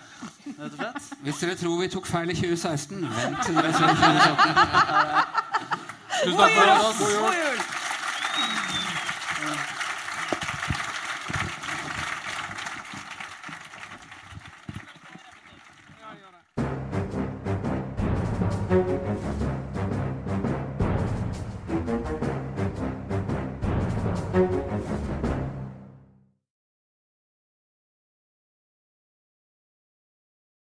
[0.47, 1.11] Rett og slett.
[1.27, 4.55] Hvis dere tror vi tok feil i 2016, vent til dere ser 2017.
[6.21, 7.03] Tusen takk for oss.
[7.03, 7.61] God jul.
[9.43, 9.79] God jul!